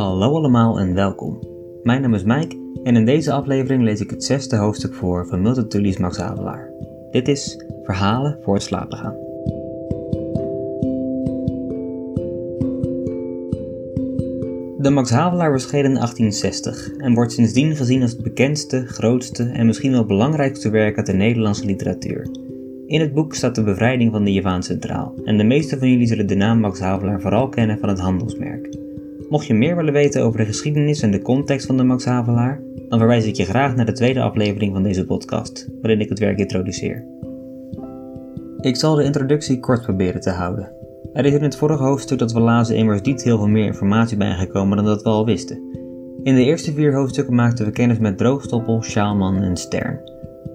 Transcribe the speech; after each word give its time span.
Hallo 0.00 0.34
allemaal 0.34 0.78
en 0.78 0.94
welkom. 0.94 1.38
Mijn 1.82 2.02
naam 2.02 2.14
is 2.14 2.24
Mike 2.24 2.80
en 2.82 2.96
in 2.96 3.04
deze 3.04 3.32
aflevering 3.32 3.82
lees 3.82 4.00
ik 4.00 4.10
het 4.10 4.24
zesde 4.24 4.56
hoofdstuk 4.56 4.94
voor 4.94 5.26
van 5.26 5.42
Milton 5.42 5.94
Max 6.00 6.16
Havelaar. 6.16 6.70
Dit 7.10 7.28
is 7.28 7.66
Verhalen 7.82 8.38
voor 8.42 8.54
het 8.54 8.62
slapen 8.62 8.98
gaan. 8.98 9.14
De 14.78 14.90
Max 14.90 15.10
Havelaar 15.10 15.50
verscheen 15.50 15.84
in 15.84 15.94
1860 15.94 16.90
en 16.96 17.14
wordt 17.14 17.32
sindsdien 17.32 17.76
gezien 17.76 18.02
als 18.02 18.12
het 18.12 18.22
bekendste, 18.22 18.86
grootste 18.86 19.44
en 19.44 19.66
misschien 19.66 19.92
wel 19.92 20.04
belangrijkste 20.04 20.70
werk 20.70 20.96
uit 20.96 21.06
de 21.06 21.12
Nederlandse 21.12 21.64
literatuur. 21.64 22.30
In 22.86 23.00
het 23.00 23.12
boek 23.12 23.34
staat 23.34 23.54
de 23.54 23.62
bevrijding 23.62 24.12
van 24.12 24.24
de 24.24 24.32
Javaan 24.32 24.62
centraal 24.62 25.14
en 25.24 25.38
de 25.38 25.44
meeste 25.44 25.78
van 25.78 25.90
jullie 25.90 26.06
zullen 26.06 26.26
de 26.26 26.34
naam 26.34 26.60
Max 26.60 26.80
Havelaar 26.80 27.20
vooral 27.20 27.48
kennen 27.48 27.78
van 27.78 27.88
het 27.88 28.00
handelsmerk. 28.00 28.79
Mocht 29.30 29.46
je 29.46 29.54
meer 29.54 29.76
willen 29.76 29.92
weten 29.92 30.22
over 30.22 30.38
de 30.38 30.44
geschiedenis 30.44 31.02
en 31.02 31.10
de 31.10 31.22
context 31.22 31.66
van 31.66 31.76
de 31.76 31.82
Max 31.82 32.04
Havelaar, 32.04 32.62
dan 32.88 32.98
verwijs 32.98 33.26
ik 33.26 33.34
je 33.34 33.44
graag 33.44 33.76
naar 33.76 33.86
de 33.86 33.92
tweede 33.92 34.20
aflevering 34.20 34.72
van 34.72 34.82
deze 34.82 35.06
podcast, 35.06 35.68
waarin 35.80 36.00
ik 36.00 36.08
het 36.08 36.18
werk 36.18 36.38
introduceer. 36.38 37.04
Ik 38.60 38.76
zal 38.76 38.94
de 38.94 39.04
introductie 39.04 39.60
kort 39.60 39.82
proberen 39.82 40.20
te 40.20 40.30
houden. 40.30 40.72
Er 41.12 41.24
is 41.24 41.32
in 41.32 41.42
het 41.42 41.56
vorige 41.56 41.82
hoofdstuk 41.82 42.18
dat 42.18 42.32
we 42.32 42.40
lazen 42.40 42.76
immers 42.76 43.00
niet 43.00 43.22
heel 43.22 43.36
veel 43.36 43.48
meer 43.48 43.66
informatie 43.66 44.16
bijgekomen 44.16 44.76
dan 44.76 44.86
dat 44.86 45.02
we 45.02 45.08
al 45.08 45.24
wisten. 45.24 45.62
In 46.22 46.34
de 46.34 46.44
eerste 46.44 46.72
vier 46.72 46.94
hoofdstukken 46.94 47.34
maakten 47.34 47.64
we 47.64 47.70
kennis 47.70 47.98
met 47.98 48.18
Droogstoppel, 48.18 48.82
Sjaalman 48.82 49.42
en 49.42 49.56
Stern. 49.56 50.00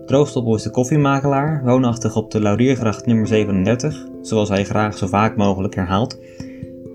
Droogstoppel 0.05 0.55
is 0.55 0.63
de 0.63 0.69
koffiemakelaar, 0.69 1.63
woonachtig 1.63 2.15
op 2.15 2.31
de 2.31 2.41
Lauriergracht 2.41 3.05
nummer 3.05 3.27
37, 3.27 4.07
zoals 4.21 4.49
hij 4.49 4.65
graag 4.65 4.97
zo 4.97 5.07
vaak 5.07 5.35
mogelijk 5.35 5.75
herhaalt, 5.75 6.19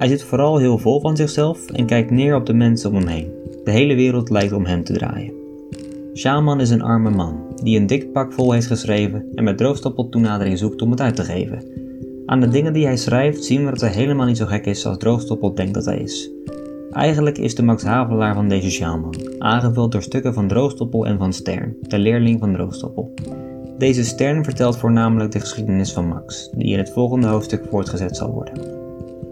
hij 0.00 0.08
zit 0.08 0.22
vooral 0.22 0.58
heel 0.58 0.78
vol 0.78 1.00
van 1.00 1.16
zichzelf 1.16 1.70
en 1.70 1.86
kijkt 1.86 2.10
neer 2.10 2.34
op 2.34 2.46
de 2.46 2.52
mensen 2.52 2.90
om 2.90 2.96
hem 2.96 3.06
heen. 3.06 3.30
De 3.64 3.70
hele 3.70 3.94
wereld 3.94 4.30
lijkt 4.30 4.52
om 4.52 4.64
hem 4.64 4.84
te 4.84 4.92
draaien. 4.92 5.32
Sjaalman 6.14 6.60
is 6.60 6.70
een 6.70 6.82
arme 6.82 7.10
man, 7.10 7.42
die 7.62 7.78
een 7.78 7.86
dik 7.86 8.12
pak 8.12 8.32
vol 8.32 8.52
heeft 8.52 8.66
geschreven 8.66 9.26
en 9.34 9.44
met 9.44 9.58
droogstoppel 9.58 10.08
toenadering 10.08 10.58
zoekt 10.58 10.82
om 10.82 10.90
het 10.90 11.00
uit 11.00 11.16
te 11.16 11.24
geven. 11.24 11.62
Aan 12.26 12.40
de 12.40 12.48
dingen 12.48 12.72
die 12.72 12.84
hij 12.84 12.96
schrijft 12.96 13.44
zien 13.44 13.64
we 13.64 13.70
dat 13.70 13.80
hij 13.80 13.90
helemaal 13.90 14.26
niet 14.26 14.36
zo 14.36 14.46
gek 14.46 14.66
is 14.66 14.86
als 14.86 14.98
droogstoppel 14.98 15.54
denkt 15.54 15.74
dat 15.74 15.84
hij 15.84 15.98
is. 15.98 16.30
Eigenlijk 16.90 17.38
is 17.38 17.54
de 17.54 17.62
Max 17.62 17.82
Havelaar 17.82 18.34
van 18.34 18.48
deze 18.48 18.70
Sjaalman, 18.70 19.14
aangevuld 19.38 19.92
door 19.92 20.02
stukken 20.02 20.34
van 20.34 20.48
Droogstoppel 20.48 21.06
en 21.06 21.18
van 21.18 21.32
Stern, 21.32 21.76
de 21.80 21.98
leerling 21.98 22.40
van 22.40 22.52
Droogstoppel. 22.52 23.14
Deze 23.78 24.04
Stern 24.04 24.44
vertelt 24.44 24.76
voornamelijk 24.76 25.32
de 25.32 25.40
geschiedenis 25.40 25.92
van 25.92 26.08
Max, 26.08 26.50
die 26.54 26.72
in 26.72 26.78
het 26.78 26.90
volgende 26.90 27.26
hoofdstuk 27.26 27.64
voortgezet 27.70 28.16
zal 28.16 28.30
worden. 28.30 28.79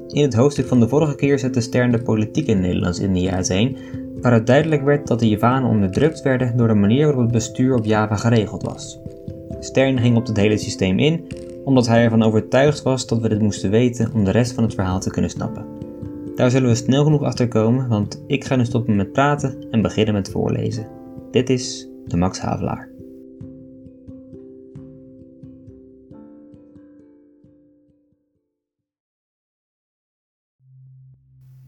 In 0.08 0.22
het 0.22 0.34
hoofdstuk 0.34 0.66
van 0.66 0.80
de 0.80 0.88
vorige 0.88 1.14
keer 1.14 1.38
zette 1.38 1.60
Stern 1.60 1.90
de 1.90 2.02
politiek 2.02 2.46
in 2.46 2.60
Nederlands-Indië 2.60 3.28
uiteen, 3.28 3.76
waaruit 4.20 4.46
duidelijk 4.46 4.82
werd 4.82 5.06
dat 5.06 5.18
de 5.18 5.28
Javanen 5.28 5.70
onderdrukt 5.70 6.22
werden 6.22 6.56
door 6.56 6.68
de 6.68 6.74
manier 6.74 7.04
waarop 7.04 7.22
het 7.22 7.32
bestuur 7.32 7.74
op 7.74 7.84
Java 7.84 8.16
geregeld 8.16 8.62
was. 8.62 8.98
Stern 9.60 9.98
ging 9.98 10.16
op 10.16 10.26
het 10.26 10.36
hele 10.36 10.56
systeem 10.56 10.98
in, 10.98 11.26
omdat 11.64 11.86
hij 11.86 12.04
ervan 12.04 12.22
overtuigd 12.22 12.82
was 12.82 13.06
dat 13.06 13.20
we 13.20 13.28
dit 13.28 13.40
moesten 13.40 13.70
weten 13.70 14.10
om 14.14 14.24
de 14.24 14.30
rest 14.30 14.52
van 14.52 14.64
het 14.64 14.74
verhaal 14.74 15.00
te 15.00 15.10
kunnen 15.10 15.30
snappen. 15.30 15.66
Daar 16.34 16.50
zullen 16.50 16.68
we 16.68 16.74
snel 16.74 17.04
genoeg 17.04 17.22
achter 17.22 17.48
komen, 17.48 17.88
want 17.88 18.22
ik 18.26 18.44
ga 18.44 18.56
nu 18.56 18.64
stoppen 18.64 18.96
met 18.96 19.12
praten 19.12 19.66
en 19.70 19.82
beginnen 19.82 20.14
met 20.14 20.30
voorlezen. 20.30 20.86
Dit 21.30 21.50
is 21.50 21.88
de 22.06 22.16
Max 22.16 22.40
Havelaar. 22.40 22.97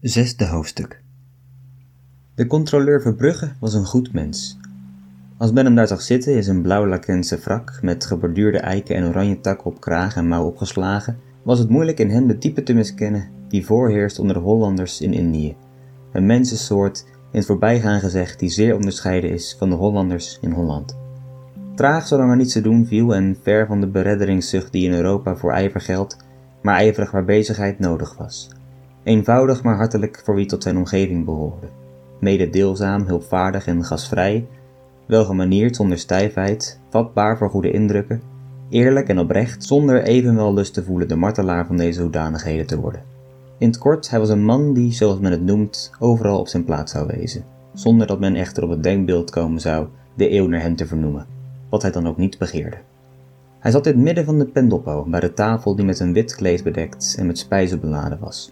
Zesde 0.01 0.47
hoofdstuk. 0.47 1.01
De 2.35 2.47
controleur 2.47 3.01
Verbrugge 3.01 3.51
was 3.59 3.73
een 3.73 3.85
goed 3.85 4.13
mens. 4.13 4.57
Als 5.37 5.51
men 5.51 5.65
hem 5.65 5.75
daar 5.75 5.87
zag 5.87 6.01
zitten 6.01 6.35
in 6.35 6.43
zijn 6.43 6.61
blauw 6.61 6.87
lakense 6.87 7.37
frak 7.37 7.79
met 7.81 8.05
geborduurde 8.05 8.57
eiken 8.57 8.95
en 8.95 9.07
oranje 9.07 9.39
takken 9.39 9.65
op 9.65 9.81
kraag 9.81 10.15
en 10.15 10.27
mouw 10.27 10.45
opgeslagen, 10.45 11.17
was 11.43 11.59
het 11.59 11.69
moeilijk 11.69 11.99
in 11.99 12.09
hem 12.09 12.27
de 12.27 12.37
type 12.37 12.63
te 12.63 12.73
miskennen 12.73 13.29
die 13.47 13.65
voorheerst 13.65 14.19
onder 14.19 14.35
de 14.35 14.41
Hollanders 14.41 15.01
in 15.01 15.13
Indië. 15.13 15.55
Een 16.11 16.25
mensensoort 16.25 17.05
in 17.07 17.37
het 17.37 17.45
voorbijgaan 17.45 17.99
gezegd 17.99 18.39
die 18.39 18.49
zeer 18.49 18.75
onderscheiden 18.75 19.29
is 19.29 19.55
van 19.59 19.69
de 19.69 19.75
Hollanders 19.75 20.37
in 20.41 20.51
Holland. 20.51 20.97
Traag 21.75 22.07
zolang 22.07 22.29
er 22.29 22.37
niets 22.37 22.53
te 22.53 22.61
doen 22.61 22.85
viel 22.85 23.15
en 23.15 23.37
ver 23.41 23.67
van 23.67 23.81
de 23.81 23.87
beredderingszucht 23.87 24.71
die 24.71 24.85
in 24.85 24.93
Europa 24.93 25.35
voor 25.35 25.51
ijver 25.51 25.81
geldt, 25.81 26.17
maar 26.61 26.75
ijverig 26.75 27.11
waar 27.11 27.25
bezigheid 27.25 27.79
nodig 27.79 28.17
was. 28.17 28.49
Eenvoudig 29.03 29.63
maar 29.63 29.75
hartelijk 29.75 30.21
voor 30.23 30.35
wie 30.35 30.45
tot 30.45 30.63
zijn 30.63 30.77
omgeving 30.77 31.25
behoorde. 31.25 31.67
Mededeelzaam, 32.19 33.05
hulpvaardig 33.05 33.65
en 33.67 33.85
gastvrij, 33.85 34.47
welgemanierd 35.05 35.75
zonder 35.75 35.97
stijfheid, 35.97 36.79
vatbaar 36.89 37.37
voor 37.37 37.49
goede 37.49 37.71
indrukken, 37.71 38.21
eerlijk 38.69 39.07
en 39.07 39.19
oprecht, 39.19 39.63
zonder 39.63 40.03
evenwel 40.03 40.53
lust 40.53 40.73
te 40.73 40.83
voelen 40.83 41.07
de 41.07 41.15
martelaar 41.15 41.65
van 41.65 41.77
deze 41.77 42.01
hoedanigheden 42.01 42.67
te 42.67 42.79
worden. 42.79 43.03
In 43.57 43.67
het 43.67 43.77
kort, 43.77 44.09
hij 44.09 44.19
was 44.19 44.29
een 44.29 44.43
man 44.43 44.73
die, 44.73 44.93
zoals 44.93 45.19
men 45.19 45.31
het 45.31 45.43
noemt, 45.43 45.91
overal 45.99 46.39
op 46.39 46.47
zijn 46.47 46.63
plaats 46.63 46.91
zou 46.91 47.07
wezen, 47.07 47.43
zonder 47.73 48.07
dat 48.07 48.19
men 48.19 48.35
echter 48.35 48.63
op 48.63 48.69
het 48.69 48.83
denkbeeld 48.83 49.29
komen 49.29 49.61
zou 49.61 49.87
de 50.13 50.31
eeuw 50.31 50.47
naar 50.47 50.61
hem 50.61 50.75
te 50.75 50.87
vernoemen, 50.87 51.25
wat 51.69 51.81
hij 51.81 51.91
dan 51.91 52.07
ook 52.07 52.17
niet 52.17 52.37
begeerde. 52.37 52.77
Hij 53.59 53.71
zat 53.71 53.85
in 53.85 53.93
het 53.93 54.01
midden 54.01 54.25
van 54.25 54.39
de 54.39 54.45
pendoppo, 54.45 55.05
bij 55.07 55.19
de 55.19 55.33
tafel 55.33 55.75
die 55.75 55.85
met 55.85 55.99
een 55.99 56.13
wit 56.13 56.35
kleed 56.35 56.63
bedekt 56.63 57.15
en 57.19 57.25
met 57.25 57.37
spijzen 57.37 57.79
beladen 57.79 58.19
was. 58.19 58.51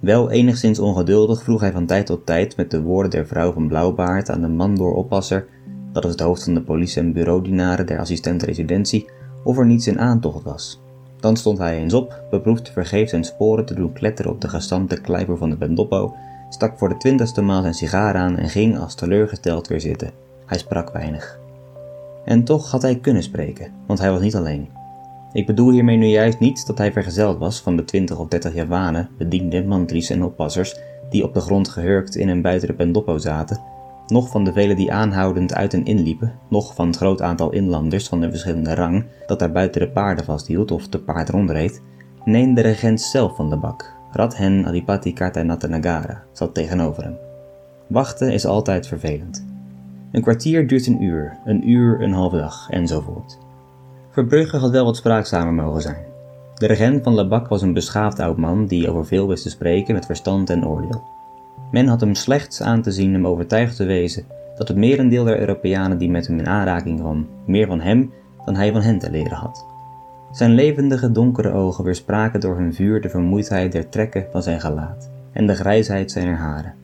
Wel 0.00 0.30
enigszins 0.30 0.78
ongeduldig 0.78 1.42
vroeg 1.42 1.60
hij 1.60 1.72
van 1.72 1.86
tijd 1.86 2.06
tot 2.06 2.26
tijd 2.26 2.56
met 2.56 2.70
de 2.70 2.82
woorden 2.82 3.10
der 3.10 3.26
vrouw 3.26 3.52
van 3.52 3.68
Blauwbaard 3.68 4.30
aan 4.30 4.40
de 4.40 4.48
mandooropasser, 4.48 5.46
dat 5.92 6.04
is 6.04 6.10
het 6.10 6.20
hoofd 6.20 6.44
van 6.44 6.54
de 6.54 6.62
politie- 6.62 7.00
en 7.00 7.12
bureaudienaren 7.12 7.86
der 7.86 7.98
assistent-residentie, 7.98 9.06
of 9.44 9.58
er 9.58 9.66
niets 9.66 9.86
in 9.86 10.00
aantocht 10.00 10.44
was. 10.44 10.80
Dan 11.20 11.36
stond 11.36 11.58
hij 11.58 11.78
eens 11.78 11.94
op, 11.94 12.22
beproefde 12.30 12.72
vergeefs 12.72 13.10
zijn 13.10 13.24
sporen 13.24 13.64
te 13.64 13.74
doen 13.74 13.92
kletteren 13.92 14.32
op 14.32 14.40
de 14.40 14.48
gestampte 14.48 15.00
kleiper 15.00 15.36
van 15.36 15.50
de 15.50 15.56
Bendoppo, 15.56 16.14
stak 16.48 16.78
voor 16.78 16.88
de 16.88 16.96
twintigste 16.96 17.42
maal 17.42 17.62
zijn 17.62 17.74
sigaar 17.74 18.14
aan 18.14 18.36
en 18.36 18.48
ging 18.48 18.78
als 18.78 18.94
teleurgesteld 18.94 19.68
weer 19.68 19.80
zitten. 19.80 20.10
Hij 20.46 20.58
sprak 20.58 20.92
weinig. 20.92 21.38
En 22.24 22.44
toch 22.44 22.70
had 22.70 22.82
hij 22.82 22.96
kunnen 22.98 23.22
spreken, 23.22 23.72
want 23.86 23.98
hij 23.98 24.10
was 24.10 24.20
niet 24.20 24.36
alleen. 24.36 24.77
Ik 25.32 25.46
bedoel 25.46 25.70
hiermee 25.70 25.96
nu 25.96 26.06
juist 26.06 26.38
niet 26.38 26.66
dat 26.66 26.78
hij 26.78 26.92
vergezeld 26.92 27.38
was 27.38 27.60
van 27.60 27.76
de 27.76 27.84
20 27.84 28.18
of 28.18 28.28
30 28.28 28.54
Javanen, 28.54 29.08
bedienden, 29.18 29.66
mantries 29.66 30.10
en 30.10 30.24
oppassers 30.24 30.76
die 31.10 31.24
op 31.24 31.34
de 31.34 31.40
grond 31.40 31.68
gehurkt 31.68 32.16
in 32.16 32.28
en 32.28 32.42
buiten 32.42 32.68
de 32.68 32.74
pendoppo 32.74 33.18
zaten, 33.18 33.60
noch 34.06 34.30
van 34.30 34.44
de 34.44 34.52
velen 34.52 34.76
die 34.76 34.92
aanhoudend 34.92 35.54
uit 35.54 35.74
en 35.74 35.84
inliepen, 35.84 36.32
noch 36.48 36.74
van 36.74 36.86
het 36.86 36.96
groot 36.96 37.22
aantal 37.22 37.50
inlanders 37.50 38.08
van 38.08 38.20
de 38.20 38.30
verschillende 38.30 38.74
rang 38.74 39.04
dat 39.26 39.38
daar 39.38 39.52
buiten 39.52 39.80
de 39.80 39.88
paarden 39.88 40.24
vasthield 40.24 40.70
of 40.70 40.86
te 40.86 40.98
paard 40.98 41.28
rondreed. 41.28 41.82
Nee, 42.24 42.54
de 42.54 42.60
regent 42.60 43.00
zelf 43.00 43.36
van 43.36 43.50
de 43.50 43.56
bak, 43.56 43.92
Radhen 44.12 44.66
Adipati 44.66 45.12
Kartanathanagara, 45.12 46.22
zat 46.32 46.54
tegenover 46.54 47.02
hem. 47.02 47.16
Wachten 47.86 48.32
is 48.32 48.46
altijd 48.46 48.86
vervelend. 48.86 49.46
Een 50.12 50.22
kwartier 50.22 50.66
duurt 50.66 50.86
een 50.86 51.02
uur, 51.02 51.38
een 51.44 51.70
uur 51.70 52.02
een 52.02 52.12
halve 52.12 52.36
dag, 52.36 52.70
enzovoort. 52.70 53.38
Verbrugge 54.18 54.56
had 54.56 54.70
wel 54.70 54.84
wat 54.84 54.96
spraakzamer 54.96 55.52
mogen 55.52 55.82
zijn. 55.82 56.04
De 56.54 56.66
regent 56.66 57.02
van 57.02 57.14
Lebak 57.14 57.48
was 57.48 57.62
een 57.62 57.72
beschaafd 57.72 58.20
oud 58.20 58.36
man 58.36 58.66
die 58.66 58.90
over 58.90 59.06
veel 59.06 59.28
wist 59.28 59.42
te 59.42 59.50
spreken 59.50 59.94
met 59.94 60.06
verstand 60.06 60.50
en 60.50 60.66
oordeel. 60.66 61.02
Men 61.70 61.86
had 61.86 62.00
hem 62.00 62.14
slechts 62.14 62.62
aan 62.62 62.82
te 62.82 62.92
zien 62.92 63.12
hem 63.12 63.26
overtuigd 63.26 63.76
te 63.76 63.84
wezen 63.84 64.24
dat 64.56 64.68
het 64.68 64.76
merendeel 64.76 65.24
der 65.24 65.40
Europeanen 65.40 65.98
die 65.98 66.10
met 66.10 66.26
hem 66.26 66.38
in 66.38 66.46
aanraking 66.46 67.00
kwam 67.00 67.28
meer 67.46 67.66
van 67.66 67.80
hem 67.80 68.12
dan 68.44 68.56
hij 68.56 68.72
van 68.72 68.80
hen 68.80 68.98
te 68.98 69.10
leren 69.10 69.36
had. 69.36 69.66
Zijn 70.32 70.54
levendige 70.54 71.12
donkere 71.12 71.52
ogen 71.52 71.84
weerspraken 71.84 72.40
door 72.40 72.56
hun 72.56 72.74
vuur 72.74 73.00
de 73.00 73.08
vermoeidheid 73.08 73.72
der 73.72 73.88
trekken 73.88 74.26
van 74.32 74.42
zijn 74.42 74.60
gelaat 74.60 75.10
en 75.32 75.46
de 75.46 75.54
grijsheid 75.54 76.10
zijner 76.10 76.36
haren. 76.36 76.74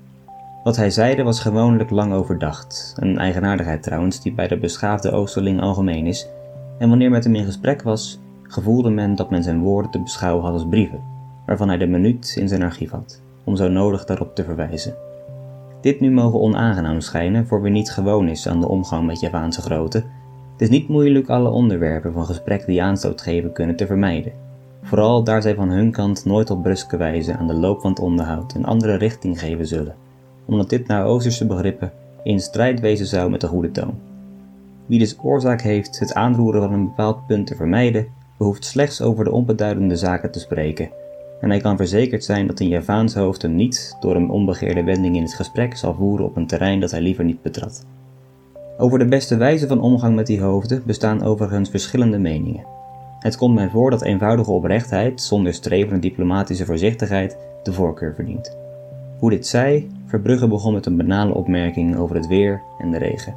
Wat 0.64 0.76
hij 0.76 0.90
zeide 0.90 1.22
was 1.22 1.40
gewoonlijk 1.40 1.90
lang 1.90 2.12
overdacht, 2.12 2.94
een 2.96 3.18
eigenaardigheid 3.18 3.82
trouwens 3.82 4.22
die 4.22 4.32
bij 4.32 4.48
de 4.48 4.58
beschaafde 4.58 5.10
Oosterling 5.10 5.60
algemeen 5.60 6.06
is 6.06 6.28
en 6.78 6.88
wanneer 6.88 7.10
met 7.10 7.24
hem 7.24 7.34
in 7.34 7.44
gesprek 7.44 7.82
was, 7.82 8.18
gevoelde 8.42 8.90
men 8.90 9.14
dat 9.14 9.30
men 9.30 9.42
zijn 9.42 9.60
woorden 9.60 9.90
te 9.90 10.02
beschouwen 10.02 10.44
had 10.44 10.52
als 10.52 10.66
brieven, 10.68 11.00
waarvan 11.46 11.68
hij 11.68 11.78
de 11.78 11.86
minuut 11.86 12.36
in 12.38 12.48
zijn 12.48 12.62
archief 12.62 12.90
had, 12.90 13.22
om 13.44 13.56
zo 13.56 13.68
nodig 13.68 14.04
daarop 14.04 14.34
te 14.34 14.44
verwijzen. 14.44 14.94
Dit 15.80 16.00
nu 16.00 16.10
mogen 16.10 16.40
onaangenaam 16.40 17.00
schijnen 17.00 17.46
voor 17.46 17.62
wie 17.62 17.72
niet 17.72 17.90
gewoon 17.90 18.28
is 18.28 18.48
aan 18.48 18.60
de 18.60 18.68
omgang 18.68 19.06
met 19.06 19.20
Javaanse 19.20 19.60
grote. 19.60 19.98
Het 20.52 20.62
is 20.62 20.68
niet 20.68 20.88
moeilijk 20.88 21.28
alle 21.28 21.48
onderwerpen 21.48 22.12
van 22.12 22.26
gesprek 22.26 22.66
die 22.66 22.82
aanstoot 22.82 23.20
geven 23.20 23.52
kunnen 23.52 23.76
te 23.76 23.86
vermijden. 23.86 24.32
Vooral 24.82 25.24
daar 25.24 25.42
zij 25.42 25.54
van 25.54 25.70
hun 25.70 25.90
kant 25.90 26.24
nooit 26.24 26.50
op 26.50 26.62
bruske 26.62 26.96
wijze 26.96 27.36
aan 27.36 27.46
de 27.46 27.54
loop 27.54 27.80
van 27.80 27.90
het 27.90 28.00
onderhoud 28.00 28.54
een 28.54 28.64
andere 28.64 28.94
richting 28.94 29.40
geven 29.40 29.66
zullen, 29.66 29.94
omdat 30.44 30.70
dit 30.70 30.86
naar 30.86 31.04
Oosterse 31.04 31.46
begrippen 31.46 31.92
in 32.22 32.40
strijd 32.40 32.80
wezen 32.80 33.06
zou 33.06 33.30
met 33.30 33.40
de 33.40 33.46
goede 33.46 33.70
toon. 33.70 34.13
Wie 34.86 34.98
dus 34.98 35.16
oorzaak 35.22 35.60
heeft 35.60 35.98
het 35.98 36.14
aanroeren 36.14 36.62
van 36.62 36.72
een 36.72 36.84
bepaald 36.84 37.26
punt 37.26 37.46
te 37.46 37.56
vermijden, 37.56 38.06
behoeft 38.38 38.64
slechts 38.64 39.02
over 39.02 39.24
de 39.24 39.32
onbeduidende 39.32 39.96
zaken 39.96 40.30
te 40.30 40.40
spreken, 40.40 40.90
en 41.40 41.50
hij 41.50 41.60
kan 41.60 41.76
verzekerd 41.76 42.24
zijn 42.24 42.46
dat 42.46 42.60
een 42.60 42.68
Javaans 42.68 43.14
hoofd 43.14 43.42
hem 43.42 43.54
niet, 43.54 43.96
door 44.00 44.16
een 44.16 44.30
onbegeerde 44.30 44.84
wending 44.84 45.16
in 45.16 45.22
het 45.22 45.34
gesprek, 45.34 45.76
zal 45.76 45.94
voeren 45.94 46.26
op 46.26 46.36
een 46.36 46.46
terrein 46.46 46.80
dat 46.80 46.90
hij 46.90 47.00
liever 47.00 47.24
niet 47.24 47.42
betrad. 47.42 47.86
Over 48.78 48.98
de 48.98 49.06
beste 49.06 49.36
wijze 49.36 49.66
van 49.66 49.80
omgang 49.80 50.14
met 50.14 50.26
die 50.26 50.40
hoofden 50.40 50.82
bestaan 50.86 51.22
overigens 51.22 51.70
verschillende 51.70 52.18
meningen. 52.18 52.66
Het 53.18 53.36
komt 53.36 53.54
mij 53.54 53.68
voor 53.68 53.90
dat 53.90 54.02
eenvoudige 54.02 54.50
oprechtheid, 54.50 55.20
zonder 55.20 55.54
strevende 55.54 56.00
diplomatische 56.00 56.64
voorzichtigheid, 56.64 57.36
de 57.62 57.72
voorkeur 57.72 58.14
verdient. 58.14 58.56
Hoe 59.18 59.30
dit 59.30 59.46
zij, 59.46 59.88
Verbrugge 60.06 60.48
begon 60.48 60.72
met 60.72 60.86
een 60.86 60.96
banale 60.96 61.34
opmerking 61.34 61.96
over 61.96 62.16
het 62.16 62.26
weer 62.26 62.62
en 62.78 62.90
de 62.90 62.98
regen. 62.98 63.34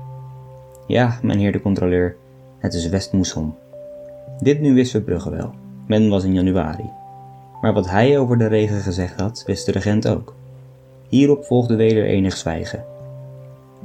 Ja, 0.87 1.19
mijn 1.21 1.39
heer 1.39 1.51
de 1.51 1.61
controleur, 1.61 2.15
het 2.59 2.73
is 2.73 2.89
westmoesson. 2.89 3.53
Dit 4.39 4.61
nu 4.61 4.73
wist 4.73 4.91
Verbrugge 4.91 5.29
wel. 5.29 5.53
Men 5.87 6.09
was 6.09 6.23
in 6.23 6.33
januari. 6.33 6.89
Maar 7.61 7.73
wat 7.73 7.89
hij 7.89 8.19
over 8.19 8.37
de 8.37 8.47
regen 8.47 8.81
gezegd 8.81 9.19
had, 9.19 9.43
wist 9.45 9.65
de 9.65 9.71
regent 9.71 10.07
ook. 10.07 10.35
Hierop 11.07 11.45
volgde 11.45 11.75
weder 11.75 12.05
enig 12.05 12.37
zwijgen. 12.37 12.83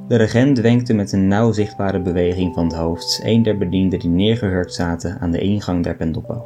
De 0.08 0.16
regent 0.16 0.60
wenkte 0.60 0.94
met 0.94 1.12
een 1.12 1.28
nauw 1.28 1.52
zichtbare 1.52 2.00
beweging 2.00 2.54
van 2.54 2.64
het 2.64 2.75
hoofd 2.75 3.20
een 3.25 3.43
der 3.43 3.58
bedienden 3.58 3.99
die 3.99 4.10
neergehurkt 4.10 4.75
zaten 4.75 5.19
aan 5.20 5.31
de 5.31 5.38
ingang 5.38 5.84
der 5.84 5.96
Pendoppo. 5.96 6.44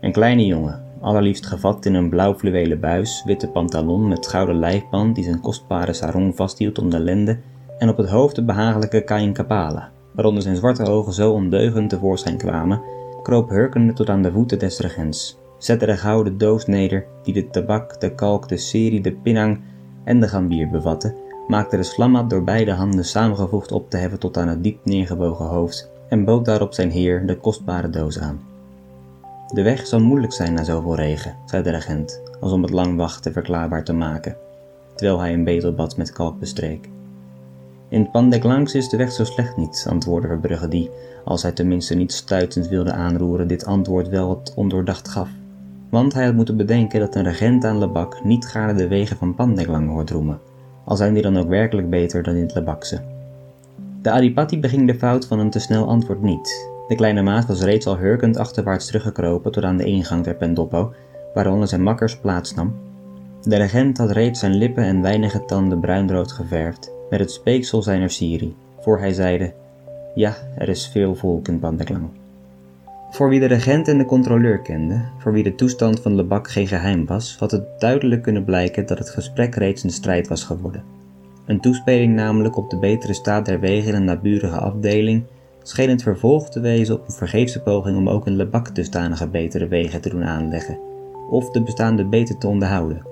Een 0.00 0.12
kleine 0.12 0.46
jongen, 0.46 0.82
allerliefst 1.00 1.46
gevat 1.46 1.86
in 1.86 1.94
een 1.94 2.08
blauw 2.08 2.34
fluwelen 2.34 2.80
buis, 2.80 3.22
witte 3.26 3.48
pantalon 3.48 4.08
met 4.08 4.26
gouden 4.26 4.58
lijfband 4.58 5.14
die 5.14 5.24
zijn 5.24 5.40
kostbare 5.40 5.92
sarong 5.92 6.36
vasthield 6.36 6.78
om 6.78 6.90
de 6.90 7.00
lende 7.00 7.38
en 7.78 7.88
op 7.88 7.96
het 7.96 8.08
hoofd 8.08 8.34
de 8.34 8.44
behagelijke 8.44 9.00
kain 9.00 9.32
kapala, 9.32 9.90
waaronder 10.12 10.42
zijn 10.42 10.56
zwarte 10.56 10.84
ogen 10.84 11.12
zo 11.12 11.32
ondeugend 11.32 11.90
tevoorschijn 11.90 12.36
kwamen, 12.36 12.80
kroop 13.22 13.48
hurkende 13.48 13.92
tot 13.92 14.08
aan 14.08 14.22
de 14.22 14.32
voeten 14.32 14.58
des 14.58 14.78
regents, 14.78 15.38
zette 15.58 15.86
de 15.86 15.96
gouden 15.96 16.38
doos 16.38 16.66
neder 16.66 17.06
die 17.22 17.34
de 17.34 17.50
tabak, 17.50 18.00
de 18.00 18.14
kalk, 18.14 18.48
de 18.48 18.56
serie, 18.56 19.00
de 19.00 19.12
pinang 19.12 19.60
en 20.04 20.20
de 20.20 20.28
gambier 20.28 20.70
bevatte, 20.70 21.14
maakte 21.48 21.76
de 21.76 21.82
slammat 21.82 22.30
door 22.30 22.44
beide 22.44 22.72
handen 22.72 23.04
samengevoegd 23.04 23.72
op 23.72 23.90
te 23.90 23.96
heffen 23.96 24.18
tot 24.18 24.36
aan 24.36 24.48
het 24.48 24.62
diep 24.62 24.84
neergebogen 24.84 25.46
hoofd 25.46 25.90
en 26.08 26.24
bood 26.24 26.44
daarop 26.44 26.74
zijn 26.74 26.90
heer 26.90 27.26
de 27.26 27.36
kostbare 27.36 27.90
doos 27.90 28.20
aan. 28.20 28.40
De 29.52 29.62
weg 29.62 29.86
zal 29.86 30.00
moeilijk 30.00 30.32
zijn 30.32 30.54
na 30.54 30.64
zoveel 30.64 30.96
regen, 30.96 31.36
zei 31.46 31.62
de 31.62 31.70
regent, 31.70 32.22
als 32.40 32.52
om 32.52 32.62
het 32.62 32.70
lang 32.70 32.96
wachten 32.96 33.32
verklaarbaar 33.32 33.84
te 33.84 33.92
maken, 33.92 34.36
terwijl 34.94 35.20
hij 35.20 35.32
een 35.32 35.44
betelbad 35.44 35.96
met 35.96 36.12
kalk 36.12 36.38
bestreek. 36.38 36.88
In 37.88 38.10
Pandeklangs 38.10 38.74
is 38.74 38.88
de 38.88 38.96
weg 38.96 39.12
zo 39.12 39.24
slecht 39.24 39.56
niet, 39.56 39.86
antwoordde 39.88 40.28
Verbrugge 40.28 40.68
die, 40.68 40.90
als 41.24 41.42
hij 41.42 41.52
tenminste 41.52 41.94
niet 41.94 42.12
stuitend 42.12 42.68
wilde 42.68 42.92
aanroeren, 42.92 43.48
dit 43.48 43.64
antwoord 43.64 44.08
wel 44.08 44.28
wat 44.28 44.52
ondoordacht 44.56 45.08
gaf. 45.08 45.28
Want 45.90 46.14
hij 46.14 46.24
had 46.24 46.34
moeten 46.34 46.56
bedenken 46.56 47.00
dat 47.00 47.14
een 47.14 47.22
regent 47.22 47.64
aan 47.64 47.78
Lebak 47.78 48.24
niet 48.24 48.46
gaarne 48.46 48.74
de 48.74 48.88
wegen 48.88 49.16
van 49.16 49.34
Pandeklang 49.34 49.88
hoort 49.88 50.10
roemen, 50.10 50.40
al 50.84 50.96
zijn 50.96 51.14
die 51.14 51.22
dan 51.22 51.36
ook 51.36 51.48
werkelijk 51.48 51.90
beter 51.90 52.22
dan 52.22 52.34
in 52.34 52.42
het 52.42 52.54
Lebakse. 52.54 53.00
De 54.02 54.10
Adipati 54.10 54.60
beging 54.60 54.86
de 54.86 54.94
fout 54.94 55.26
van 55.26 55.38
een 55.38 55.50
te 55.50 55.58
snel 55.58 55.88
antwoord 55.88 56.22
niet. 56.22 56.68
De 56.88 56.94
kleine 56.94 57.22
maat 57.22 57.46
was 57.46 57.62
reeds 57.62 57.86
al 57.86 57.96
hurkend 57.96 58.36
achterwaarts 58.36 58.86
teruggekropen 58.86 59.52
tot 59.52 59.64
aan 59.64 59.76
de 59.76 59.84
ingang 59.84 60.24
der 60.24 60.34
Pendoppo, 60.34 60.92
waaronder 61.34 61.68
zijn 61.68 61.82
makkers 61.82 62.18
plaats 62.18 62.54
nam. 62.54 62.74
De 63.42 63.56
regent 63.56 63.98
had 63.98 64.10
reeds 64.10 64.40
zijn 64.40 64.54
lippen 64.54 64.84
en 64.84 65.02
weinige 65.02 65.44
tanden 65.44 65.80
bruinrood 65.80 66.32
geverfd 66.32 66.93
met 67.14 67.22
het 67.22 67.32
speeksel 67.32 67.82
zijner 67.82 68.10
Siri, 68.10 68.54
voor 68.80 68.98
hij 68.98 69.12
zeide: 69.12 69.52
Ja, 70.14 70.34
er 70.56 70.68
is 70.68 70.88
veel 70.88 71.14
volk 71.14 71.48
in 71.48 71.58
Pandeklang. 71.58 72.08
Voor 73.10 73.28
wie 73.28 73.40
de 73.40 73.46
regent 73.46 73.88
en 73.88 73.98
de 73.98 74.04
controleur 74.04 74.60
kende, 74.60 75.00
voor 75.18 75.32
wie 75.32 75.42
de 75.42 75.54
toestand 75.54 76.00
van 76.00 76.14
Lebak 76.14 76.50
geen 76.50 76.66
geheim 76.66 77.06
was, 77.06 77.36
had 77.38 77.50
het 77.50 77.64
duidelijk 77.78 78.22
kunnen 78.22 78.44
blijken 78.44 78.86
dat 78.86 78.98
het 78.98 79.08
gesprek 79.10 79.54
reeds 79.54 79.82
een 79.82 79.90
strijd 79.90 80.28
was 80.28 80.44
geworden. 80.44 80.82
Een 81.46 81.60
toespeling 81.60 82.14
namelijk 82.14 82.56
op 82.56 82.70
de 82.70 82.78
betere 82.78 83.12
staat 83.12 83.46
der 83.46 83.60
wegen 83.60 83.88
in 83.88 83.94
een 83.94 84.04
naburige 84.04 84.58
afdeling 84.58 85.24
scheen 85.62 85.90
het 85.90 86.02
vervolg 86.02 86.48
te 86.48 86.60
wezen 86.60 86.94
op 86.94 87.06
een 87.06 87.14
vergeefse 87.14 87.60
poging 87.60 87.96
om 87.96 88.08
ook 88.08 88.26
in 88.26 88.36
Lebak 88.36 88.74
dusdanige 88.74 89.28
betere 89.28 89.68
wegen 89.68 90.00
te 90.00 90.08
doen 90.08 90.24
aanleggen, 90.24 90.78
of 91.30 91.50
de 91.50 91.62
bestaande 91.62 92.04
beter 92.04 92.38
te 92.38 92.48
onderhouden. 92.48 93.06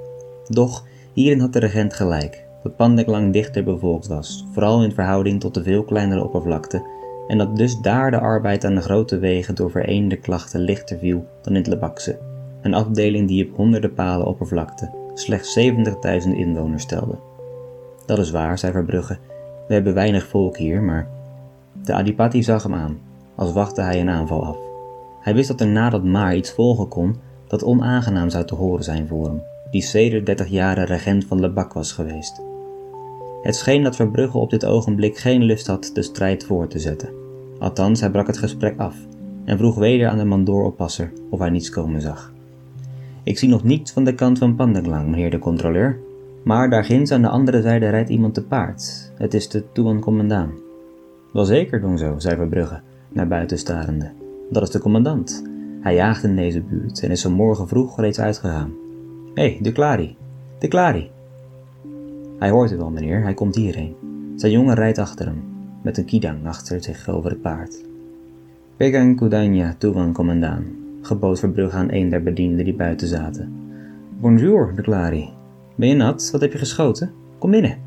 Doch 0.49 0.85
hierin 1.13 1.41
had 1.41 1.53
de 1.53 1.59
regent 1.59 1.95
gelijk, 1.95 2.42
dat 2.63 2.77
Pandeklang 2.77 3.33
dichter 3.33 3.65
bevolkt 3.65 4.07
was, 4.07 4.47
vooral 4.53 4.83
in 4.83 4.93
verhouding 4.93 5.41
tot 5.41 5.55
de 5.55 5.63
veel 5.63 5.85
kleinere 5.85 6.25
oppervlakte, 6.25 6.83
en 7.27 7.39
dat 7.39 7.57
dus 7.57 7.81
daar 7.81 8.11
de 8.11 8.21
arbeid 8.21 8.65
aan 8.65 8.75
de 8.75 8.81
grote 8.81 9.19
wegen 9.19 9.55
door 9.55 9.71
vereende 9.71 10.17
klachten 10.17 10.61
lichter 10.61 10.99
viel 10.99 11.25
dan 11.43 11.53
in 11.53 11.59
het 11.59 11.67
Lebakse, 11.67 12.19
een 12.63 12.75
afdeling 12.75 13.29
die 13.29 13.49
op 13.49 13.57
honderden 13.57 13.95
palen 13.95 14.27
oppervlakte 14.27 15.01
slechts 15.15 15.59
70.000 15.59 16.37
inwoners 16.37 16.87
telde. 16.87 17.19
Dat 18.07 18.19
is 18.19 18.31
waar, 18.31 18.59
zei 18.59 18.73
Verbrugge, 18.73 19.19
we 19.69 19.75
hebben 19.75 19.95
weinig 19.95 20.27
volk 20.27 20.57
hier, 20.57 20.83
maar 20.83 21.09
de 21.85 21.93
Adipati 21.93 22.43
zag 22.43 22.63
hem 22.63 22.75
aan, 22.75 22.99
als 23.35 23.53
wachtte 23.53 23.81
hij 23.81 24.01
een 24.01 24.11
aanval 24.11 24.45
af. 24.45 24.57
Hij 25.21 25.35
wist 25.35 25.49
dat 25.49 25.61
er 25.61 25.67
na 25.67 25.91
dat 25.91 26.05
maar 26.05 26.37
iets 26.37 26.53
volgen 26.53 26.89
kon 26.89 27.17
dat 27.47 27.65
onaangenaam 27.65 28.31
zou 28.31 28.45
te 28.45 28.55
horen 28.55 28.85
zijn 28.85 29.09
voor 29.09 29.27
hem, 29.27 29.43
die 29.71 29.83
sedert 29.83 30.27
dertig 30.27 30.49
jaren 30.49 30.85
regent 30.85 31.25
van 31.25 31.41
Lebak 31.41 31.73
was 31.73 31.93
geweest. 31.93 32.52
Het 33.43 33.57
scheen 33.57 33.83
dat 33.83 33.97
Verbrugge 33.97 34.39
op 34.39 34.51
dit 34.51 34.65
ogenblik 34.65 35.19
geen 35.19 35.43
lust 35.43 35.67
had 35.67 35.91
de 35.95 36.03
strijd 36.03 36.45
voor 36.45 36.67
te 36.67 36.79
zetten. 36.79 37.09
Althans, 37.59 38.01
hij 38.01 38.11
brak 38.11 38.27
het 38.27 38.39
gesprek 38.39 38.79
af 38.79 38.97
en 39.45 39.59
vroeg 39.59 39.75
weder 39.75 40.09
aan 40.09 40.19
de 40.19 40.25
mandooropasser 40.25 41.13
of 41.31 41.39
hij 41.39 41.51
niets 41.51 41.71
komen 41.71 42.01
zag. 42.01 42.33
Ik 43.23 43.39
zie 43.39 43.49
nog 43.49 43.65
niets 43.65 43.93
van 43.93 44.05
de 44.05 44.15
kant 44.15 44.39
van 44.39 44.57
Pandanglang, 44.57 45.09
meneer 45.09 45.31
de 45.31 45.39
controleur, 45.39 45.99
maar 46.45 46.71
daar 46.71 46.85
ginds 46.85 47.11
aan 47.11 47.23
de 47.23 47.29
andere 47.29 47.63
zijde 47.63 47.89
rijdt 47.89 48.11
iemand 48.11 48.35
te 48.35 48.45
paard. 48.45 49.13
Het 49.17 49.35
is 49.35 49.49
de 49.49 49.73
Toean 49.73 50.01
commandaan. 50.01 50.53
Wel 51.33 51.45
zeker, 51.45 51.81
doen 51.81 51.99
zo, 51.99 52.15
zei 52.19 52.37
Verbrugge, 52.37 52.81
naar 53.09 53.29
buiten 53.29 53.59
starende. 53.59 54.11
Dat 54.51 54.63
is 54.63 54.71
de 54.71 54.79
commandant. 54.79 55.43
Hij 55.81 55.95
jaagt 55.95 56.25
in 56.25 56.37
deze 56.37 56.61
buurt 56.61 57.03
en 57.03 57.11
is 57.11 57.23
vanmorgen 57.23 57.69
vroeg 57.69 58.01
reeds 58.01 58.21
uitgegaan. 58.21 58.73
Hé, 59.35 59.43
hey, 59.43 59.59
de 59.61 59.73
Clari. 59.73 60.17
De 60.59 60.69
Clari. 60.69 61.11
Hij 62.43 62.51
hoort 62.51 62.71
het 62.71 62.79
wel, 62.79 62.91
meneer, 62.91 63.23
hij 63.23 63.35
komt 63.35 63.55
hierheen. 63.55 63.95
Zijn 64.37 64.53
jongen 64.53 64.75
rijdt 64.75 64.99
achter 64.99 65.27
hem, 65.27 65.43
met 65.83 65.99
een 65.99 66.05
kidang 66.05 66.47
achter 66.47 66.83
zich 66.83 67.09
over 67.09 67.31
het 67.31 67.41
paard. 67.43 67.85
Pegang 68.77 69.17
Kudanya 69.17 69.75
Tuwan 69.79 70.13
commandaan, 70.13 70.65
gebood 71.03 71.39
Verbrugge 71.39 71.77
aan 71.77 71.93
een 71.93 72.09
der 72.09 72.23
bedienden 72.23 72.65
die 72.65 72.75
buiten 72.75 73.09
zaten. 73.09 73.53
Bonjour, 74.21 74.73
de 74.75 74.83
Clari. 74.83 75.29
Ben 75.75 75.89
je 75.89 75.95
nat? 75.95 76.29
Wat 76.33 76.41
heb 76.41 76.53
je 76.53 76.59
geschoten? 76.59 77.13
Kom 77.39 77.51
binnen. 77.51 77.79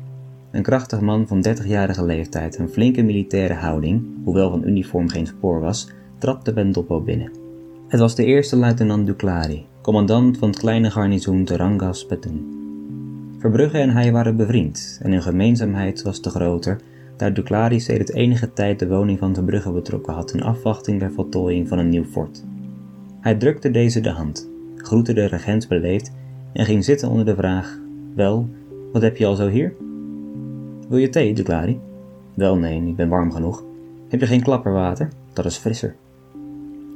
Een 0.50 0.62
krachtig 0.62 1.00
man 1.00 1.26
van 1.26 1.46
30-jarige 1.48 2.04
leeftijd, 2.04 2.58
een 2.58 2.68
flinke 2.68 3.02
militaire 3.02 3.54
houding, 3.54 4.02
hoewel 4.24 4.50
van 4.50 4.66
uniform 4.66 5.08
geen 5.08 5.26
spoor 5.26 5.60
was, 5.60 5.90
trapte 6.18 6.52
Bendoppo 6.52 7.00
binnen. 7.00 7.30
Het 7.88 8.00
was 8.00 8.14
de 8.14 8.24
eerste 8.24 8.56
luitenant 8.56 9.06
Duclari, 9.06 9.66
commandant 9.82 10.38
van 10.38 10.48
het 10.48 10.58
kleine 10.58 10.90
garnizoen 10.90 11.44
Terangas 11.44 12.06
Petun. 12.06 12.65
Verbrugge 13.38 13.78
en 13.78 13.90
hij 13.90 14.12
waren 14.12 14.36
bevriend 14.36 15.00
en 15.02 15.10
hun 15.10 15.22
gemeenzaamheid 15.22 16.02
was 16.02 16.20
te 16.20 16.30
groter, 16.30 16.80
daar 17.16 17.34
Duclari 17.34 17.80
sedert 17.80 18.12
enige 18.12 18.52
tijd 18.52 18.78
de 18.78 18.88
woning 18.88 19.18
van 19.18 19.34
Verbrugge 19.34 19.72
betrokken 19.72 20.14
had 20.14 20.32
in 20.32 20.42
afwachting 20.42 21.00
der 21.00 21.12
voltooiing 21.12 21.68
van 21.68 21.78
een 21.78 21.88
nieuw 21.88 22.04
fort. 22.04 22.44
Hij 23.20 23.34
drukte 23.34 23.70
deze 23.70 24.00
de 24.00 24.10
hand, 24.10 24.48
groette 24.76 25.12
de 25.12 25.24
regent 25.24 25.68
beleefd 25.68 26.12
en 26.52 26.64
ging 26.64 26.84
zitten 26.84 27.08
onder 27.08 27.24
de 27.24 27.34
vraag: 27.34 27.78
Wel, 28.14 28.48
wat 28.92 29.02
heb 29.02 29.16
je 29.16 29.26
al 29.26 29.34
zo 29.34 29.48
hier? 29.48 29.74
Wil 30.88 30.98
je 30.98 31.08
thee, 31.08 31.34
Duclari? 31.34 31.80
Wel, 32.34 32.56
nee, 32.56 32.86
ik 32.86 32.96
ben 32.96 33.08
warm 33.08 33.32
genoeg. 33.32 33.64
Heb 34.08 34.20
je 34.20 34.26
geen 34.26 34.42
klapperwater? 34.42 35.08
Dat 35.32 35.44
is 35.44 35.56
frisser. 35.56 35.96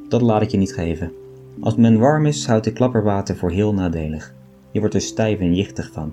Dat 0.09 0.21
laat 0.21 0.43
ik 0.43 0.49
je 0.49 0.59
niet 0.59 0.75
geven. 0.75 1.13
Als 1.61 1.77
men 1.77 1.99
warm 1.99 2.27
is, 2.27 2.47
houdt 2.47 2.67
ik 2.67 2.75
klapperwater 2.75 3.37
voor 3.37 3.51
heel 3.51 3.75
nadelig. 3.75 4.35
Je 4.71 4.81
wordt 4.81 4.95
er 4.95 5.01
stijf 5.01 5.39
en 5.39 5.55
jichtig 5.55 5.91
van. 5.93 6.13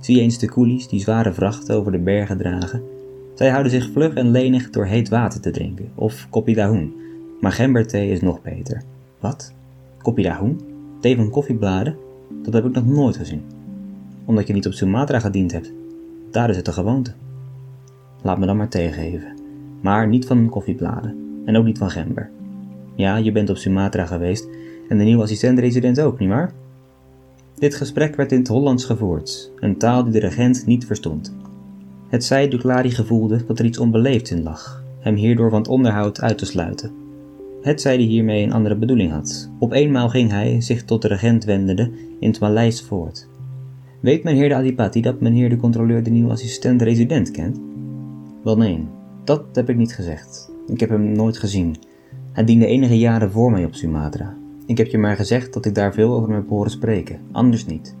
Zie 0.00 0.20
eens 0.20 0.38
de 0.38 0.48
koelies 0.48 0.88
die 0.88 1.00
zware 1.00 1.32
vrachten 1.32 1.76
over 1.76 1.92
de 1.92 1.98
bergen 1.98 2.38
dragen. 2.38 2.82
Zij 3.34 3.50
houden 3.50 3.72
zich 3.72 3.90
vlug 3.92 4.14
en 4.14 4.30
lenig 4.30 4.70
door 4.70 4.86
heet 4.86 5.08
water 5.08 5.40
te 5.40 5.50
drinken, 5.50 5.88
of 5.94 6.26
koppie 6.30 6.54
dahoen, 6.54 6.94
maar 7.40 7.52
gemberthee 7.52 8.10
is 8.10 8.20
nog 8.20 8.42
beter. 8.42 8.82
Wat? 9.20 9.52
Kopje 10.02 10.24
dahoen? 10.24 10.60
Thee 11.00 11.16
van 11.16 11.30
koffiebladen? 11.30 11.96
Dat 12.42 12.52
heb 12.52 12.64
ik 12.64 12.72
nog 12.72 12.86
nooit 12.86 13.16
gezien. 13.16 13.42
Omdat 14.24 14.46
je 14.46 14.52
niet 14.52 14.66
op 14.66 14.72
Sumatra 14.72 15.18
gediend 15.18 15.52
hebt. 15.52 15.72
Daar 16.30 16.50
is 16.50 16.56
het 16.56 16.64
de 16.64 16.72
gewoonte. 16.72 17.12
Laat 18.22 18.38
me 18.38 18.46
dan 18.46 18.56
maar 18.56 18.68
thee 18.68 18.92
geven. 18.92 19.38
Maar 19.80 20.08
niet 20.08 20.26
van 20.26 20.48
koffiebladen. 20.48 21.42
En 21.44 21.56
ook 21.56 21.64
niet 21.64 21.78
van 21.78 21.90
gember. 21.90 22.30
Ja, 22.94 23.16
je 23.16 23.32
bent 23.32 23.50
op 23.50 23.56
Sumatra 23.56 24.06
geweest 24.06 24.48
en 24.88 24.98
de 24.98 25.04
nieuwe 25.04 25.22
assistent-resident 25.22 26.00
ook, 26.00 26.18
nietwaar? 26.18 26.52
Dit 27.58 27.74
gesprek 27.74 28.16
werd 28.16 28.32
in 28.32 28.38
het 28.38 28.48
Hollands 28.48 28.84
gevoerd, 28.84 29.52
een 29.56 29.78
taal 29.78 30.04
die 30.04 30.12
de 30.12 30.18
regent 30.18 30.66
niet 30.66 30.86
verstond. 30.86 31.36
Het 32.08 32.24
zij 32.24 32.48
Duclari 32.48 32.90
gevoelde 32.90 33.44
dat 33.46 33.58
er 33.58 33.64
iets 33.64 33.78
onbeleefd 33.78 34.30
in 34.30 34.42
lag, 34.42 34.84
hem 35.00 35.14
hierdoor 35.14 35.50
van 35.50 35.58
het 35.58 35.68
onderhoud 35.68 36.20
uit 36.20 36.38
te 36.38 36.46
sluiten. 36.46 36.92
Het 37.62 37.80
zij 37.80 37.96
die 37.96 38.06
hiermee 38.06 38.42
een 38.42 38.52
andere 38.52 38.76
bedoeling 38.76 39.10
had. 39.10 39.50
Op 39.58 39.72
eenmaal 39.72 40.08
ging 40.08 40.30
hij, 40.30 40.60
zich 40.60 40.84
tot 40.84 41.02
de 41.02 41.08
regent 41.08 41.44
wendende, 41.44 41.90
in 42.20 42.28
het 42.28 42.40
Maleis 42.40 42.82
voort. 42.82 43.28
Weet 44.00 44.24
meneer 44.24 44.48
de 44.48 44.54
Adipati 44.54 45.00
dat 45.00 45.20
meneer 45.20 45.48
de 45.48 45.56
controleur 45.56 46.02
de 46.02 46.10
nieuwe 46.10 46.30
assistent-resident 46.30 47.30
kent? 47.30 47.60
Wel 48.44 48.56
nee, 48.56 48.86
dat 49.24 49.44
heb 49.52 49.68
ik 49.68 49.76
niet 49.76 49.94
gezegd. 49.94 50.50
Ik 50.66 50.80
heb 50.80 50.88
hem 50.88 51.12
nooit 51.12 51.38
gezien. 51.38 51.76
Hij 52.32 52.44
diende 52.44 52.66
enige 52.66 52.98
jaren 52.98 53.30
voor 53.30 53.50
mij 53.50 53.64
op 53.64 53.74
Sumatra. 53.74 54.37
Ik 54.68 54.78
heb 54.78 54.86
je 54.86 54.98
maar 54.98 55.16
gezegd 55.16 55.52
dat 55.52 55.64
ik 55.64 55.74
daar 55.74 55.92
veel 55.92 56.12
over 56.12 56.34
heb 56.34 56.48
horen 56.48 56.70
spreken, 56.70 57.20
anders 57.32 57.66
niet. 57.66 57.96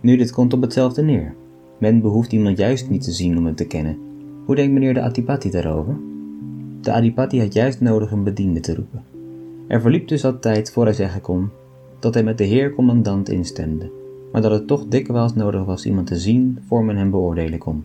Nu, 0.00 0.16
dit 0.16 0.32
komt 0.32 0.52
op 0.52 0.62
hetzelfde 0.62 1.02
neer. 1.02 1.34
Men 1.78 2.00
behoeft 2.00 2.32
iemand 2.32 2.58
juist 2.58 2.90
niet 2.90 3.02
te 3.02 3.12
zien 3.12 3.38
om 3.38 3.44
hem 3.44 3.54
te 3.54 3.66
kennen. 3.66 3.98
Hoe 4.44 4.56
denkt 4.56 4.72
meneer 4.72 4.94
de 4.94 5.00
Adipati 5.00 5.50
daarover? 5.50 5.96
De 6.80 6.92
Adipati 6.92 7.40
had 7.40 7.52
juist 7.52 7.80
nodig 7.80 8.10
een 8.10 8.24
bediende 8.24 8.60
te 8.60 8.74
roepen. 8.74 9.02
Er 9.68 9.80
verliep 9.80 10.08
dus 10.08 10.22
wat 10.22 10.42
tijd 10.42 10.72
voor 10.72 10.84
hij 10.84 10.92
zeggen 10.92 11.20
kon 11.20 11.50
dat 11.98 12.14
hij 12.14 12.22
met 12.22 12.38
de 12.38 12.44
heer 12.44 12.74
commandant 12.74 13.28
instemde, 13.28 13.90
maar 14.32 14.42
dat 14.42 14.50
het 14.50 14.66
toch 14.66 14.86
dikwijls 14.88 15.34
nodig 15.34 15.64
was 15.64 15.86
iemand 15.86 16.06
te 16.06 16.18
zien 16.18 16.58
voor 16.66 16.84
men 16.84 16.96
hem 16.96 17.10
beoordelen 17.10 17.58
kon. 17.58 17.84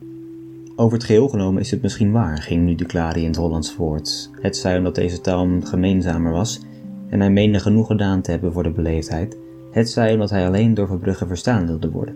Over 0.75 0.93
het 0.93 1.03
geheel 1.03 1.27
genomen 1.27 1.61
is 1.61 1.71
het 1.71 1.81
misschien 1.81 2.11
waar, 2.11 2.37
ging 2.37 2.65
nu 2.65 2.75
Duclari 2.75 3.21
in 3.21 3.27
het 3.27 3.35
Hollands 3.35 3.73
voort. 3.73 4.29
Het 4.41 4.57
zij 4.57 4.77
omdat 4.77 4.95
deze 4.95 5.21
taal 5.21 5.47
gemeenzamer 5.63 6.31
was 6.31 6.61
en 7.13 7.19
hij 7.19 7.29
meende 7.29 7.59
genoeg 7.59 7.87
gedaan 7.87 8.21
te 8.21 8.31
hebben 8.31 8.53
voor 8.53 8.63
de 8.63 8.69
beleefdheid, 8.69 9.37
het 9.71 9.89
zij 9.89 10.13
omdat 10.13 10.29
hij 10.29 10.47
alleen 10.47 10.73
door 10.73 10.87
Verbrugge 10.87 11.27
verstaan 11.27 11.65
wilde 11.65 11.91
worden. 11.91 12.15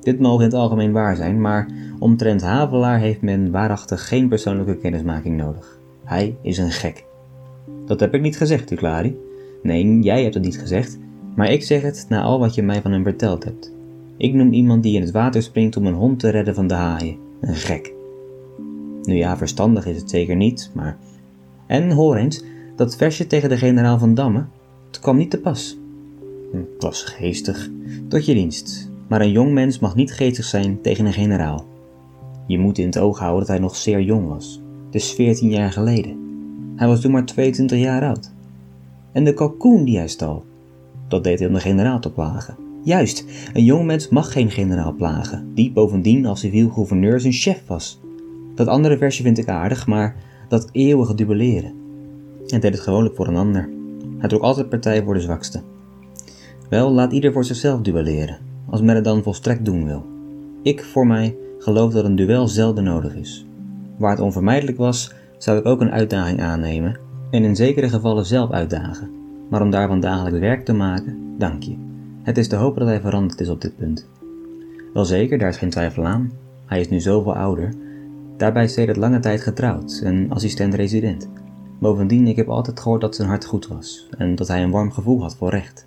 Dit 0.00 0.20
mogen 0.20 0.44
in 0.44 0.50
het 0.50 0.58
algemeen 0.58 0.92
waar 0.92 1.16
zijn, 1.16 1.40
maar 1.40 1.68
omtrent 1.98 2.42
Havelaar 2.42 2.98
heeft 2.98 3.20
men 3.22 3.50
waarachtig 3.50 4.08
geen 4.08 4.28
persoonlijke 4.28 4.76
kennismaking 4.76 5.36
nodig. 5.36 5.78
Hij 6.04 6.36
is 6.42 6.58
een 6.58 6.70
gek. 6.70 7.04
Dat 7.86 8.00
heb 8.00 8.14
ik 8.14 8.20
niet 8.20 8.36
gezegd, 8.36 8.68
Duclari. 8.68 9.16
Nee, 9.62 10.00
jij 10.00 10.22
hebt 10.22 10.34
het 10.34 10.44
niet 10.44 10.58
gezegd, 10.58 10.98
maar 11.34 11.50
ik 11.50 11.62
zeg 11.62 11.82
het 11.82 12.06
na 12.08 12.22
al 12.22 12.38
wat 12.38 12.54
je 12.54 12.62
mij 12.62 12.82
van 12.82 12.92
hem 12.92 13.02
verteld 13.02 13.44
hebt. 13.44 13.72
Ik 14.16 14.34
noem 14.34 14.52
iemand 14.52 14.82
die 14.82 14.96
in 14.96 15.02
het 15.02 15.10
water 15.10 15.42
springt 15.42 15.76
om 15.76 15.86
een 15.86 15.94
hond 15.94 16.18
te 16.18 16.28
redden 16.28 16.54
van 16.54 16.66
de 16.66 16.74
haaien. 16.74 17.16
Een 17.40 17.54
gek. 17.54 17.94
Nu 19.02 19.14
ja, 19.14 19.36
verstandig 19.36 19.86
is 19.86 20.00
het 20.00 20.10
zeker 20.10 20.36
niet, 20.36 20.70
maar. 20.74 20.96
En 21.66 21.90
hoor 21.90 22.16
eens, 22.16 22.44
dat 22.76 22.96
versje 22.96 23.26
tegen 23.26 23.48
de 23.48 23.56
generaal 23.56 23.98
van 23.98 24.14
Damme, 24.14 24.44
het 24.86 25.00
kwam 25.00 25.16
niet 25.16 25.30
te 25.30 25.40
pas. 25.40 25.78
Het 26.52 26.82
was 26.82 27.02
geestig, 27.02 27.70
tot 28.08 28.26
je 28.26 28.34
dienst, 28.34 28.90
maar 29.06 29.20
een 29.20 29.30
jong 29.30 29.52
mens 29.52 29.78
mag 29.78 29.94
niet 29.94 30.12
geestig 30.12 30.44
zijn 30.44 30.80
tegen 30.80 31.06
een 31.06 31.12
generaal. 31.12 31.66
Je 32.46 32.58
moet 32.58 32.78
in 32.78 32.86
het 32.86 32.98
oog 32.98 33.18
houden 33.18 33.40
dat 33.40 33.48
hij 33.48 33.58
nog 33.58 33.76
zeer 33.76 34.00
jong 34.00 34.28
was, 34.28 34.60
dus 34.90 35.12
14 35.12 35.50
jaar 35.50 35.72
geleden. 35.72 36.16
Hij 36.76 36.86
was 36.86 37.00
toen 37.00 37.10
maar 37.10 37.24
22 37.24 37.78
jaar 37.78 38.02
oud. 38.02 38.32
En 39.12 39.24
de 39.24 39.34
kalkoen 39.34 39.84
die 39.84 39.96
hij 39.96 40.08
stal, 40.08 40.44
dat 41.08 41.24
deed 41.24 41.38
hij 41.38 41.48
om 41.48 41.54
de 41.54 41.60
generaal 41.60 42.00
te 42.00 42.12
plagen. 42.12 42.56
Juist, 42.82 43.24
een 43.52 43.64
jong 43.64 43.84
mens 43.86 44.08
mag 44.08 44.32
geen 44.32 44.50
generaal 44.50 44.92
plagen, 44.92 45.54
die 45.54 45.72
bovendien 45.72 46.26
als 46.26 46.40
civiel 46.40 46.68
gouverneur 46.68 47.20
zijn 47.20 47.32
chef 47.32 47.62
was. 47.66 48.00
Dat 48.54 48.66
andere 48.66 48.98
versje 48.98 49.22
vind 49.22 49.38
ik 49.38 49.48
aardig, 49.48 49.86
maar 49.86 50.16
dat 50.48 50.68
eeuwige 50.72 51.14
duelleren. 51.14 51.85
En 52.46 52.60
deed 52.60 52.72
het 52.72 52.80
gewoonlijk 52.82 53.14
voor 53.14 53.28
een 53.28 53.36
ander. 53.36 53.68
Hij 54.18 54.28
trok 54.28 54.42
altijd 54.42 54.68
partij 54.68 55.02
voor 55.02 55.14
de 55.14 55.20
zwakste. 55.20 55.60
Wel, 56.68 56.92
laat 56.92 57.12
ieder 57.12 57.32
voor 57.32 57.44
zichzelf 57.44 57.80
duelleren, 57.80 58.38
als 58.70 58.80
men 58.80 58.94
het 58.94 59.04
dan 59.04 59.22
volstrekt 59.22 59.64
doen 59.64 59.84
wil. 59.84 60.06
Ik, 60.62 60.84
voor 60.84 61.06
mij, 61.06 61.36
geloof 61.58 61.92
dat 61.92 62.04
een 62.04 62.16
duel 62.16 62.48
zelden 62.48 62.84
nodig 62.84 63.14
is. 63.14 63.46
Waar 63.96 64.10
het 64.10 64.20
onvermijdelijk 64.20 64.78
was, 64.78 65.14
zou 65.38 65.58
ik 65.58 65.66
ook 65.66 65.80
een 65.80 65.90
uitdaging 65.90 66.42
aannemen 66.42 66.98
en 67.30 67.44
in 67.44 67.56
zekere 67.56 67.88
gevallen 67.88 68.26
zelf 68.26 68.50
uitdagen. 68.50 69.10
Maar 69.50 69.62
om 69.62 69.70
daarvan 69.70 70.00
dagelijks 70.00 70.38
werk 70.38 70.64
te 70.64 70.72
maken, 70.72 71.34
dank 71.38 71.62
je. 71.62 71.76
Het 72.22 72.38
is 72.38 72.48
te 72.48 72.56
hopen 72.56 72.80
dat 72.80 72.88
hij 72.88 73.00
veranderd 73.00 73.40
is 73.40 73.48
op 73.48 73.60
dit 73.60 73.76
punt. 73.76 74.08
Wel 74.92 75.04
zeker, 75.04 75.38
daar 75.38 75.48
is 75.48 75.56
geen 75.56 75.70
twijfel 75.70 76.06
aan. 76.06 76.32
Hij 76.66 76.80
is 76.80 76.88
nu 76.88 77.00
zoveel 77.00 77.36
ouder. 77.36 77.74
Daarbij 78.36 78.64
is 78.64 78.76
het 78.76 78.96
lange 78.96 79.18
tijd 79.18 79.40
getrouwd 79.40 80.00
en 80.04 80.30
assistent-resident. 80.30 81.28
Bovendien, 81.78 82.26
ik 82.26 82.36
heb 82.36 82.48
altijd 82.48 82.80
gehoord 82.80 83.00
dat 83.00 83.14
zijn 83.14 83.28
hart 83.28 83.44
goed 83.44 83.66
was 83.66 84.08
en 84.18 84.34
dat 84.34 84.48
hij 84.48 84.62
een 84.62 84.70
warm 84.70 84.92
gevoel 84.92 85.20
had 85.22 85.36
voor 85.36 85.50
recht. 85.50 85.86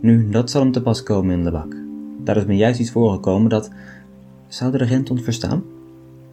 Nu, 0.00 0.30
dat 0.30 0.50
zal 0.50 0.62
hem 0.62 0.72
te 0.72 0.82
pas 0.82 1.02
komen 1.02 1.38
in 1.38 1.44
de 1.44 1.50
bak. 1.50 1.76
Daar 2.24 2.36
is 2.36 2.44
me 2.44 2.56
juist 2.56 2.80
iets 2.80 2.90
voorgekomen 2.90 3.50
dat. 3.50 3.70
Zou 4.48 4.72
de 4.72 4.78
regent 4.78 5.10
ons 5.10 5.22
verstaan? 5.22 5.62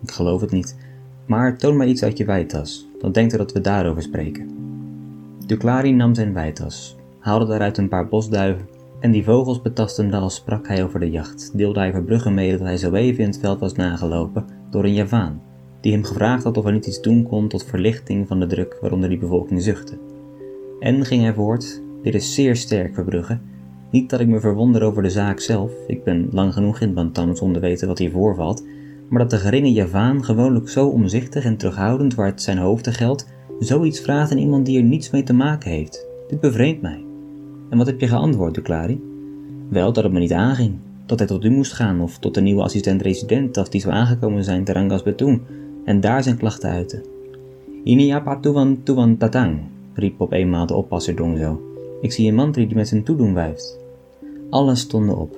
Ik 0.02 0.12
geloof 0.12 0.42
het 0.42 0.52
niet. 0.52 0.78
Maar 1.26 1.58
toon 1.58 1.78
maar 1.78 1.88
iets 1.88 2.04
uit 2.04 2.18
je 2.18 2.26
wijtas, 2.26 2.88
dan 3.00 3.12
denkt 3.12 3.32
hij 3.32 3.40
dat 3.40 3.52
we 3.52 3.62
daarover 3.62 4.02
spreken. 4.02 4.50
Duclari 5.46 5.92
nam 5.92 6.16
zijn 6.16 6.34
wijtas, 6.34 6.96
haalde 7.20 7.46
daaruit 7.46 7.78
een 7.78 7.88
paar 7.88 8.08
bosduiven 8.08 8.68
en 9.00 9.12
die 9.12 9.24
vogels 9.24 9.62
betastende 9.62 10.18
als 10.18 10.36
sprak 10.36 10.68
hij 10.68 10.84
over 10.84 11.00
de 11.00 11.12
jacht, 11.12 11.58
deelde 11.58 11.80
hij 11.80 11.92
Verbrugge 11.92 12.30
mede 12.30 12.58
dat 12.58 12.68
hij 12.68 12.78
zo 12.78 12.94
even 12.94 13.24
in 13.24 13.30
het 13.30 13.40
veld 13.40 13.60
was 13.60 13.74
nagelopen 13.74 14.46
door 14.70 14.84
een 14.84 14.94
Javaan, 14.94 15.42
die 15.88 15.96
hem 15.96 16.06
gevraagd 16.06 16.44
had 16.44 16.58
of 16.58 16.64
hij 16.64 16.74
niet 16.74 16.86
iets 16.86 17.02
doen 17.02 17.24
kon 17.24 17.48
tot 17.48 17.66
verlichting 17.66 18.28
van 18.28 18.40
de 18.40 18.46
druk 18.46 18.78
waaronder 18.82 19.10
die 19.10 19.18
bevolking 19.18 19.62
zuchtte. 19.62 19.98
En 20.80 21.06
ging 21.06 21.22
hij 21.22 21.34
voort, 21.34 21.82
dit 22.04 22.16
is 22.16 22.34
zeer 22.34 22.56
sterk 22.56 22.94
Verbrugge, 22.94 23.40
niet 23.92 24.10
dat 24.10 24.20
ik 24.20 24.28
me 24.28 24.40
verwonder 24.40 24.84
over 24.84 25.04
de 25.04 25.10
zaak 25.10 25.40
zelf, 25.40 25.72
ik 25.88 26.04
ben 26.04 26.28
lang 26.32 26.54
genoeg 26.54 26.80
in 26.80 26.94
Bantam 26.94 27.34
te 27.34 27.60
weten 27.60 27.88
wat 27.88 27.98
hier 27.98 28.12
voorvalt, 28.12 28.66
maar 29.10 29.20
dat 29.20 29.30
de 29.30 29.38
geringe 29.38 29.72
Javaan 29.72 30.24
gewoonlijk 30.24 30.70
zo 30.70 30.88
omzichtig 30.88 31.44
en 31.44 31.58
terughoudend 31.58 32.16
waar 32.16 32.28
het 32.28 32.42
zijn 32.42 32.58
hoofden 32.58 32.94
geldt, 32.94 33.28
zoiets 33.60 34.00
vraagt 34.00 34.32
aan 34.32 34.38
iemand 34.38 34.66
die 34.66 34.78
er 34.78 34.84
niets 34.84 35.10
mee 35.10 35.24
te 35.24 35.34
maken 35.34 35.72
heeft. 35.72 36.08
Dit 36.28 36.40
bevreemdt 36.40 36.82
mij. 36.82 37.06
En 37.70 37.78
wat 37.78 37.88
heb 37.88 38.00
je 38.00 38.08
geantwoord, 38.08 38.54
Duclari? 38.54 39.02
Wel 39.70 39.94
dat 39.94 40.04
het 40.04 40.14
me 40.14 40.20
niet 40.20 40.34
aanging. 40.34 40.76
Dat 41.06 41.20
hij 41.20 41.28
tot 41.28 41.44
u 41.44 41.50
moest 41.50 41.74
gaan 41.74 42.02
of 42.02 42.18
tot 42.20 42.34
de 42.34 42.42
nieuwe 42.42 42.62
assistent-resident 42.62 43.58
als 43.58 43.70
die 43.70 43.82
zou 43.82 43.94
aangekomen 43.94 44.44
zijn 44.44 44.64
te 44.64 44.74
Rangas 44.74 45.04
Betoen 45.04 45.42
en 45.88 46.00
daar 46.00 46.24
zijn 46.24 46.38
klachten 46.38 46.70
uiten. 46.70 47.04
Iniapa 47.84 48.40
tuwan 48.40 48.84
tuwan 48.84 49.18
tatang, 49.18 49.60
riep 49.94 50.22
op 50.22 50.32
eenmaal 50.32 50.66
de 50.66 50.74
oppasser 50.74 51.16
Dongzo. 51.16 51.62
Ik 52.02 52.12
zie 52.12 52.28
een 52.28 52.36
mantri 52.36 52.68
die 52.68 52.76
met 52.76 52.88
zijn 52.88 53.04
toedoen 53.04 53.34
wuift. 53.34 53.80
Allen 54.50 54.78
stonden 54.78 55.18
op. 55.18 55.38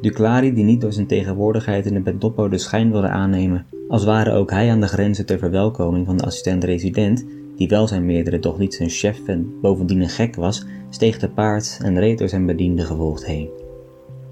Duclari, 0.00 0.54
die 0.54 0.64
niet 0.64 0.80
door 0.80 0.92
zijn 0.92 1.06
tegenwoordigheid 1.06 1.86
in 1.86 1.94
de 1.94 2.00
Bendoppo 2.00 2.48
de 2.48 2.58
schijn 2.58 2.90
wilde 2.90 3.08
aannemen, 3.08 3.66
als 3.88 4.04
ware 4.04 4.32
ook 4.32 4.50
hij 4.50 4.70
aan 4.70 4.80
de 4.80 4.86
grenzen 4.86 5.26
ter 5.26 5.38
verwelkoming 5.38 6.06
van 6.06 6.16
de 6.16 6.24
assistent-resident, 6.24 7.26
die 7.56 7.68
wel 7.68 7.86
zijn 7.86 8.06
meerdere 8.06 8.38
toch 8.38 8.58
niet 8.58 8.74
zijn 8.74 8.88
chef 8.88 9.26
en 9.26 9.52
bovendien 9.60 10.00
een 10.00 10.08
gek 10.08 10.34
was, 10.34 10.66
steeg 10.90 11.18
te 11.18 11.28
paard 11.28 11.80
en 11.82 11.98
reed 11.98 12.18
door 12.18 12.28
zijn 12.28 12.46
bediende 12.46 12.82
gevolgd 12.82 13.26
heen. 13.26 13.48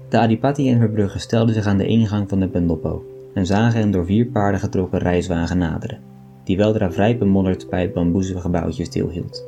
De 0.09 0.17
Adipati 0.17 0.71
en 0.71 0.79
Verbrugge 0.79 1.19
stelden 1.19 1.53
zich 1.53 1.65
aan 1.65 1.77
de 1.77 1.87
ingang 1.87 2.29
van 2.29 2.39
de 2.39 2.47
Pendoppo 2.47 3.10
en 3.33 3.45
zagen 3.45 3.81
een 3.81 3.91
door 3.91 4.05
vier 4.05 4.25
paarden 4.25 4.59
getrokken 4.59 4.99
reiswagen 4.99 5.57
naderen, 5.57 5.99
die 6.43 6.57
weldra 6.57 6.91
vrij 6.91 7.17
bemodderd 7.17 7.69
bij 7.69 7.81
het 7.81 7.93
bamboezige 7.93 8.39
gebouwtje 8.39 8.85
stilhield. 8.85 9.45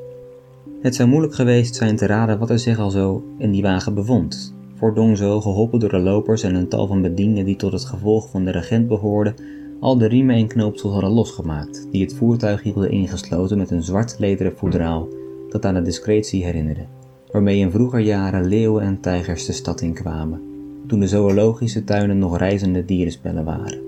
Het 0.81 0.95
zou 0.95 1.09
moeilijk 1.09 1.35
geweest 1.35 1.75
zijn 1.75 1.95
te 1.95 2.05
raden 2.05 2.39
wat 2.39 2.49
er 2.49 2.59
zich 2.59 2.79
al 2.79 2.89
zo 2.89 3.23
in 3.37 3.51
die 3.51 3.61
wagen 3.61 3.93
bevond, 3.93 4.55
voor 4.75 4.93
Dongzo, 4.93 5.41
geholpen 5.41 5.79
door 5.79 5.89
de 5.89 5.99
lopers 5.99 6.43
en 6.43 6.55
een 6.55 6.67
tal 6.67 6.87
van 6.87 7.01
bedienden 7.01 7.45
die 7.45 7.55
tot 7.55 7.71
het 7.71 7.85
gevolg 7.85 8.29
van 8.29 8.45
de 8.45 8.51
regent 8.51 8.87
behoorden, 8.87 9.35
al 9.79 9.97
de 9.97 10.07
riemen 10.07 10.35
en 10.35 10.47
knoopsels 10.47 10.93
hadden 10.93 11.11
losgemaakt, 11.11 11.87
die 11.91 12.01
het 12.01 12.13
voertuig 12.13 12.63
hielden 12.63 12.91
ingesloten 12.91 13.57
met 13.57 13.71
een 13.71 13.83
zwart 13.83 14.15
lederen 14.19 14.57
voederaal 14.57 15.07
dat 15.49 15.65
aan 15.65 15.73
de 15.73 15.81
discretie 15.81 16.43
herinnerde, 16.43 16.85
waarmee 17.31 17.59
in 17.59 17.71
vroeger 17.71 17.99
jaren 17.99 18.45
leeuwen 18.45 18.83
en 18.83 18.99
tijgers 18.99 19.45
de 19.45 19.53
stad 19.53 19.81
inkwamen, 19.81 20.41
toen 20.87 20.99
de 20.99 21.07
zoologische 21.07 21.83
tuinen 21.83 22.17
nog 22.17 22.37
reizende 22.37 22.85
dierenspellen 22.85 23.45
waren. 23.45 23.81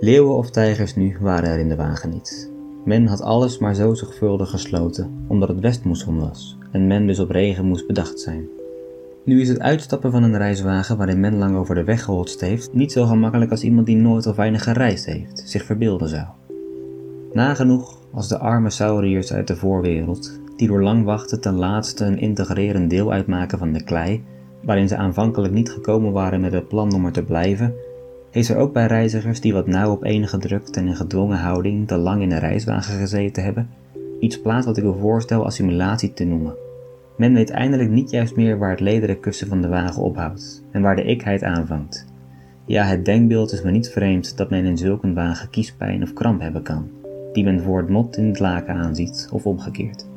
Leeuwen 0.00 0.36
of 0.36 0.50
tijgers 0.50 0.94
nu 0.94 1.16
waren 1.20 1.48
er 1.48 1.58
in 1.58 1.68
de 1.68 1.76
wagen 1.76 2.10
niet. 2.10 2.50
Men 2.84 3.06
had 3.06 3.22
alles 3.22 3.58
maar 3.58 3.74
zo 3.74 3.94
zorgvuldig 3.94 4.50
gesloten, 4.50 5.24
omdat 5.26 5.48
het 5.48 5.60
westmoesson 5.60 6.18
was 6.18 6.58
en 6.72 6.86
men 6.86 7.06
dus 7.06 7.18
op 7.18 7.30
regen 7.30 7.64
moest 7.64 7.86
bedacht 7.86 8.20
zijn. 8.20 8.48
Nu 9.24 9.40
is 9.40 9.48
het 9.48 9.60
uitstappen 9.60 10.10
van 10.10 10.22
een 10.22 10.36
reiswagen 10.36 10.96
waarin 10.96 11.20
men 11.20 11.38
lang 11.38 11.56
over 11.56 11.74
de 11.74 11.84
weg 11.84 12.04
gehotst 12.04 12.40
heeft 12.40 12.72
niet 12.72 12.92
zo 12.92 13.06
gemakkelijk 13.06 13.50
als 13.50 13.62
iemand 13.62 13.86
die 13.86 13.96
nooit 13.96 14.26
of 14.26 14.36
weinig 14.36 14.62
gereisd 14.62 15.06
heeft, 15.06 15.42
zich 15.46 15.64
verbeelden 15.64 16.08
zou. 16.08 16.26
Nagenoeg 17.32 17.98
als 18.12 18.28
de 18.28 18.38
arme 18.38 18.70
sauriërs 18.70 19.32
uit 19.32 19.46
de 19.46 19.56
voorwereld, 19.56 20.40
die 20.56 20.68
door 20.68 20.82
lang 20.82 21.04
wachten 21.04 21.40
ten 21.40 21.54
laatste 21.54 22.04
een 22.04 22.18
integrerend 22.18 22.90
deel 22.90 23.12
uitmaken 23.12 23.58
van 23.58 23.72
de 23.72 23.84
klei, 23.84 24.24
waarin 24.60 24.88
ze 24.88 24.96
aanvankelijk 24.96 25.54
niet 25.54 25.70
gekomen 25.70 26.12
waren 26.12 26.40
met 26.40 26.52
het 26.52 26.68
plan 26.68 26.94
om 26.94 27.06
er 27.06 27.12
te 27.12 27.22
blijven, 27.22 27.74
is 28.30 28.50
er 28.50 28.56
ook 28.56 28.72
bij 28.72 28.86
reizigers 28.86 29.40
die 29.40 29.52
wat 29.52 29.66
nauw 29.66 29.90
op 29.90 30.04
één 30.04 30.28
gedrukt 30.28 30.76
en 30.76 30.86
in 30.86 30.96
gedwongen 30.96 31.38
houding 31.38 31.88
te 31.88 31.96
lang 31.96 32.22
in 32.22 32.32
een 32.32 32.38
reiswagen 32.38 32.98
gezeten 32.98 33.44
hebben, 33.44 33.70
iets 34.20 34.40
plaats 34.40 34.66
wat 34.66 34.76
ik 34.76 34.84
me 34.84 34.92
voorstel 34.92 35.44
assimilatie 35.44 36.12
te 36.12 36.24
noemen. 36.24 36.54
Men 37.16 37.34
weet 37.34 37.50
eindelijk 37.50 37.90
niet 37.90 38.10
juist 38.10 38.36
meer 38.36 38.58
waar 38.58 38.70
het 38.70 38.80
lederen 38.80 39.20
kussen 39.20 39.48
van 39.48 39.60
de 39.60 39.68
wagen 39.68 40.02
ophoudt 40.02 40.64
en 40.70 40.82
waar 40.82 40.96
de 40.96 41.04
ikheid 41.04 41.42
aanvangt. 41.42 42.06
Ja, 42.66 42.84
het 42.84 43.04
denkbeeld 43.04 43.52
is 43.52 43.62
me 43.62 43.70
niet 43.70 43.88
vreemd 43.88 44.36
dat 44.36 44.50
men 44.50 44.64
in 44.64 44.78
zulk 44.78 45.02
een 45.02 45.14
wagen 45.14 45.50
kiespijn 45.50 46.02
of 46.02 46.12
kramp 46.12 46.40
hebben 46.40 46.62
kan, 46.62 46.90
die 47.32 47.44
men 47.44 47.62
voor 47.62 47.78
het 47.78 47.88
mot 47.88 48.16
in 48.16 48.26
het 48.26 48.38
laken 48.38 48.74
aanziet 48.74 49.28
of 49.32 49.46
omgekeerd. 49.46 50.09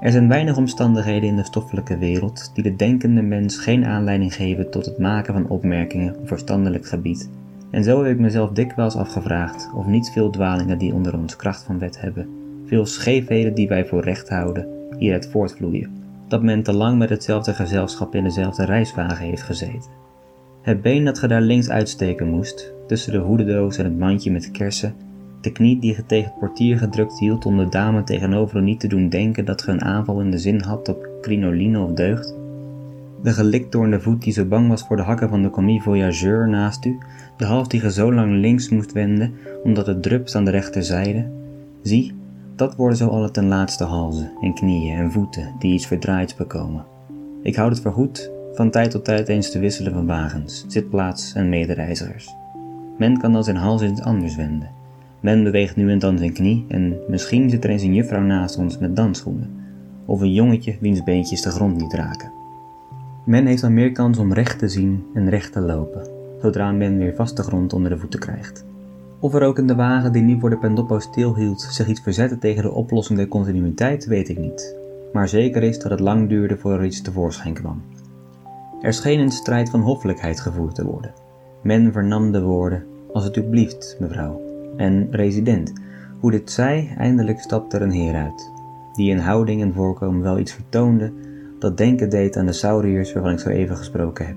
Er 0.00 0.12
zijn 0.12 0.28
weinig 0.28 0.56
omstandigheden 0.56 1.28
in 1.28 1.36
de 1.36 1.44
stoffelijke 1.44 1.98
wereld 1.98 2.50
die 2.54 2.62
de 2.62 2.76
denkende 2.76 3.22
mens 3.22 3.56
geen 3.56 3.84
aanleiding 3.84 4.34
geven 4.34 4.70
tot 4.70 4.86
het 4.86 4.98
maken 4.98 5.34
van 5.34 5.48
opmerkingen 5.48 6.16
op 6.16 6.28
verstandelijk 6.28 6.86
gebied. 6.86 7.30
En 7.70 7.84
zo 7.84 8.02
heb 8.02 8.12
ik 8.12 8.18
mezelf 8.18 8.50
dikwijls 8.50 8.96
afgevraagd 8.96 9.70
of 9.74 9.86
niet 9.86 10.10
veel 10.10 10.30
dwalingen 10.30 10.78
die 10.78 10.94
onder 10.94 11.18
ons 11.18 11.36
kracht 11.36 11.62
van 11.62 11.78
wet 11.78 12.00
hebben, 12.00 12.28
veel 12.66 12.86
scheefheden 12.86 13.54
die 13.54 13.68
wij 13.68 13.86
voor 13.86 14.02
recht 14.02 14.28
houden, 14.28 14.66
hieruit 14.98 15.28
voortvloeien. 15.28 15.90
Dat 16.28 16.42
men 16.42 16.62
te 16.62 16.72
lang 16.72 16.98
met 16.98 17.08
hetzelfde 17.08 17.54
gezelschap 17.54 18.14
in 18.14 18.24
dezelfde 18.24 18.64
reiswagen 18.64 19.26
heeft 19.26 19.42
gezeten. 19.42 19.90
Het 20.62 20.82
been 20.82 21.04
dat 21.04 21.18
ge 21.18 21.28
daar 21.28 21.40
links 21.40 21.70
uitsteken 21.70 22.28
moest, 22.28 22.72
tussen 22.86 23.12
de 23.12 23.18
hoedendoos 23.18 23.78
en 23.78 23.84
het 23.84 23.98
mandje 23.98 24.30
met 24.30 24.50
kersen, 24.50 24.94
de 25.48 25.54
knie 25.54 25.78
die 25.78 25.94
ge 25.94 26.06
tegen 26.06 26.30
het 26.30 26.38
portier 26.38 26.78
gedrukt 26.78 27.18
hield 27.18 27.46
om 27.46 27.56
de 27.56 27.68
dame 27.68 28.04
tegenover 28.04 28.56
u 28.56 28.62
niet 28.62 28.80
te 28.80 28.88
doen 28.88 29.08
denken 29.08 29.44
dat 29.44 29.62
ge 29.62 29.70
een 29.70 29.82
aanval 29.82 30.20
in 30.20 30.30
de 30.30 30.38
zin 30.38 30.60
had 30.60 30.88
op 30.88 31.08
crinoline 31.20 31.80
of 31.80 31.92
deugd. 31.92 32.34
De 33.22 33.32
gelikdoornde 33.32 34.00
voet 34.00 34.22
die 34.22 34.32
zo 34.32 34.44
bang 34.44 34.68
was 34.68 34.82
voor 34.82 34.96
de 34.96 35.02
hakken 35.02 35.28
van 35.28 35.42
de 35.42 35.50
commis 35.50 35.82
voyageur 35.82 36.48
naast 36.48 36.84
u, 36.84 36.98
de 37.36 37.44
hals 37.44 37.68
die 37.68 37.80
ge 37.80 37.92
zo 37.92 38.12
lang 38.12 38.40
links 38.40 38.68
moest 38.68 38.92
wenden 38.92 39.34
omdat 39.62 39.86
het 39.86 40.02
drupt 40.02 40.34
aan 40.34 40.44
de 40.44 40.50
rechterzijde. 40.50 41.30
Zie, 41.82 42.14
dat 42.56 42.76
worden 42.76 42.96
zo 42.96 43.08
alle 43.08 43.30
ten 43.30 43.48
laatste 43.48 43.84
halzen 43.84 44.32
en 44.40 44.54
knieën 44.54 44.96
en 44.96 45.12
voeten 45.12 45.54
die 45.58 45.72
iets 45.72 45.86
verdraaids 45.86 46.34
bekomen. 46.34 46.84
Ik 47.42 47.56
houd 47.56 47.70
het 47.70 47.80
voor 47.80 47.92
goed 47.92 48.30
van 48.52 48.70
tijd 48.70 48.90
tot 48.90 49.04
tijd 49.04 49.28
eens 49.28 49.50
te 49.50 49.58
wisselen 49.58 49.92
van 49.92 50.06
wagens, 50.06 50.64
zitplaats 50.68 51.32
en 51.32 51.48
medereizigers. 51.48 52.34
Men 52.98 53.18
kan 53.18 53.32
dan 53.32 53.44
zijn 53.44 53.56
hals 53.56 53.82
eens 53.82 54.02
anders 54.02 54.36
wenden 54.36 54.77
men 55.20 55.42
beweegt 55.42 55.76
nu 55.76 55.90
en 55.90 55.98
dan 55.98 56.18
zijn 56.18 56.32
knie 56.32 56.64
en 56.68 56.96
misschien 57.08 57.50
zit 57.50 57.64
er 57.64 57.70
eens 57.70 57.82
een 57.82 57.94
juffrouw 57.94 58.22
naast 58.22 58.58
ons 58.58 58.78
met 58.78 58.96
dansschoenen. 58.96 59.50
Of 60.04 60.20
een 60.20 60.32
jongetje 60.32 60.76
wiens 60.80 61.04
beentjes 61.04 61.42
de 61.42 61.50
grond 61.50 61.76
niet 61.76 61.92
raken. 61.92 62.32
Men 63.24 63.46
heeft 63.46 63.62
dan 63.62 63.74
meer 63.74 63.92
kans 63.92 64.18
om 64.18 64.32
recht 64.32 64.58
te 64.58 64.68
zien 64.68 65.04
en 65.14 65.28
recht 65.28 65.52
te 65.52 65.60
lopen, 65.60 66.06
zodra 66.42 66.72
men 66.72 66.98
weer 66.98 67.14
vaste 67.14 67.42
grond 67.42 67.72
onder 67.72 67.90
de 67.90 67.98
voeten 67.98 68.20
krijgt. 68.20 68.64
Of 69.20 69.34
er 69.34 69.42
ook 69.42 69.58
in 69.58 69.66
de 69.66 69.74
wagen 69.74 70.12
die 70.12 70.22
nu 70.22 70.40
voor 70.40 70.50
de 70.50 70.58
Pendoppo 70.58 70.98
stilhield 70.98 71.60
zich 71.60 71.88
iets 71.88 72.00
verzette 72.00 72.38
tegen 72.38 72.62
de 72.62 72.72
oplossing 72.72 73.18
der 73.18 73.28
continuïteit, 73.28 74.06
weet 74.06 74.28
ik 74.28 74.38
niet. 74.38 74.76
Maar 75.12 75.28
zeker 75.28 75.62
is 75.62 75.78
dat 75.78 75.90
het 75.90 76.00
lang 76.00 76.28
duurde 76.28 76.56
voor 76.56 76.72
er 76.72 76.84
iets 76.84 77.02
tevoorschijn 77.02 77.54
kwam. 77.54 77.82
Er 78.80 78.92
scheen 78.92 79.20
een 79.20 79.30
strijd 79.30 79.70
van 79.70 79.80
hoffelijkheid 79.80 80.40
gevoerd 80.40 80.74
te 80.74 80.84
worden. 80.84 81.12
Men 81.62 81.92
vernam 81.92 82.32
de 82.32 82.42
woorden: 82.42 82.84
Als 83.12 83.24
het 83.24 83.36
u 83.36 83.68
mevrouw 83.98 84.47
en 84.78 85.08
resident. 85.10 85.72
Hoe 86.20 86.30
dit 86.30 86.50
zij, 86.50 86.94
eindelijk 86.98 87.40
stapte 87.40 87.76
er 87.76 87.82
een 87.82 87.90
heer 87.90 88.14
uit, 88.14 88.50
die 88.94 89.10
in 89.10 89.18
houding 89.18 89.62
en 89.62 89.74
voorkomen 89.74 90.22
wel 90.22 90.38
iets 90.38 90.52
vertoonde 90.52 91.12
dat 91.58 91.76
denken 91.76 92.10
deed 92.10 92.36
aan 92.36 92.46
de 92.46 92.52
sauriërs 92.52 93.12
waarvan 93.12 93.32
ik 93.32 93.38
zo 93.38 93.48
even 93.48 93.76
gesproken 93.76 94.26
heb. 94.26 94.36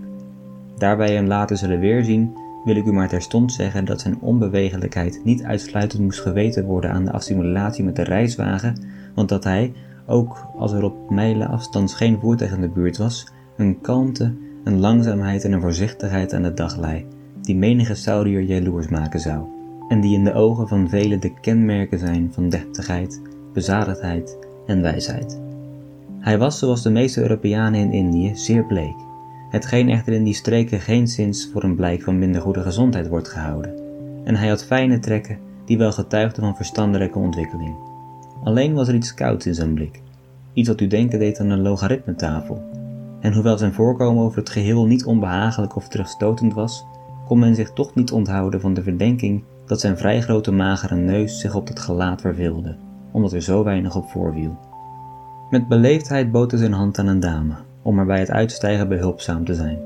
Daar 0.78 0.98
wij 0.98 1.14
hem 1.14 1.28
later 1.28 1.58
zullen 1.58 1.80
weerzien, 1.80 2.38
wil 2.64 2.76
ik 2.76 2.86
u 2.86 2.92
maar 2.92 3.10
terstond 3.10 3.54
zeggen 3.54 3.86
dat 3.86 4.02
zijn 4.02 4.20
onbewegelijkheid 4.20 5.22
niet 5.24 5.44
uitsluitend 5.44 6.02
moest 6.02 6.20
geweten 6.20 6.66
worden 6.66 6.92
aan 6.92 7.06
de 7.06 7.12
assimilatie 7.12 7.84
met 7.84 7.96
de 7.96 8.04
reiswagen, 8.04 8.84
want 9.16 9.30
dat 9.30 9.44
hij, 9.44 9.74
ook 10.08 10.48
als 10.58 10.74
er 10.74 10.84
op 10.84 11.10
mijlen 11.10 11.48
afstands 11.48 11.94
geen 11.94 12.20
voertuig 12.20 12.54
in 12.54 12.62
de 12.62 12.70
buurt 12.70 12.98
was, 12.98 13.28
een 13.58 13.82
kalmte, 13.82 14.34
een 14.64 14.80
langzaamheid 14.80 15.44
en 15.44 15.52
een 15.52 15.62
voorzichtigheid 15.62 16.34
aan 16.34 16.44
de 16.44 16.54
dag 16.54 16.78
lei, 16.78 17.06
die 17.42 17.56
menige 17.56 17.96
saurier 17.96 18.42
jaloers 18.42 18.88
maken 18.88 19.20
zou 19.20 19.61
en 19.92 20.02
die 20.02 20.14
in 20.14 20.24
de 20.24 20.34
ogen 20.34 20.68
van 20.68 20.90
velen 20.90 21.20
de 21.20 21.34
kenmerken 21.34 22.00
zijn 22.00 22.30
van 22.34 22.50
deftigheid, 22.50 23.22
bezadigdheid 23.54 24.38
en 24.66 24.82
wijsheid. 24.82 25.40
Hij 26.20 26.38
was, 26.38 26.60
zoals 26.60 26.82
de 26.82 26.90
meeste 26.90 27.22
Europeanen 27.22 27.80
in 27.80 27.92
Indië, 27.92 28.36
zeer 28.36 28.66
bleek, 28.66 28.96
hetgeen 29.50 29.90
echter 29.90 30.14
in 30.14 30.24
die 30.24 30.34
streken 30.34 30.80
geen 30.80 31.08
zins 31.08 31.50
voor 31.52 31.64
een 31.64 31.76
blijk 31.76 32.02
van 32.02 32.20
minder 32.20 32.42
goede 32.42 32.62
gezondheid 32.62 33.08
wordt 33.08 33.28
gehouden, 33.28 33.74
en 34.24 34.36
hij 34.36 34.48
had 34.48 34.66
fijne 34.66 35.00
trekken 35.00 35.38
die 35.66 35.78
wel 35.78 35.92
getuigden 35.92 36.44
van 36.44 36.56
verstandelijke 36.56 37.20
ontwikkeling. 37.20 37.76
Alleen 38.44 38.74
was 38.74 38.88
er 38.88 38.96
iets 38.96 39.14
kouds 39.14 39.46
in 39.46 39.56
zijn 39.56 39.74
blik, 39.74 40.02
iets 40.54 40.68
wat 40.68 40.82
u 40.82 40.88
denken 40.88 41.20
deed 41.20 41.40
aan 41.40 41.50
een 41.50 41.62
logaritmetafel, 41.62 42.64
en 43.20 43.34
hoewel 43.34 43.58
zijn 43.58 43.74
voorkomen 43.74 44.24
over 44.24 44.38
het 44.38 44.50
geheel 44.50 44.86
niet 44.86 45.06
onbehagelijk 45.06 45.76
of 45.76 45.88
terugstotend 45.88 46.54
was, 46.54 46.86
kon 47.28 47.40
men 47.40 47.56
zich 47.56 47.72
toch 47.74 47.96
niet 47.96 48.12
onthouden 48.12 48.62
van 48.62 48.74
de 48.74 48.84
verdenking 48.84 49.44
dat 49.72 49.80
zijn 49.80 49.98
vrij 49.98 50.22
grote 50.22 50.52
magere 50.52 50.96
neus 50.96 51.40
zich 51.40 51.56
op 51.56 51.68
het 51.68 51.80
gelaat 51.80 52.22
verveelde, 52.22 52.76
omdat 53.12 53.34
er 53.34 53.42
zo 53.42 53.64
weinig 53.64 53.96
op 53.96 54.10
voorviel. 54.10 54.58
Met 55.50 55.68
beleefdheid 55.68 56.32
bood 56.32 56.52
hij 56.52 56.60
zijn 56.60 56.74
hand 56.74 57.00
aan 57.00 57.08
een 57.08 57.20
dame, 57.20 57.54
om 57.82 58.00
er 58.00 58.06
bij 58.06 58.20
het 58.20 58.32
uitstijgen 58.32 58.88
behulpzaam 58.88 59.46
te 59.46 59.54
zijn. 59.54 59.80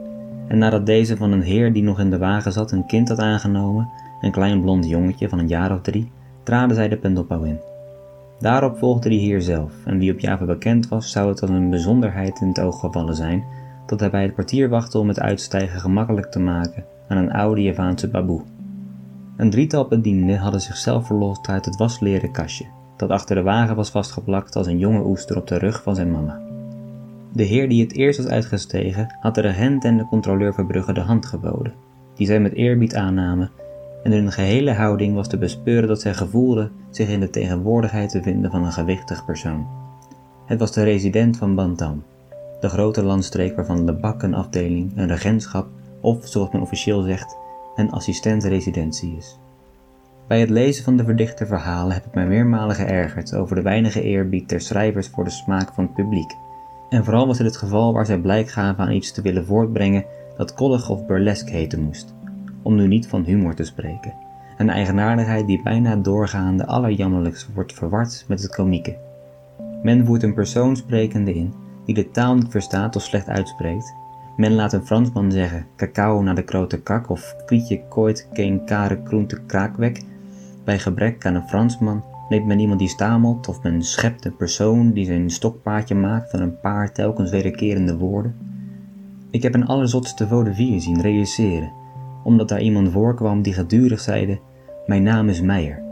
En 0.48 0.58
nadat 0.58 0.86
deze 0.86 1.18
van 1.18 1.32
een 1.32 1.42
heer 1.42 1.74
die 1.74 1.84
nog 1.84 2.00
in 2.00 2.10
de 2.10 2.18
wagen 2.18 2.52
zat 2.52 2.72
een 2.72 2.86
kind 2.86 3.10
had 3.10 3.20
aangenomen, 3.20 3.90
een 4.22 4.32
klein 4.32 4.62
blond 4.62 4.90
jongetje 4.90 5.30
van 5.30 5.40
een 5.40 5.48
jaar 5.48 5.72
of 5.72 5.82
drie, 5.82 6.12
traden 6.44 6.76
zij 6.76 6.88
de 6.90 6.98
pendelpauw 6.98 7.44
in. 7.44 7.60
Daarop 8.40 8.78
volgde 8.78 9.10
die 9.10 9.20
heer 9.20 9.42
zelf, 9.42 9.72
en 9.84 9.98
wie 9.98 10.12
op 10.12 10.20
Java 10.20 10.46
bekend 10.46 10.88
was, 10.88 11.12
zou 11.12 11.30
het 11.30 11.42
als 11.42 11.50
een 11.50 11.70
bijzonderheid 11.70 12.42
in 12.42 12.48
het 12.48 12.60
oog 12.60 12.80
gevallen 12.80 13.16
zijn 13.16 13.44
dat 13.86 14.00
hij 14.00 14.10
bij 14.10 14.24
het 14.24 14.34
kwartier 14.34 14.70
wachtte 14.70 14.98
om 14.98 15.08
het 15.08 15.20
uitstijgen 15.20 15.80
gemakkelijk 15.80 16.32
te 16.32 16.40
maken 16.40 16.86
aan 17.08 17.18
een 17.18 17.32
oude 17.32 17.62
Javaanse 17.62 18.10
baboe. 18.10 18.42
Een 19.38 19.50
drietal 19.50 19.88
bedienden 19.88 20.38
hadden 20.38 20.62
zichzelf 20.62 21.06
verlost 21.06 21.48
uit 21.48 21.66
het 21.66 21.78
wasleren 21.78 22.32
kastje, 22.32 22.66
dat 22.98 23.10
achter 23.10 23.36
de 23.36 23.42
wagen 23.42 23.76
was 23.76 23.90
vastgeplakt 23.90 24.56
als 24.56 24.68
een 24.68 24.78
jonge 24.78 25.06
oester 25.06 25.38
op 25.38 25.48
de 25.48 25.58
rug 25.58 25.84
van 25.84 25.96
zijn 25.96 26.12
mama. 26.12 26.42
De 27.34 27.44
heer 27.44 27.70
die 27.70 27.84
het 27.84 27.94
eerst 27.94 28.18
was 28.22 28.32
uitgestegen, 28.32 29.16
had 29.20 29.36
de 29.36 29.42
regent 29.42 29.84
en 29.84 29.98
de 29.98 30.06
controleur 30.06 30.54
Verbrugge 30.54 30.94
de 30.94 31.00
hand 31.00 31.26
geboden, 31.26 31.74
die 32.16 32.28
zij 32.28 32.40
met 32.40 32.54
eerbied 32.54 32.96
aannamen, 32.96 33.52
en 34.04 34.12
in 34.12 34.22
hun 34.22 34.32
gehele 34.32 34.74
houding 34.74 35.16
was 35.16 35.28
te 35.28 35.38
bespeuren 35.38 35.88
dat 35.88 36.02
zij 36.02 36.14
gevoelden 36.14 36.72
zich 36.90 37.10
in 37.10 37.20
de 37.20 37.30
tegenwoordigheid 37.30 38.10
te 38.10 38.22
vinden 38.22 38.52
van 38.52 38.64
een 38.64 38.72
gewichtig 38.72 39.26
persoon. 39.26 39.68
Het 40.46 40.60
was 40.60 40.72
de 40.72 40.84
resident 40.84 41.38
van 41.38 41.56
Bantam, 41.56 42.04
de 42.60 42.70
grote 42.70 43.04
landstreek 43.04 43.56
waarvan 43.56 43.86
de 43.86 43.94
Bak 43.94 44.24
een 44.24 44.34
afdeling, 44.34 44.92
een 44.96 45.08
regentschap 45.08 45.68
of, 46.02 46.28
zoals 46.28 46.52
men 46.52 46.62
officieel 46.62 47.02
zegt, 47.02 47.38
en 47.76 47.90
assistent-residentie 47.90 49.16
is. 49.18 49.40
Bij 50.28 50.40
het 50.40 50.50
lezen 50.50 50.84
van 50.84 50.98
de 50.98 51.04
verdichte 51.04 51.46
verhalen 51.46 51.94
heb 51.94 52.06
ik 52.06 52.14
mij 52.14 52.28
meermalen 52.28 52.76
geërgerd 52.76 53.36
over 53.36 53.56
de 53.56 53.62
weinige 53.62 54.02
eerbied 54.02 54.50
der 54.50 54.62
schrijvers 54.62 55.08
voor 55.08 55.24
de 55.24 55.30
smaak 55.30 55.74
van 55.74 55.84
het 55.84 55.94
publiek. 55.94 56.36
En 56.90 57.04
vooral 57.04 57.28
was 57.28 57.38
dit 57.38 57.48
het 57.48 57.58
geval 57.58 57.94
waar 57.94 58.06
zij 58.06 58.18
blijk 58.18 58.50
gaven 58.50 58.84
aan 58.84 58.92
iets 58.92 59.12
te 59.12 59.22
willen 59.22 59.46
voortbrengen 59.46 60.06
dat 60.38 60.54
koddig 60.54 60.90
of 60.90 61.06
burlesque 61.06 61.52
heten 61.52 61.82
moest, 61.82 62.14
om 62.62 62.76
nu 62.76 62.88
niet 62.88 63.08
van 63.08 63.24
humor 63.24 63.56
te 63.56 63.64
spreken. 63.64 64.14
Een 64.58 64.70
eigenaardigheid 64.70 65.48
die 65.48 65.62
bijna 65.64 65.96
doorgaande 65.96 66.66
allerjammerlijkst 66.66 67.54
wordt 67.54 67.74
verward 67.74 68.26
met 68.28 68.42
het 68.42 68.56
komieke. 68.56 68.98
Men 69.84 70.06
voert 70.06 70.24
een 70.24 70.34
persoon 70.34 70.76
sprekende 70.76 71.34
in, 71.34 71.54
die 71.86 71.96
de 71.96 72.12
taal 72.12 72.36
niet 72.36 72.52
verstaat 72.52 72.96
of 72.96 73.02
slecht 73.02 73.28
uitspreekt, 73.28 73.94
men 74.38 74.54
laat 74.54 74.74
een 74.74 74.86
Fransman 74.86 75.32
zeggen 75.32 75.66
cacao 75.76 76.22
naar 76.22 76.36
de 76.36 76.44
grote 76.46 76.82
kak 76.82 77.10
of 77.10 77.36
kwietje 77.46 77.84
kooit 77.90 78.28
geen 78.34 78.66
kare 78.66 79.02
groente 79.04 79.42
kraakwek. 79.46 80.04
Bij 80.64 80.80
gebrek 80.80 81.26
aan 81.26 81.36
een 81.36 81.48
Fransman 81.48 82.04
neemt 82.30 82.46
men 82.46 82.60
iemand 82.60 82.80
die 82.80 82.90
stamelt 82.90 83.48
of 83.48 83.64
men 83.64 83.84
schept 83.84 84.26
een 84.26 84.36
persoon 84.36 84.92
die 84.92 85.06
zijn 85.06 85.30
stokpaardje 85.30 85.96
maakt 85.96 86.30
van 86.30 86.42
een 86.42 86.60
paar 86.60 86.92
telkens 86.92 87.32
wederkerende 87.32 87.98
woorden. 87.98 88.36
Ik 89.30 89.44
heb 89.44 89.54
een 89.54 89.68
allerzotste 89.68 90.28
vaudeville 90.28 90.80
zien 90.80 91.02
realiseren, 91.02 91.72
omdat 92.24 92.50
daar 92.50 92.62
iemand 92.62 92.92
voorkwam 92.92 93.42
die 93.42 93.54
gedurig 93.54 94.00
zeide, 94.00 94.40
mijn 94.86 95.04
naam 95.04 95.30
is 95.30 95.42
Meijer. 95.42 95.84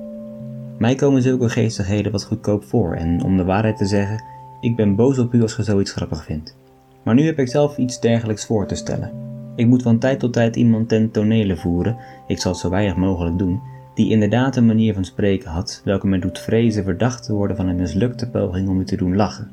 Mij 0.77 0.95
komen 0.95 1.21
zulke 1.21 1.49
geestigheden 1.49 2.11
wat 2.11 2.25
goedkoop 2.25 2.63
voor 2.63 2.93
en 2.93 3.23
om 3.23 3.37
de 3.37 3.43
waarheid 3.43 3.77
te 3.77 3.85
zeggen, 3.85 4.23
ik 4.61 4.75
ben 4.75 4.95
boos 4.95 5.19
op 5.19 5.33
u 5.33 5.41
als 5.41 5.55
je 5.55 5.63
zoiets 5.63 5.91
grappig 5.91 6.23
vindt. 6.23 6.55
Maar 7.03 7.15
nu 7.15 7.25
heb 7.25 7.39
ik 7.39 7.47
zelf 7.47 7.77
iets 7.77 7.99
dergelijks 7.99 8.45
voor 8.45 8.67
te 8.67 8.75
stellen. 8.75 9.11
Ik 9.55 9.67
moet 9.67 9.81
van 9.81 9.99
tijd 9.99 10.19
tot 10.19 10.33
tijd 10.33 10.55
iemand 10.55 10.89
ten 10.89 11.11
tonele 11.11 11.55
voeren, 11.55 11.97
ik 12.27 12.39
zal 12.39 12.51
het 12.51 12.61
zo 12.61 12.69
weinig 12.69 12.95
mogelijk 12.95 13.37
doen, 13.37 13.61
die 13.93 14.11
inderdaad 14.11 14.55
een 14.55 14.65
manier 14.65 14.93
van 14.93 15.05
spreken 15.05 15.49
had 15.49 15.81
welke 15.85 16.07
me 16.07 16.19
doet 16.19 16.39
vrezen 16.39 16.83
verdacht 16.83 17.23
te 17.23 17.33
worden 17.33 17.55
van 17.55 17.67
een 17.67 17.75
mislukte 17.75 18.29
poging 18.29 18.69
om 18.69 18.79
u 18.79 18.85
te 18.85 18.97
doen 18.97 19.15
lachen. 19.15 19.51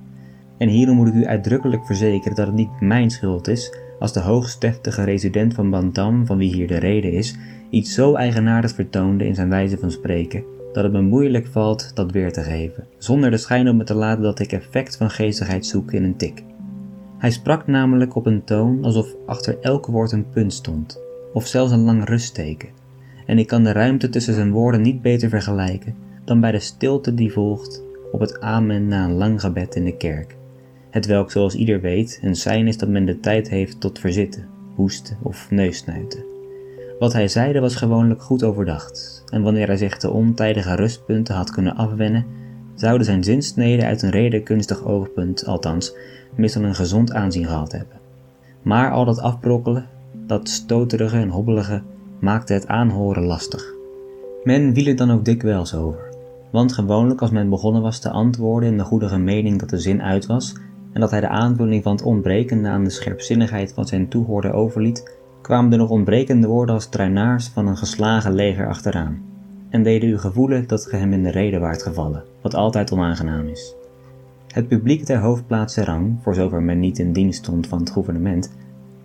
En 0.59 0.69
hierom 0.69 0.97
moet 0.97 1.09
ik 1.09 1.15
u 1.15 1.27
uitdrukkelijk 1.27 1.87
verzekeren 1.87 2.37
dat 2.37 2.47
het 2.47 2.57
niet 2.57 2.81
mijn 2.81 3.11
schuld 3.11 3.49
is 3.49 3.75
als 3.99 4.13
de 4.13 4.21
hoogsteftige 4.21 5.05
resident 5.05 5.55
van 5.55 5.71
Bantam, 5.71 6.27
van 6.27 6.39
wie 6.39 6.55
hier 6.55 6.67
de 6.67 6.79
rede 6.79 7.13
is, 7.13 7.37
iets 7.71 7.95
zo 7.95 8.15
eigenaardigs 8.15 8.73
vertoonde 8.73 9.27
in 9.27 9.35
zijn 9.35 9.49
wijze 9.49 9.79
van 9.79 9.91
spreken, 9.91 10.45
dat 10.73 10.83
het 10.83 10.93
me 10.93 11.03
moeilijk 11.03 11.47
valt 11.47 11.91
dat 11.95 12.13
weer 12.13 12.33
te 12.33 12.43
geven, 12.43 12.87
zonder 12.99 13.31
de 13.31 13.37
schijn 13.37 13.69
op 13.69 13.75
me 13.75 13.85
te 13.85 13.95
laten 13.95 14.23
dat 14.23 14.39
ik 14.39 14.53
effect 14.53 14.97
van 14.97 15.11
geestigheid 15.11 15.67
zoek 15.67 15.93
in 15.93 16.05
een 16.05 16.17
tik. 16.17 16.43
Hij 17.21 17.31
sprak 17.31 17.67
namelijk 17.67 18.15
op 18.15 18.27
een 18.27 18.45
toon 18.45 18.85
alsof 18.85 19.15
achter 19.27 19.59
elk 19.61 19.87
woord 19.87 20.13
een 20.13 20.31
punt 20.31 20.53
stond, 20.53 21.01
of 21.33 21.47
zelfs 21.47 21.73
een 21.73 21.85
lang 21.85 22.09
rustteken, 22.09 22.69
en 23.27 23.39
ik 23.39 23.47
kan 23.47 23.65
de 23.65 23.73
ruimte 23.73 24.09
tussen 24.09 24.35
zijn 24.35 24.53
woorden 24.53 24.83
niet 24.83 25.03
beter 25.03 25.29
vergelijken 25.29 25.95
dan 26.25 26.41
bij 26.41 26.51
de 26.51 26.59
stilte 26.59 27.15
die 27.15 27.33
volgt 27.33 27.83
op 28.13 28.21
het 28.21 28.41
amen 28.41 28.89
na 28.89 29.05
een 29.05 29.15
lang 29.15 29.41
gebed 29.41 29.75
in 29.75 29.85
de 29.85 29.97
kerk, 29.97 30.37
hetwelk 30.91 31.31
zoals 31.31 31.55
ieder 31.55 31.81
weet 31.81 32.21
een 32.23 32.37
sein 32.37 32.67
is 32.67 32.79
dat 32.79 32.89
men 32.89 33.05
de 33.07 33.21
tijd 33.21 33.49
heeft 33.49 33.81
tot 33.81 33.99
verzitten, 33.99 34.49
hoesten 34.75 35.17
of 35.23 35.51
neussnuiten. 35.51 36.25
Wat 36.99 37.13
hij 37.13 37.29
zeide 37.29 37.61
was 37.61 37.75
gewoonlijk 37.75 38.23
goed 38.23 38.43
overdacht, 38.43 39.25
en 39.31 39.43
wanneer 39.43 39.67
hij 39.67 39.77
zich 39.77 39.99
de 39.99 40.11
ontijdige 40.11 40.75
rustpunten 40.75 41.35
had 41.35 41.51
kunnen 41.51 41.77
afwennen, 41.77 42.27
zouden 42.75 43.07
zijn 43.07 43.25
zinsneden 43.25 43.87
uit 43.87 44.03
een 44.03 44.11
redekunstig 44.11 44.85
oogpunt, 44.85 45.47
althans, 45.47 45.95
meestal 46.35 46.63
een 46.63 46.75
gezond 46.75 47.13
aanzien 47.13 47.47
gehad 47.47 47.73
hebben. 47.73 47.99
Maar 48.63 48.91
al 48.91 49.05
dat 49.05 49.21
afbrokkelen, 49.21 49.87
dat 50.27 50.49
stoterige 50.49 51.17
en 51.17 51.29
hobbelige, 51.29 51.83
maakte 52.21 52.53
het 52.53 52.67
aanhoren 52.67 53.25
lastig. 53.25 53.75
Men 54.45 54.75
viel 54.75 54.87
er 54.87 54.97
dan 54.97 55.11
ook 55.11 55.25
dikwijls 55.25 55.75
over, 55.75 56.15
want 56.51 56.73
gewoonlijk 56.73 57.21
als 57.21 57.31
men 57.31 57.49
begonnen 57.49 57.83
was 57.83 57.99
te 57.99 58.11
antwoorden 58.11 58.69
in 58.69 58.79
de 58.79 58.85
goede 58.85 59.19
mening 59.19 59.59
dat 59.59 59.71
de 59.71 59.79
zin 59.79 60.03
uit 60.03 60.27
was 60.27 60.55
en 60.93 61.01
dat 61.01 61.11
hij 61.11 61.21
de 61.21 61.29
aanvulling 61.29 61.83
van 61.83 61.93
het 61.93 62.03
ontbrekende 62.03 62.69
aan 62.69 62.85
de 62.85 62.91
scherpzinnigheid 62.91 63.73
van 63.73 63.87
zijn 63.87 64.09
toehoorder 64.09 64.53
overliet, 64.53 65.19
kwamen 65.43 65.73
er 65.73 65.79
nog 65.79 65.91
ontbrekende 65.91 66.47
woorden 66.47 66.75
als 66.75 66.89
truinaars 66.89 67.49
van 67.49 67.67
een 67.67 67.77
geslagen 67.77 68.35
leger 68.35 68.69
achteraan, 68.69 69.23
en 69.69 69.83
deden 69.83 70.09
u 70.09 70.19
gevoelen 70.19 70.67
dat 70.67 70.87
ge 70.87 70.97
hem 70.97 71.13
in 71.13 71.23
de 71.23 71.31
reden 71.31 71.61
waart 71.61 71.83
gevallen, 71.83 72.25
wat 72.43 72.55
altijd 72.55 72.93
onaangenaam 72.93 73.47
is. 73.47 73.75
Het 74.51 74.69
publiek 74.69 75.07
der 75.07 75.19
hoofdplaats 75.19 75.75
Serang, 75.75 76.19
voor 76.23 76.35
zover 76.35 76.63
men 76.63 76.79
niet 76.79 76.99
in 76.99 77.13
dienst 77.13 77.39
stond 77.39 77.67
van 77.67 77.79
het 77.79 77.91
gouvernement, 77.91 78.53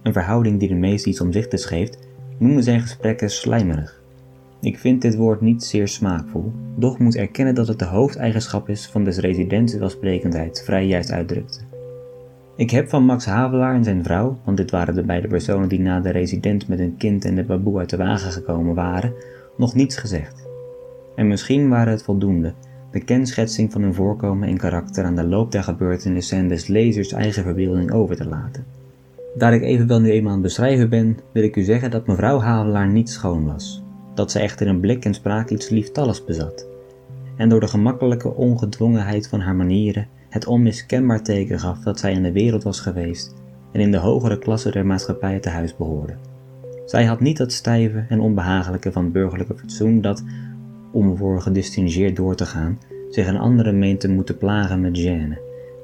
een 0.04 0.14
verhouding 0.14 0.60
die 0.60 0.68
de 0.68 0.76
meest 0.76 1.06
iets 1.06 1.22
omzichtigs 1.22 1.66
geeft, 1.66 1.98
noemde 2.38 2.62
zijn 2.62 2.82
gesprekken 2.82 3.30
slijmerig. 3.30 4.02
Ik 4.62 4.78
vind 4.80 5.02
dit 5.02 5.16
woord 5.16 5.42
niet 5.42 5.64
zeer 5.64 5.88
smaakvol, 5.88 6.52
doch 6.76 7.00
moet 7.00 7.16
erkennen 7.16 7.56
dat 7.56 7.68
het 7.68 7.80
de 7.80 7.86
hoofdeigenschap 7.86 8.70
is 8.70 8.88
van 8.88 9.04
des 9.04 9.18
residents 9.18 9.76
welsprekendheid 9.76 10.62
vrij 10.66 10.86
juist 10.86 11.12
uitdrukte. 11.12 11.60
Ik 12.56 12.70
heb 12.70 12.90
van 12.90 13.04
Max 13.04 13.26
Havelaar 13.26 13.76
en 13.76 13.84
zijn 13.84 14.04
vrouw, 14.04 14.38
want 14.44 14.58
dit 14.58 14.72
waren 14.72 14.96
de 14.96 15.04
beide 15.04 15.28
personen 15.28 15.70
die 15.70 15.80
na 15.80 16.00
de 16.00 16.12
resident 16.12 16.68
met 16.68 16.80
een 16.80 16.98
kind 16.98 17.26
en 17.26 17.36
de 17.36 17.44
baboe 17.44 17.80
uit 17.80 17.90
de 17.90 17.98
wagen 17.98 18.32
gekomen 18.32 18.76
waren, 18.76 19.14
nog 19.58 19.76
niets 19.76 19.98
gezegd. 19.98 20.48
En 21.16 21.28
misschien 21.28 21.70
waren 21.70 21.92
het 21.92 22.04
voldoende, 22.04 22.54
de 22.96 23.04
kenschetsing 23.04 23.72
van 23.72 23.82
hun 23.82 23.94
voorkomen 23.94 24.48
en 24.48 24.58
karakter 24.58 25.04
aan 25.04 25.16
de 25.16 25.24
loop 25.24 25.52
der 25.52 25.64
gebeurtenissen 25.64 26.38
en 26.38 26.48
des 26.48 26.68
lezers 26.68 27.12
eigen 27.12 27.44
verbeelding 27.44 27.92
over 27.92 28.16
te 28.16 28.28
laten. 28.28 28.66
Daar 29.38 29.54
ik 29.54 29.62
evenwel 29.62 30.00
nu 30.00 30.12
eenmaal 30.12 30.32
aan 30.32 30.38
het 30.38 30.48
beschrijven 30.48 30.90
ben, 30.90 31.18
wil 31.32 31.44
ik 31.44 31.56
u 31.56 31.62
zeggen 31.62 31.92
dat 31.92 32.08
mevrouw 32.08 32.40
Havelaar 32.40 32.88
niet 32.88 33.10
schoon 33.10 33.46
was, 33.46 33.84
dat 34.14 34.32
ze 34.32 34.40
echter 34.40 34.68
in 34.68 34.80
blik 34.80 35.06
en 35.06 35.14
spraak 35.14 35.50
iets 35.50 35.70
lieftalligs 35.70 36.26
bezat, 36.26 36.68
en 37.38 37.50
door 37.50 37.60
de 37.60 37.68
gemakkelijke 37.68 38.34
ongedwongenheid 38.34 39.28
van 39.28 39.40
haar 39.40 39.56
manieren 39.56 40.08
het 40.30 40.46
onmiskenbaar 40.46 41.24
teken 41.24 41.60
gaf 41.60 41.80
dat 41.80 42.00
zij 42.00 42.12
in 42.12 42.24
de 42.24 42.32
wereld 42.32 42.64
was 42.64 42.80
geweest 42.80 43.34
en 43.72 43.80
in 43.80 43.92
de 43.92 43.98
hogere 43.98 44.40
klasse 44.40 44.72
der 44.72 44.86
maatschappij 44.86 45.40
te 45.40 45.50
huis 45.50 45.76
behoorde. 45.76 46.16
Zij 46.86 47.06
had 47.06 47.20
niet 47.20 47.38
dat 47.38 47.52
stijve 47.52 48.06
en 48.10 48.20
onbehagelijke 48.20 48.92
van 48.92 49.12
burgerlijke 49.12 49.58
fatsoen 49.58 50.02
dat, 50.02 50.24
om 50.96 51.18
voor 51.18 51.42
gedistingeerd 51.42 52.16
door 52.16 52.36
te 52.36 52.46
gaan, 52.46 52.80
zich 53.10 53.28
een 53.28 53.38
andere 53.38 53.72
meent 53.72 54.00
te 54.00 54.10
moeten 54.10 54.38
plagen 54.38 54.82
met 54.82 54.98
gêne, 55.00 55.38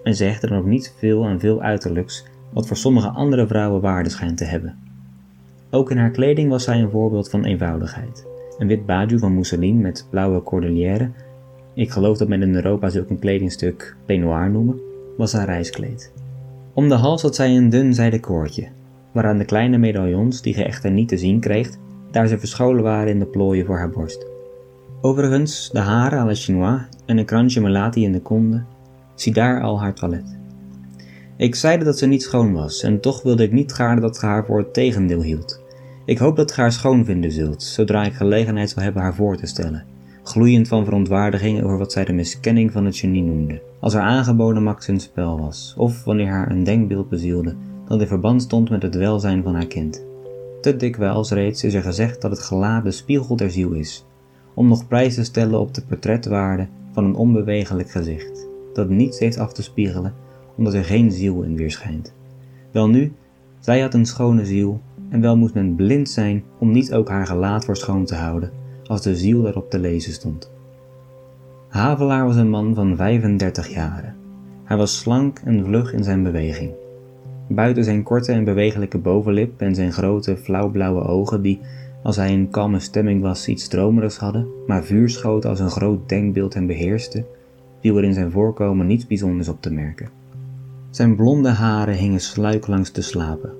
en 0.03 0.15
ze 0.15 0.23
hechte 0.23 0.47
dan 0.47 0.57
ook 0.57 0.65
niet 0.65 0.93
veel 0.97 1.25
aan 1.25 1.39
veel 1.39 1.61
uiterlijks, 1.61 2.25
wat 2.53 2.67
voor 2.67 2.77
sommige 2.77 3.09
andere 3.09 3.47
vrouwen 3.47 3.81
waarde 3.81 4.09
schijnt 4.09 4.37
te 4.37 4.45
hebben. 4.45 4.77
Ook 5.69 5.91
in 5.91 5.97
haar 5.97 6.11
kleding 6.11 6.49
was 6.49 6.63
zij 6.63 6.81
een 6.81 6.89
voorbeeld 6.89 7.29
van 7.29 7.45
eenvoudigheid. 7.45 8.27
Een 8.57 8.67
wit 8.67 8.85
baju 8.85 9.19
van 9.19 9.33
mousseline 9.33 9.81
met 9.81 10.07
blauwe 10.09 10.43
cordelière 10.43 11.09
ik 11.73 11.91
geloof 11.91 12.17
dat 12.17 12.27
men 12.27 12.41
in 12.41 12.55
Europa 12.55 12.89
zulk 12.89 13.09
een 13.09 13.19
kledingstuk 13.19 13.95
peignoir 14.05 14.49
noemen, 14.49 14.79
was 15.17 15.33
haar 15.33 15.45
reiskleed. 15.45 16.13
Om 16.73 16.89
de 16.89 16.95
hals 16.95 17.21
had 17.21 17.35
zij 17.35 17.57
een 17.57 17.69
dun 17.69 17.93
zijden 17.93 18.19
koordje, 18.19 18.67
waaraan 19.11 19.37
de 19.37 19.45
kleine 19.45 19.77
medaillons, 19.77 20.41
die 20.41 20.53
ge 20.53 20.63
echter 20.63 20.91
niet 20.91 21.07
te 21.07 21.17
zien 21.17 21.39
kreeg, 21.39 21.69
daar 22.11 22.27
ze 22.27 22.39
verscholen 22.39 22.83
waren 22.83 23.07
in 23.07 23.19
de 23.19 23.25
plooien 23.25 23.65
voor 23.65 23.77
haar 23.77 23.89
borst. 23.89 24.30
Overigens, 25.01 25.69
de 25.71 25.79
haren 25.79 26.19
à 26.19 26.25
la 26.25 26.33
chinois 26.33 26.81
en 27.05 27.17
een 27.17 27.25
kransje 27.25 27.61
melati 27.61 28.03
in 28.03 28.11
de 28.11 28.21
konde, 28.21 28.63
zie 29.15 29.33
daar 29.33 29.61
al 29.61 29.79
haar 29.79 29.93
toilet. 29.93 30.37
Ik 31.37 31.55
zeide 31.55 31.85
dat 31.85 31.97
ze 31.97 32.05
niet 32.05 32.23
schoon 32.23 32.53
was, 32.53 32.83
en 32.83 32.99
toch 32.99 33.23
wilde 33.23 33.43
ik 33.43 33.51
niet 33.51 33.73
gaarne 33.73 34.01
dat 34.01 34.17
ge 34.17 34.25
haar 34.25 34.45
voor 34.45 34.57
het 34.57 34.73
tegendeel 34.73 35.21
hield. 35.21 35.61
Ik 36.05 36.17
hoop 36.17 36.35
dat 36.35 36.51
ge 36.51 36.61
haar 36.61 36.71
schoon 36.71 37.05
vinden 37.05 37.31
zult, 37.31 37.63
zodra 37.63 38.03
ik 38.03 38.13
gelegenheid 38.13 38.69
zal 38.69 38.83
hebben 38.83 39.01
haar 39.01 39.15
voor 39.15 39.37
te 39.37 39.45
stellen 39.45 39.91
gloeiend 40.23 40.67
van 40.67 40.85
verontwaardiging 40.85 41.63
over 41.63 41.77
wat 41.77 41.91
zij 41.91 42.05
de 42.05 42.13
miskenning 42.13 42.71
van 42.71 42.85
het 42.85 42.97
genie 42.97 43.23
noemde, 43.23 43.61
als 43.79 43.93
haar 43.93 44.03
aangeboden 44.03 44.63
max 44.63 44.87
in 44.87 44.99
spel 44.99 45.39
was, 45.39 45.73
of 45.77 46.03
wanneer 46.03 46.27
haar 46.27 46.51
een 46.51 46.63
denkbeeld 46.63 47.09
bezielde 47.09 47.55
dat 47.87 48.01
in 48.01 48.07
verband 48.07 48.41
stond 48.41 48.69
met 48.69 48.81
het 48.81 48.95
welzijn 48.95 49.43
van 49.43 49.53
haar 49.53 49.67
kind. 49.67 50.03
Te 50.61 50.75
dikwijls 50.75 51.31
reeds 51.31 51.63
is 51.63 51.73
er 51.73 51.81
gezegd 51.81 52.21
dat 52.21 52.31
het 52.31 52.39
gelaat 52.39 52.83
de 52.83 52.91
spiegel 52.91 53.35
der 53.35 53.51
ziel 53.51 53.71
is, 53.71 54.05
om 54.53 54.67
nog 54.67 54.87
prijs 54.87 55.15
te 55.15 55.23
stellen 55.23 55.59
op 55.59 55.73
de 55.73 55.81
portretwaarde 55.81 56.67
van 56.91 57.05
een 57.05 57.15
onbewegelijk 57.15 57.89
gezicht, 57.89 58.47
dat 58.73 58.89
niets 58.89 59.19
heeft 59.19 59.37
af 59.37 59.53
te 59.53 59.63
spiegelen, 59.63 60.13
omdat 60.55 60.73
er 60.73 60.83
geen 60.83 61.11
ziel 61.11 61.41
in 61.41 61.55
weerschijnt. 61.55 62.13
Welnu, 62.71 63.13
zij 63.59 63.81
had 63.81 63.93
een 63.93 64.05
schone 64.05 64.45
ziel, 64.45 64.81
en 65.09 65.21
wel 65.21 65.37
moest 65.37 65.53
men 65.53 65.75
blind 65.75 66.09
zijn 66.09 66.43
om 66.59 66.71
niet 66.71 66.93
ook 66.93 67.09
haar 67.09 67.27
gelaat 67.27 67.65
voor 67.65 67.77
schoon 67.77 68.05
te 68.05 68.15
houden, 68.15 68.51
als 68.85 69.01
de 69.01 69.15
ziel 69.15 69.47
erop 69.47 69.69
te 69.69 69.79
lezen 69.79 70.13
stond. 70.13 70.51
Havelaar 71.67 72.25
was 72.25 72.35
een 72.35 72.49
man 72.49 72.75
van 72.75 72.95
35 72.95 73.67
jaren. 73.67 74.15
Hij 74.63 74.77
was 74.77 74.99
slank 74.99 75.39
en 75.43 75.65
vlug 75.65 75.93
in 75.93 76.03
zijn 76.03 76.23
beweging. 76.23 76.71
Buiten 77.47 77.83
zijn 77.83 78.03
korte 78.03 78.31
en 78.31 78.43
bewegelijke 78.43 78.97
bovenlip 78.97 79.61
en 79.61 79.75
zijn 79.75 79.91
grote 79.91 80.37
flauwblauwe 80.37 81.01
ogen, 81.01 81.41
die, 81.41 81.59
als 82.03 82.15
hij 82.15 82.31
in 82.31 82.49
kalme 82.49 82.79
stemming 82.79 83.21
was, 83.21 83.47
iets 83.47 83.67
dromerigs 83.67 84.17
hadden, 84.17 84.47
maar 84.67 84.83
vuurschoten 84.83 85.49
als 85.49 85.59
een 85.59 85.69
groot 85.69 86.09
denkbeeld 86.09 86.53
hem 86.53 86.67
beheerste, 86.67 87.25
viel 87.79 87.97
er 87.97 88.03
in 88.03 88.13
zijn 88.13 88.31
voorkomen 88.31 88.87
niets 88.87 89.07
bijzonders 89.07 89.47
op 89.47 89.61
te 89.61 89.71
merken. 89.71 90.09
Zijn 90.89 91.15
blonde 91.15 91.49
haren 91.49 91.95
hingen 91.95 92.19
sluik 92.19 92.67
langs 92.67 92.91
de 92.91 93.01
slapen, 93.01 93.51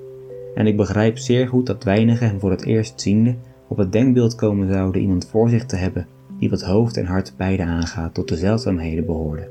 en 0.54 0.66
ik 0.66 0.76
begrijp 0.76 1.18
zeer 1.18 1.48
goed 1.48 1.66
dat 1.66 1.84
weinigen 1.84 2.26
hem 2.26 2.40
voor 2.40 2.50
het 2.50 2.64
eerst 2.64 3.00
ziende 3.00 3.34
op 3.68 3.76
het 3.76 3.92
denkbeeld 3.92 4.34
komen 4.34 4.72
zouden 4.72 5.00
iemand 5.00 5.26
voor 5.26 5.48
zich 5.48 5.66
te 5.66 5.76
hebben 5.76 6.06
die 6.38 6.50
wat 6.50 6.62
hoofd 6.62 6.96
en 6.96 7.06
hart 7.06 7.34
beide 7.36 7.64
aangaat 7.64 8.14
tot 8.14 8.28
de 8.28 8.36
zeldzaamheden 8.36 9.06
behoorde. 9.06 9.48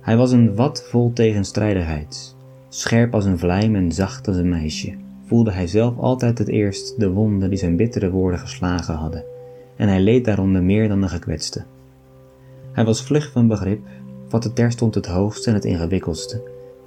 Hij 0.00 0.16
was 0.16 0.32
een 0.32 0.54
wat 0.54 0.82
vol 0.82 1.12
tegenstrijdigheid, 1.12 2.36
scherp 2.68 3.14
als 3.14 3.24
een 3.24 3.38
vlijm 3.38 3.74
en 3.74 3.92
zacht 3.92 4.28
als 4.28 4.36
een 4.36 4.48
meisje, 4.48 4.94
voelde 5.32 5.52
hij 5.52 5.66
zelf 5.66 5.98
altijd 5.98 6.38
het 6.38 6.48
eerst 6.48 7.00
de 7.00 7.10
wonden 7.10 7.50
die 7.50 7.58
zijn 7.58 7.76
bittere 7.76 8.10
woorden 8.10 8.38
geslagen 8.38 8.94
hadden, 8.94 9.24
en 9.76 9.88
hij 9.88 10.00
leed 10.00 10.24
daaronder 10.24 10.62
meer 10.62 10.88
dan 10.88 11.00
de 11.00 11.08
gekwetste. 11.08 11.64
Hij 12.72 12.84
was 12.84 13.02
vlug 13.02 13.32
van 13.32 13.48
begrip, 13.48 13.80
vatte 14.28 14.52
terstond 14.52 14.94
het 14.94 15.06
hoogste 15.06 15.48
en 15.48 15.54
het 15.54 15.64
ingewikkeldste, 15.64 16.42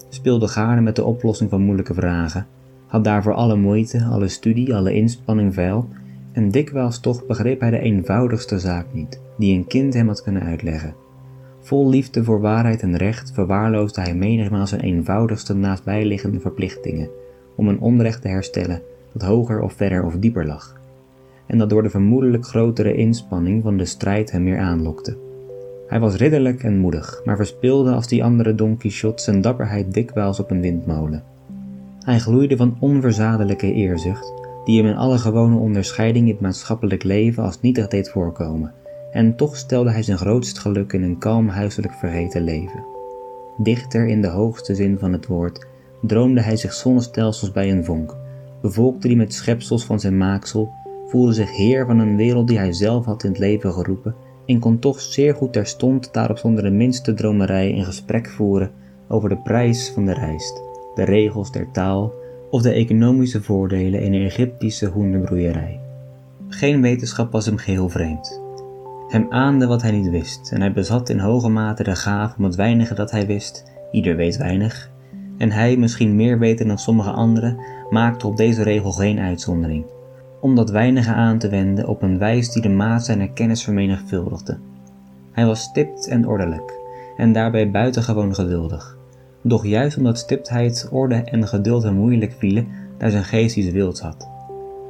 speelde 0.10 0.48
gaarne 0.48 0.82
met 0.82 0.96
de 0.96 1.04
oplossing 1.04 1.50
van 1.50 1.62
moeilijke 1.62 1.94
vragen, 1.94 2.48
had 2.88 3.04
daarvoor 3.04 3.34
alle 3.34 3.56
moeite, 3.56 4.04
alle 4.04 4.28
studie, 4.28 4.76
alle 4.76 4.94
inspanning 4.94 5.54
veil 5.54 5.88
en 6.32 6.50
dikwijls 6.52 7.00
toch 7.00 7.26
begreep 7.26 7.60
hij 7.60 7.70
de 7.70 7.80
eenvoudigste 7.80 8.60
zaak 8.60 8.86
niet, 8.92 9.20
die 9.38 9.56
een 9.56 9.68
kind 9.68 9.94
hem 9.94 10.08
had 10.08 10.24
kunnen 10.24 10.44
uitleggen. 10.44 10.96
Vol 11.62 11.90
liefde 11.90 12.24
voor 12.24 12.42
waarheid 12.42 12.82
en 12.82 12.98
recht 12.98 13.32
verwaarloosde 13.32 14.02
hij 14.02 14.16
menigmaal 14.16 14.68
zijn 14.68 14.82
eenvoudigste 14.82 15.54
naastbijliggende 15.54 16.40
verplichtingen 16.40 17.10
om 17.56 17.68
een 17.68 17.80
onrecht 17.80 18.22
te 18.22 18.28
herstellen 18.28 18.82
dat 19.12 19.28
hoger 19.28 19.62
of 19.62 19.74
verder 19.74 20.04
of 20.04 20.16
dieper 20.16 20.46
lag, 20.46 20.76
en 21.46 21.58
dat 21.58 21.70
door 21.70 21.84
de 21.84 21.90
vermoedelijk 21.90 22.46
grotere 22.46 22.96
inspanning 22.96 23.64
van 23.64 23.78
de 23.78 23.86
strijd 23.86 24.32
hem 24.32 24.44
meer 24.44 24.60
aanlokte. 24.60 25.18
Hij 25.88 26.00
was 26.00 26.16
ridderlijk 26.16 26.64
en 26.64 26.78
moedig, 26.78 27.22
maar 27.26 27.36
verspilde 27.36 27.92
als 27.92 28.08
die 28.08 28.24
andere 28.24 28.56
Don 28.56 28.78
Quixote 28.78 29.24
zijn 29.24 29.42
dapperheid 29.42 29.94
dikwijls 29.94 30.40
op 30.40 30.52
een 30.52 30.62
windmolen. 30.62 31.24
Hij 32.00 32.20
gloeide 32.20 32.58
van 32.58 32.78
onverzadelijke 32.80 33.74
eerzucht, 33.74 34.34
die 34.66 34.78
hem 34.78 34.90
in 34.90 34.98
alle 34.98 35.18
gewone 35.18 35.56
onderscheiding 35.56 36.26
in 36.26 36.32
het 36.32 36.42
maatschappelijk 36.42 37.04
leven 37.04 37.44
als 37.44 37.62
nietig 37.62 37.88
deed 37.88 38.10
voorkomen, 38.10 38.74
en 39.12 39.36
toch 39.36 39.58
stelde 39.58 39.92
hij 39.92 40.04
zijn 40.04 40.18
grootst 40.18 40.60
geluk 40.60 40.94
in 40.94 41.04
een 41.04 41.18
kalm 41.18 41.48
huiselijk 41.48 41.94
vergeten 41.94 42.44
leven. 42.44 42.86
Dichter 43.58 44.08
in 44.08 44.22
de 44.22 44.28
hoogste 44.28 44.76
zin 44.76 44.98
van 45.00 45.14
het 45.14 45.28
woord 45.28 45.66
droomde 46.08 46.42
hij 46.42 46.58
zich 46.58 46.74
zonnestelsels 46.74 47.52
bij 47.52 47.72
een 47.72 47.86
vonk, 47.86 48.16
bevolkte 48.62 49.08
die 49.08 49.18
met 49.18 49.34
schepsels 49.34 49.86
van 49.86 50.00
zijn 50.00 50.18
maaksel, 50.18 50.72
voelde 51.08 51.34
zich 51.34 51.56
heer 51.56 51.86
van 51.86 52.00
een 52.00 52.16
wereld 52.16 52.48
die 52.48 52.58
hij 52.58 52.74
zelf 52.74 53.06
had 53.06 53.24
in 53.24 53.30
het 53.30 53.40
leven 53.40 53.74
geroepen 53.74 54.16
en 54.46 54.60
kon 54.60 54.80
toch 54.80 55.00
zeer 55.02 55.36
goed 55.36 55.54
terstond 55.54 56.14
daarop 56.14 56.38
zonder 56.38 56.64
de 56.64 56.70
minste 56.70 57.14
dromerij 57.14 57.74
een 57.74 57.86
gesprek 57.86 58.30
voeren 58.30 58.72
over 59.08 59.30
de 59.30 59.38
prijs 59.38 59.90
van 59.90 60.06
de 60.06 60.14
rijst, 60.14 60.62
de 60.96 61.04
regels 61.04 61.52
der 61.52 61.72
taal 61.72 62.14
of 62.50 62.62
de 62.62 62.72
economische 62.72 63.42
voordelen 63.42 64.02
in 64.02 64.14
een 64.14 64.26
Egyptische 64.26 64.86
hoenderbroeierij. 64.86 65.80
Geen 66.48 66.82
wetenschap 66.82 67.32
was 67.32 67.46
hem 67.46 67.58
geheel 67.58 67.90
vreemd. 67.90 68.42
Hem 69.08 69.26
aande 69.30 69.68
wat 69.68 69.82
hij 69.82 69.92
niet 69.92 70.10
wist 70.10 70.52
en 70.52 70.62
hij 70.62 70.74
bezat 70.74 71.10
in 71.10 71.20
hoge 71.20 71.50
mate 71.50 71.84
de 71.84 71.96
gaaf 71.96 72.38
om 72.38 72.44
het 72.44 72.56
weinige 72.56 72.94
dat 72.94 73.12
hij 73.12 73.26
wist, 73.26 73.72
ieder 73.92 74.16
weet 74.16 74.38
weinig, 74.38 74.92
en 75.38 75.52
hij 75.52 75.78
misschien 75.78 76.16
meer 76.16 76.40
weten 76.40 76.68
dan 76.68 76.78
sommige 76.78 77.12
anderen, 77.12 77.58
maakte 77.90 78.28
op 78.28 78.38
deze 78.38 78.64
regel 78.64 78.92
geen 78.92 79.20
uitzondering, 79.20 79.86
om 80.42 80.56
dat 80.56 80.70
weinige 80.70 81.14
aan 81.14 81.38
te 81.38 81.50
wenden 81.50 81.88
op 81.88 82.02
een 82.02 82.18
wijs 82.18 82.52
die 82.52 82.62
de 82.62 82.70
maat 82.70 83.06
zijner 83.06 83.30
kennis 83.30 83.64
vermenigvuldigde. 83.64 84.58
Hij 85.32 85.46
was 85.46 85.62
stipt 85.62 86.08
en 86.08 86.28
ordelijk, 86.28 86.74
en 87.18 87.32
daarbij 87.32 87.72
buitengewoon 87.72 88.36
geduldig. 88.36 88.98
Doch 89.42 89.66
juist 89.66 89.98
omdat 89.98 90.18
stiptheid, 90.18 90.88
orde 90.92 91.16
en 91.16 91.48
geduld 91.48 91.84
hem 91.84 91.96
moeilijk 91.96 92.36
vielen, 92.38 92.68
daar 92.98 93.12
zijn 93.12 93.24
geest 93.24 93.56
iets 93.56 93.72
wilds 93.72 94.02
had. 94.02 94.28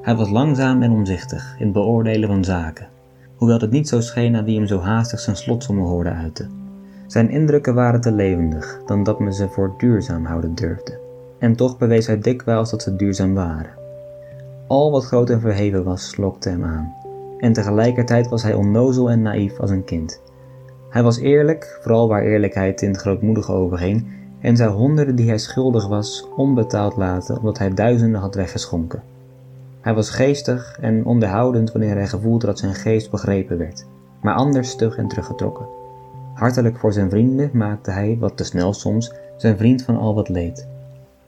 Hij 0.01 0.15
was 0.15 0.29
langzaam 0.29 0.81
en 0.81 0.91
omzichtig 0.91 1.55
in 1.59 1.63
het 1.63 1.73
beoordelen 1.73 2.29
van 2.29 2.43
zaken, 2.43 2.87
hoewel 3.35 3.59
het 3.59 3.71
niet 3.71 3.87
zo 3.87 4.01
scheen 4.01 4.35
aan 4.35 4.45
wie 4.45 4.57
hem 4.57 4.67
zo 4.67 4.79
haastig 4.79 5.19
zijn 5.19 5.35
slotsommen 5.35 5.85
hoorde 5.85 6.09
uiten. 6.09 6.64
Zijn 7.07 7.29
indrukken 7.29 7.75
waren 7.75 8.01
te 8.01 8.11
levendig 8.11 8.81
dan 8.85 9.03
dat 9.03 9.19
men 9.19 9.33
ze 9.33 9.49
voor 9.49 9.73
duurzaam 9.77 10.25
houden 10.25 10.55
durfde, 10.55 10.99
en 11.39 11.55
toch 11.55 11.77
bewees 11.77 12.07
hij 12.07 12.19
dikwijls 12.19 12.71
dat 12.71 12.81
ze 12.81 12.95
duurzaam 12.95 13.33
waren. 13.33 13.83
Al 14.67 14.91
wat 14.91 15.05
groot 15.05 15.29
en 15.29 15.39
verheven 15.39 15.83
was, 15.83 16.17
lokte 16.17 16.49
hem 16.49 16.63
aan, 16.63 16.95
en 17.39 17.53
tegelijkertijd 17.53 18.29
was 18.29 18.43
hij 18.43 18.53
onnozel 18.53 19.09
en 19.09 19.21
naïef 19.21 19.59
als 19.59 19.69
een 19.69 19.83
kind. 19.83 20.21
Hij 20.89 21.03
was 21.03 21.17
eerlijk, 21.17 21.79
vooral 21.81 22.07
waar 22.07 22.23
eerlijkheid 22.23 22.81
in 22.81 22.89
het 22.89 23.01
grootmoedige 23.01 23.51
overging, 23.51 24.07
en 24.39 24.57
zou 24.57 24.71
honderden 24.71 25.15
die 25.15 25.27
hij 25.27 25.37
schuldig 25.37 25.87
was 25.87 26.27
onbetaald 26.35 26.95
laten 26.97 27.37
omdat 27.37 27.57
hij 27.57 27.73
duizenden 27.73 28.21
had 28.21 28.35
weggeschonken. 28.35 29.03
Hij 29.81 29.93
was 29.93 30.09
geestig 30.09 30.77
en 30.81 31.05
onderhoudend 31.05 31.71
wanneer 31.71 31.95
hij 31.95 32.07
gevoelde 32.07 32.45
dat 32.45 32.59
zijn 32.59 32.73
geest 32.73 33.11
begrepen 33.11 33.57
werd, 33.57 33.85
maar 34.21 34.35
anders 34.35 34.69
stug 34.69 34.97
en 34.97 35.07
teruggetrokken. 35.07 35.74
Hartelijk 36.35 36.77
voor 36.77 36.93
zijn 36.93 37.09
vrienden 37.09 37.49
maakte 37.53 37.91
hij, 37.91 38.17
wat 38.19 38.37
te 38.37 38.43
snel 38.43 38.73
soms, 38.73 39.13
zijn 39.37 39.57
vriend 39.57 39.83
van 39.83 39.97
al 39.97 40.15
wat 40.15 40.29
leed. 40.29 40.67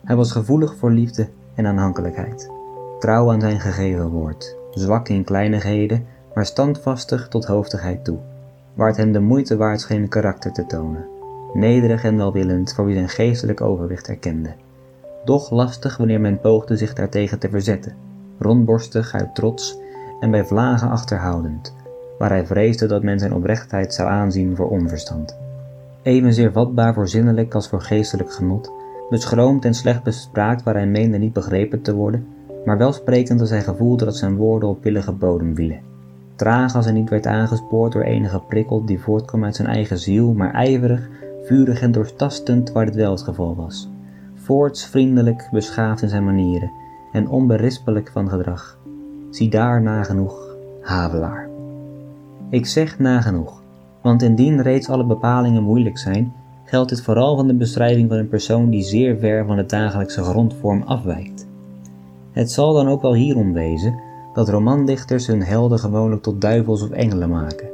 Hij 0.04 0.16
was 0.16 0.32
gevoelig 0.32 0.76
voor 0.76 0.92
liefde 0.92 1.28
en 1.56 1.66
aanhankelijkheid, 1.66 2.52
trouw 3.00 3.32
aan 3.32 3.42
zijn 3.42 3.60
gegeven 3.60 4.10
woord, 4.10 4.58
zwak 4.72 5.10
in 5.10 5.24
kleinigheden, 5.24 6.06
maar 6.34 6.46
standvastig 6.46 7.28
tot 7.28 7.46
hoofdigheid 7.46 8.04
toe, 8.06 8.18
waar 8.74 8.88
het 8.88 8.98
hem 8.98 9.12
de 9.12 9.20
moeite 9.20 9.58
waard 9.58 9.82
scheen 9.82 10.08
karakter 10.08 10.52
te 10.52 10.66
tonen, 10.66 11.06
nederig 11.54 12.04
en 12.04 12.18
welwillend 12.18 12.74
voor 12.74 12.86
wie 12.86 12.96
zijn 12.96 13.10
geestelijk 13.10 13.62
overwicht 13.62 14.08
erkende, 14.08 14.54
doch 15.26 15.50
lastig 15.50 15.98
wanneer 15.98 16.22
men 16.22 16.40
poogde 16.40 16.78
zich 16.78 16.94
daartegen 16.94 17.40
te 17.40 17.50
verzetten, 17.50 17.96
rondborstig 18.40 19.14
uit 19.14 19.36
trots 19.36 19.78
en 20.20 20.32
bij 20.32 20.46
vlagen 20.46 20.90
achterhoudend, 20.90 21.76
waar 22.18 22.30
hij 22.30 22.46
vreesde 22.46 22.86
dat 22.86 23.04
men 23.04 23.20
zijn 23.20 23.34
oprechtheid 23.34 23.94
zou 23.94 24.10
aanzien 24.10 24.56
voor 24.56 24.70
onverstand. 24.70 25.38
Evenzeer 26.02 26.52
vatbaar 26.52 26.94
voor 26.94 27.08
zinnelijk 27.08 27.54
als 27.54 27.70
voor 27.70 27.82
geestelijk 27.82 28.34
genot, 28.34 28.72
beschroomd 29.10 29.66
en 29.66 29.74
slecht 29.74 30.04
bespraakt 30.04 30.64
waar 30.64 30.74
hij 30.74 30.88
meende 30.88 31.18
niet 31.18 31.34
begrepen 31.34 31.82
te 31.82 31.96
worden, 31.96 32.28
maar 32.66 32.78
wel 32.78 32.92
sprekend 32.92 33.40
als 33.40 33.50
hij 33.50 33.62
gevoelde 33.62 34.06
dat 34.06 34.18
zijn 34.18 34.36
woorden 34.36 34.70
op 34.70 34.84
willige 34.84 35.12
bodem 35.12 35.56
vielen. 35.56 35.80
Traag 36.36 36.76
als 36.76 36.86
hij 36.86 36.94
niet 36.94 37.10
werd 37.10 37.26
aangespoord 37.26 37.94
door 37.94 38.02
enige 38.02 38.40
prikkel 38.40 38.86
die 38.86 39.00
voortkwam 39.00 39.44
uit 39.44 39.56
zijn 39.56 39.68
eigen 39.68 39.98
ziel, 39.98 40.34
maar 40.34 40.54
ijverig, 40.54 41.10
vurig 41.44 41.82
en 41.82 41.92
doortastend 41.92 42.72
waar 42.72 42.86
dit 42.86 42.96
wel 42.96 43.12
het 43.12 43.22
geval 43.22 43.56
was. 43.56 43.90
Voorts 44.36 44.86
vriendelijk, 44.86 45.48
beschaafd 45.52 46.02
in 46.02 46.10
zijn 46.10 46.26
manieren 46.26 46.72
en 47.12 47.30
onberispelijk 47.30 48.10
van 48.12 48.30
gedrag. 48.30 48.78
Zie 49.30 49.50
daar 49.50 49.82
nagenoeg 49.82 50.56
Havelaar. 50.82 51.47
Ik 52.50 52.66
zeg 52.66 53.00
nagenoeg, 53.00 53.62
want 54.02 54.22
indien 54.22 54.62
reeds 54.62 54.90
alle 54.90 55.06
bepalingen 55.06 55.64
moeilijk 55.64 55.98
zijn, 55.98 56.34
geldt 56.66 56.90
dit 56.90 57.02
vooral 57.02 57.36
van 57.36 57.48
de 57.48 57.54
beschrijving 57.54 58.10
van 58.10 58.18
een 58.18 58.30
persoon 58.30 58.70
die 58.70 58.84
zeer 58.84 59.18
ver 59.18 59.46
van 59.46 59.56
de 59.56 59.66
dagelijkse 59.66 60.24
grondvorm 60.24 60.82
afwijkt. 60.82 61.48
Het 62.32 62.52
zal 62.52 62.74
dan 62.74 62.88
ook 62.88 63.02
wel 63.02 63.14
hierom 63.14 63.54
wezen 63.54 64.00
dat 64.34 64.50
romandichters 64.50 65.28
hun 65.28 65.44
helden 65.44 65.80
gewoonlijk 65.80 66.22
tot 66.22 66.42
duivels 66.42 66.82
of 66.82 66.90
engelen 66.90 67.30
maken. 67.30 67.70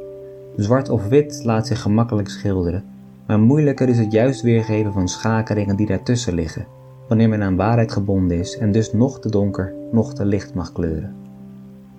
Zwart 0.56 0.88
of 0.88 1.08
wit 1.08 1.40
laat 1.44 1.66
zich 1.66 1.80
gemakkelijk 1.82 2.28
schilderen, 2.28 2.84
maar 3.26 3.40
moeilijker 3.40 3.88
is 3.88 3.98
het 3.98 4.12
juist 4.12 4.42
weergeven 4.42 4.92
van 4.92 5.08
schakeringen 5.08 5.76
die 5.76 5.86
daartussen 5.86 6.34
liggen, 6.34 6.66
wanneer 7.08 7.28
men 7.28 7.42
aan 7.42 7.56
waarheid 7.56 7.92
gebonden 7.92 8.38
is 8.38 8.58
en 8.58 8.72
dus 8.72 8.92
nog 8.92 9.20
te 9.20 9.30
donker, 9.30 9.74
nog 9.92 10.14
te 10.14 10.24
licht 10.24 10.54
mag 10.54 10.72
kleuren. 10.72 11.23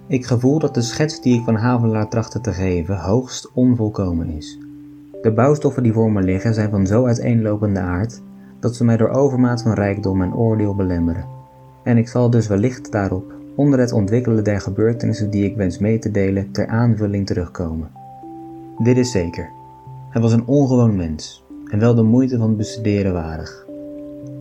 Ik 0.08 0.26
gevoel 0.26 0.60
dat 0.60 0.74
de 0.74 0.82
schets 0.82 1.22
die 1.22 1.39
ik 1.39 1.44
van 1.44 1.56
Havelaar 1.56 2.10
trachtte 2.10 2.41
te 2.41 2.54
geven 2.54 2.98
hoogst 2.98 3.52
onvolkomen 3.54 4.30
is. 4.30 4.60
De 5.22 5.32
bouwstoffen 5.32 5.84
die 5.84 5.94
voor 5.94 6.12
me 6.12 6.22
liggen 6.22 6.54
zijn 6.54 6.70
van 6.70 6.88
zo 6.88 7.06
uiteenlopende 7.06 7.80
aard 7.80 8.22
dat 8.60 8.76
ze 8.76 8.84
mij 8.84 8.98
door 8.98 9.10
overmaat 9.10 9.62
van 9.62 9.74
rijkdom 9.74 10.22
en 10.22 10.36
oordeel 10.36 10.76
belemmeren. 10.76 11.26
En 11.84 11.98
ik 11.98 12.08
zal 12.08 12.30
dus 12.30 12.48
wellicht 12.48 12.91
daarop, 12.91 13.34
onder 13.56 13.80
het 13.80 13.91
ontwikkelen 13.91 14.44
der 14.44 14.62
gebeurtenissen 14.62 15.30
die 15.30 15.46
ik 15.46 15.56
wens 15.56 15.78
mee 15.78 16.00
te 16.00 16.12
delen, 16.12 16.52
ter 16.52 16.68
aanvulling 16.68 17.26
terugkomen. 17.26 17.91
Dit 18.84 18.98
is 18.98 19.12
zeker. 19.12 19.50
Hij 20.10 20.22
was 20.22 20.34
een 20.34 20.48
ongewoon 20.48 20.96
mens 20.96 21.46
en 21.68 21.80
wel 21.80 21.96
de 21.96 22.04
moeite 22.04 22.38
van 22.38 22.56
bestuderen 22.56 23.13
waardig. 23.13 23.64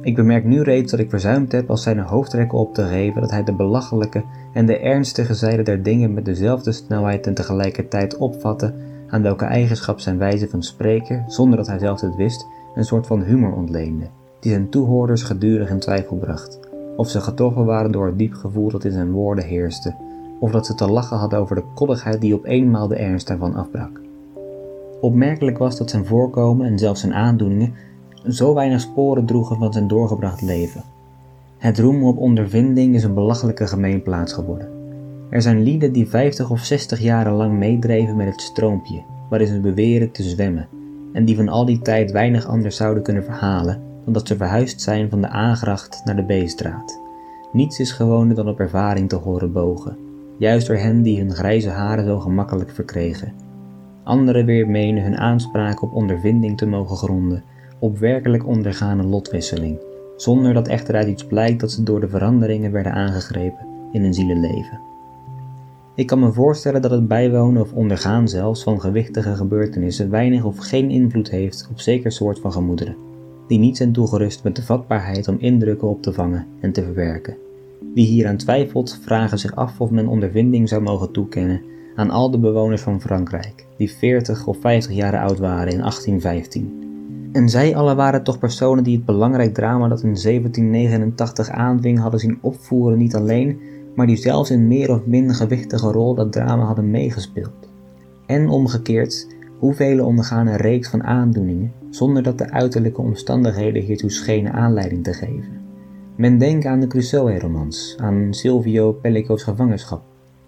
Ik 0.05 0.15
bemerk 0.15 0.45
nu 0.45 0.63
reeds 0.63 0.91
dat 0.91 1.01
ik 1.01 1.11
verzuimd 1.11 1.53
heb 1.53 1.71
als 1.71 1.83
zijn 1.83 1.99
hoofdtrekken 1.99 2.59
op 2.59 2.75
te 2.75 2.83
geven 2.83 3.21
dat 3.21 3.31
hij 3.31 3.45
de 3.45 3.53
belachelijke 3.53 4.25
en 4.53 4.67
de 4.67 4.79
ernstige 4.79 5.35
zijde 5.35 5.63
der 5.63 5.83
dingen 5.83 6.15
met 6.15 6.25
dezelfde 6.25 6.73
snelheid 6.73 7.27
en 7.27 7.35
tegelijkertijd 7.35 8.17
opvatte, 8.17 8.75
aan 9.09 9.23
welke 9.23 9.45
eigenschap 9.45 10.01
zijn 10.01 10.19
wijze 10.19 10.49
van 10.49 10.63
spreken, 10.63 11.25
zonder 11.27 11.57
dat 11.57 11.67
hij 11.67 11.79
zelf 11.79 12.01
het 12.01 12.17
wist, 12.17 12.47
een 12.75 12.85
soort 12.85 13.07
van 13.07 13.23
humor 13.23 13.53
ontleende, 13.53 14.07
die 14.41 14.51
zijn 14.51 14.69
toehoorders 14.69 15.23
gedurig 15.23 15.71
in 15.71 15.79
twijfel 15.79 16.17
bracht, 16.17 16.61
of 16.97 17.09
ze 17.09 17.21
getroffen 17.21 17.65
waren 17.65 17.93
door 17.93 18.07
het 18.07 18.19
diep 18.19 18.35
gevoel 18.35 18.71
dat 18.71 18.85
in 18.85 18.93
zijn 18.93 19.11
woorden 19.11 19.45
heerste, 19.45 19.95
of 20.41 20.51
dat 20.51 20.67
ze 20.67 20.75
te 20.75 20.91
lachen 20.91 21.17
hadden 21.17 21.39
over 21.39 21.57
de 21.57 21.65
koddigheid 21.75 22.21
die 22.21 22.35
op 22.35 22.45
eenmaal 22.45 22.89
de 22.89 22.97
ernst 22.97 23.27
daarvan 23.27 23.55
afbrak. 23.55 24.01
Opmerkelijk 25.01 25.59
was 25.59 25.77
dat 25.77 25.91
zijn 25.91 26.07
voorkomen 26.07 26.67
en 26.67 26.79
zelfs 26.79 27.01
zijn 27.01 27.15
aandoeningen 27.15 27.73
zo 28.29 28.55
weinig 28.55 28.81
sporen 28.81 29.27
droegen 29.27 29.59
van 29.59 29.73
zijn 29.73 29.89
doorgebracht 29.89 30.43
leven. 30.43 30.83
Het 31.59 31.79
roemen 31.79 32.09
op 32.09 32.19
ondervinding 32.19 32.95
is 32.95 33.05
een 33.05 33.15
belachelijke 33.15 33.67
gemeenplaats 33.67 34.33
geworden. 34.33 34.69
Er 35.31 35.43
zijn 35.43 35.63
lieden 35.63 35.93
die 35.93 36.09
50 36.09 36.51
of 36.51 36.61
60 36.61 37.01
jaren 37.01 37.33
lang 37.33 37.59
meedreven 37.59 38.17
met 38.17 38.27
het 38.27 38.41
stroompje, 38.41 39.03
waarin 39.31 39.49
ze 39.49 39.61
beweren 39.61 40.11
te 40.11 40.23
zwemmen, 40.23 40.69
en 41.13 41.25
die 41.25 41.37
van 41.37 41.49
al 41.49 41.65
die 41.65 41.79
tijd 41.79 42.11
weinig 42.11 42.47
anders 42.47 42.77
zouden 42.77 43.03
kunnen 43.03 43.25
verhalen 43.25 43.83
dan 44.05 44.13
dat 44.13 44.29
ze 44.29 44.37
verhuisd 44.37 44.81
zijn 44.81 45.11
van 45.11 45.21
de 45.21 45.29
Aangracht 45.29 46.03
naar 46.05 46.17
de 46.17 46.25
Beestraat. 46.25 47.01
Niets 47.53 47.79
is 47.79 47.93
gewoner 47.93 48.35
dan 48.35 48.49
op 48.49 48.61
ervaring 48.61 49.09
te 49.09 49.17
horen 49.17 49.53
bogen, 49.53 49.97
juist 50.39 50.67
door 50.67 50.77
hen 50.77 51.03
die 51.03 51.19
hun 51.19 51.33
grijze 51.33 51.71
haren 51.71 52.05
zo 52.05 52.19
gemakkelijk 52.19 52.71
verkregen. 52.71 53.33
Anderen 54.05 54.47
weer 54.47 54.69
menen 54.69 55.03
hun 55.03 55.17
aanspraak 55.17 55.83
op 55.83 55.93
ondervinding 55.93 56.57
te 56.57 56.67
mogen 56.67 56.97
gronden 56.97 57.43
op 57.85 57.99
werkelijk 57.99 58.47
ondergane 58.47 59.03
lotwisseling, 59.03 59.79
zonder 60.17 60.55
dat 60.55 60.69
echter 60.69 60.95
uit 60.95 61.09
iets 61.09 61.25
blijkt 61.25 61.61
dat 61.61 61.73
ze 61.73 61.83
door 61.83 62.01
de 62.01 62.09
veranderingen 62.09 62.73
werden 62.73 62.93
aangegrepen 62.93 63.67
in 63.93 64.03
hun 64.03 64.15
zielenleven. 64.15 64.81
Ik 65.95 66.07
kan 66.07 66.19
me 66.19 66.33
voorstellen 66.33 66.83
dat 66.83 66.91
het 66.91 67.09
bijwonen 67.09 67.63
of 67.63 67.73
ondergaan 67.73 68.29
zelfs 68.29 68.63
van 68.63 68.81
gewichtige 68.81 69.35
gebeurtenissen 69.35 70.11
weinig 70.11 70.45
of 70.45 70.59
geen 70.59 70.91
invloed 70.91 71.31
heeft 71.31 71.69
op 71.71 71.81
zeker 71.81 72.13
soort 72.13 72.39
van 72.39 72.53
gemoederen, 72.53 72.97
die 73.49 73.59
niet 73.59 73.77
zijn 73.77 73.93
toegerust 73.93 74.45
met 74.45 74.57
de 74.57 74.63
vatbaarheid 74.63 75.29
om 75.29 75.37
indrukken 75.39 75.89
op 75.89 76.03
te 76.03 76.13
vangen 76.13 76.47
en 76.61 76.73
te 76.73 76.83
verwerken. 76.83 77.37
Wie 77.95 78.07
hieraan 78.07 78.37
twijfelt, 78.37 78.99
vragen 79.03 79.39
zich 79.39 79.55
af 79.55 79.81
of 79.81 79.91
men 79.91 80.09
ondervinding 80.09 80.69
zou 80.69 80.83
mogen 80.83 81.13
toekennen 81.13 81.63
aan 81.95 82.11
al 82.11 82.31
de 82.31 82.39
bewoners 82.39 82.83
van 82.83 83.01
Frankrijk, 83.01 83.67
die 83.77 83.91
40 83.91 84.47
of 84.47 84.59
50 84.61 84.95
jaar 84.95 85.19
oud 85.19 85.39
waren 85.39 85.73
in 85.73 85.79
1815 85.79 86.85
en 87.35 87.49
zij 87.49 87.77
alle 87.77 87.95
waren 87.95 88.23
toch 88.23 88.39
personen 88.39 88.85
die 88.85 88.97
het 88.97 89.05
belangrijk 89.05 89.55
drama 89.55 89.89
dat 89.89 90.03
in 90.03 90.15
1789 90.23 91.51
aanving 91.51 91.99
hadden 91.99 92.21
zien 92.21 92.39
opvoeren 92.41 92.99
niet 92.99 93.15
alleen, 93.15 93.61
maar 93.95 94.07
die 94.07 94.17
zelfs 94.17 94.51
in 94.51 94.69
meer 94.69 94.91
of 94.91 95.07
minder 95.07 95.37
gewichtige 95.37 95.93
rol 95.93 96.15
dat 96.15 96.33
drama 96.33 96.65
hadden 96.65 96.91
meegespeeld. 96.91 97.69
En 98.27 98.49
omgekeerd, 98.49 99.27
hoeveel 99.59 100.05
ondergaan 100.05 100.47
een 100.47 100.57
reeks 100.57 100.89
van 100.89 101.05
aandoeningen 101.05 101.73
zonder 101.91 102.23
dat 102.23 102.39
de 102.39 102.51
uiterlijke 102.51 103.01
omstandigheden 103.01 103.83
hiertoe 103.83 104.11
schenen 104.11 104.53
aanleiding 104.53 105.05
te 105.05 105.13
geven. 105.13 105.63
Men 106.17 106.39
denkt 106.39 106.67
aan 106.67 106.81
de 106.81 106.87
Crusoe-romans, 106.87 107.97
aan 108.01 108.27
Silvio 108.31 108.93
Pellico's 108.93 109.43
gevangenschap, 109.43 110.03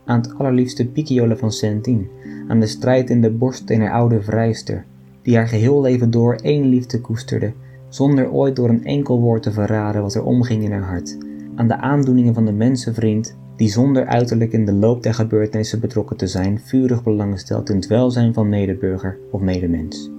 aan 0.04 0.20
het 0.20 0.38
allerliefste 0.38 0.86
Picciolo 0.86 1.34
van 1.34 1.52
Saint-Tine, 1.52 2.06
aan 2.48 2.60
de 2.60 2.66
strijd 2.66 3.10
in 3.10 3.20
de 3.20 3.30
borst 3.30 3.70
in 3.70 3.80
haar 3.80 3.92
oude 3.92 4.22
vrijster, 4.22 4.84
die 5.26 5.36
haar 5.36 5.48
geheel 5.48 5.80
leven 5.80 6.10
door 6.10 6.34
één 6.34 6.64
liefde 6.64 7.00
koesterde, 7.00 7.52
zonder 7.88 8.30
ooit 8.30 8.56
door 8.56 8.68
een 8.68 8.84
enkel 8.84 9.20
woord 9.20 9.42
te 9.42 9.52
verraden 9.52 10.02
wat 10.02 10.14
er 10.14 10.24
omging 10.24 10.62
in 10.62 10.72
haar 10.72 10.88
hart, 10.88 11.18
aan 11.54 11.68
de 11.68 11.76
aandoeningen 11.76 12.34
van 12.34 12.44
de 12.44 12.52
mensenvriend, 12.52 13.36
die 13.56 13.68
zonder 13.68 14.06
uiterlijk 14.06 14.52
in 14.52 14.64
de 14.64 14.72
loop 14.72 15.02
der 15.02 15.14
gebeurtenissen 15.14 15.80
betrokken 15.80 16.16
te 16.16 16.26
zijn, 16.26 16.60
vurig 16.60 17.02
belang 17.02 17.38
stelt 17.38 17.70
in 17.70 17.76
het 17.76 17.86
welzijn 17.86 18.34
van 18.34 18.48
medeburger 18.48 19.18
of 19.30 19.40
medemens. 19.40 20.10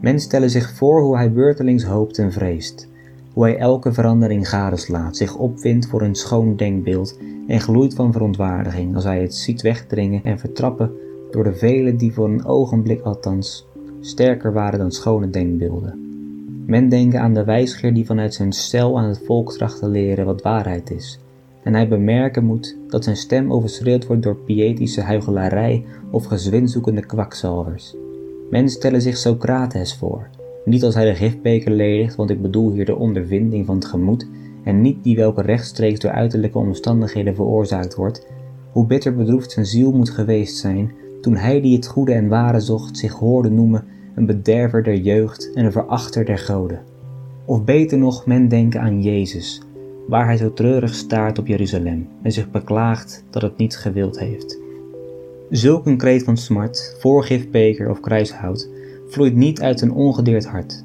Men 0.00 0.20
stelle 0.20 0.48
zich 0.48 0.72
voor 0.72 1.02
hoe 1.02 1.16
hij 1.16 1.32
beurtelings 1.32 1.84
hoopt 1.84 2.18
en 2.18 2.32
vreest, 2.32 2.88
hoe 3.32 3.44
hij 3.44 3.56
elke 3.56 3.92
verandering 3.92 4.48
gadeslaat, 4.48 5.16
zich 5.16 5.36
opwindt 5.36 5.86
voor 5.86 6.02
een 6.02 6.14
schoon 6.14 6.56
denkbeeld 6.56 7.18
en 7.46 7.60
gloeit 7.60 7.94
van 7.94 8.12
verontwaardiging 8.12 8.94
als 8.94 9.04
hij 9.04 9.20
het 9.20 9.34
ziet 9.34 9.62
wegdringen 9.62 10.24
en 10.24 10.38
vertrappen 10.38 10.90
door 11.30 11.44
de 11.44 11.54
velen 11.54 11.96
die 11.96 12.12
voor 12.12 12.28
een 12.28 12.44
ogenblik 12.44 13.00
althans 13.00 13.66
sterker 14.06 14.52
waren 14.52 14.78
dan 14.78 14.90
schone 14.90 15.30
denkbeelden. 15.30 15.98
Men 16.66 16.88
denke 16.88 17.18
aan 17.18 17.34
de 17.34 17.44
wijsgeer 17.44 17.94
die 17.94 18.06
vanuit 18.06 18.34
zijn 18.34 18.52
stel 18.52 18.98
aan 18.98 19.08
het 19.08 19.22
volk 19.24 19.52
tracht 19.52 19.78
te 19.78 19.88
leren 19.88 20.24
wat 20.24 20.42
waarheid 20.42 20.90
is, 20.90 21.18
en 21.62 21.74
hij 21.74 21.88
bemerken 21.88 22.44
moet 22.44 22.76
dat 22.88 23.04
zijn 23.04 23.16
stem 23.16 23.52
overschreeuwd 23.52 24.06
wordt 24.06 24.22
door 24.22 24.36
pietische 24.36 25.00
huichelarij 25.00 25.84
of 26.10 26.24
gezwinzoekende 26.24 27.06
kwakzalvers. 27.06 27.96
Men 28.50 28.68
stelle 28.68 29.00
zich 29.00 29.16
Socrates 29.16 29.94
voor, 29.94 30.28
niet 30.64 30.84
als 30.84 30.94
hij 30.94 31.04
de 31.04 31.14
gifbeker 31.14 31.70
ledigt, 31.72 32.14
want 32.14 32.30
ik 32.30 32.42
bedoel 32.42 32.72
hier 32.72 32.84
de 32.84 32.96
ondervinding 32.96 33.66
van 33.66 33.74
het 33.74 33.84
gemoed 33.84 34.28
en 34.64 34.80
niet 34.80 35.02
die 35.02 35.16
welke 35.16 35.42
rechtstreeks 35.42 36.00
door 36.00 36.10
uiterlijke 36.10 36.58
omstandigheden 36.58 37.34
veroorzaakt 37.34 37.94
wordt, 37.94 38.26
hoe 38.70 38.86
bitter 38.86 39.14
bedroefd 39.14 39.50
zijn 39.52 39.66
ziel 39.66 39.92
moet 39.92 40.10
geweest 40.10 40.56
zijn 40.56 40.92
toen 41.24 41.36
hij 41.36 41.60
die 41.60 41.76
het 41.76 41.86
goede 41.86 42.12
en 42.12 42.28
ware 42.28 42.60
zocht 42.60 42.96
zich 42.96 43.12
hoorde 43.12 43.50
noemen 43.50 43.84
een 44.14 44.26
bederver 44.26 44.82
der 44.82 44.96
jeugd 44.96 45.52
en 45.54 45.64
een 45.64 45.72
verachter 45.72 46.24
der 46.24 46.38
goden. 46.38 46.82
Of 47.44 47.64
beter 47.64 47.98
nog, 47.98 48.26
men 48.26 48.48
denken 48.48 48.80
aan 48.80 49.02
Jezus, 49.02 49.62
waar 50.08 50.26
hij 50.26 50.36
zo 50.36 50.52
treurig 50.52 50.94
staart 50.94 51.38
op 51.38 51.46
Jeruzalem 51.46 52.08
en 52.22 52.32
zich 52.32 52.50
beklaagt 52.50 53.24
dat 53.30 53.42
het 53.42 53.56
niet 53.56 53.76
gewild 53.76 54.18
heeft. 54.18 54.58
Zulk 55.50 55.86
een 55.86 55.96
kreet 55.96 56.24
van 56.24 56.36
smart, 56.36 56.96
voorgifbeker 56.98 57.90
of 57.90 58.00
kruishout, 58.00 58.68
vloeit 59.08 59.34
niet 59.34 59.60
uit 59.60 59.80
een 59.80 59.92
ongedeerd 59.92 60.46
hart. 60.46 60.84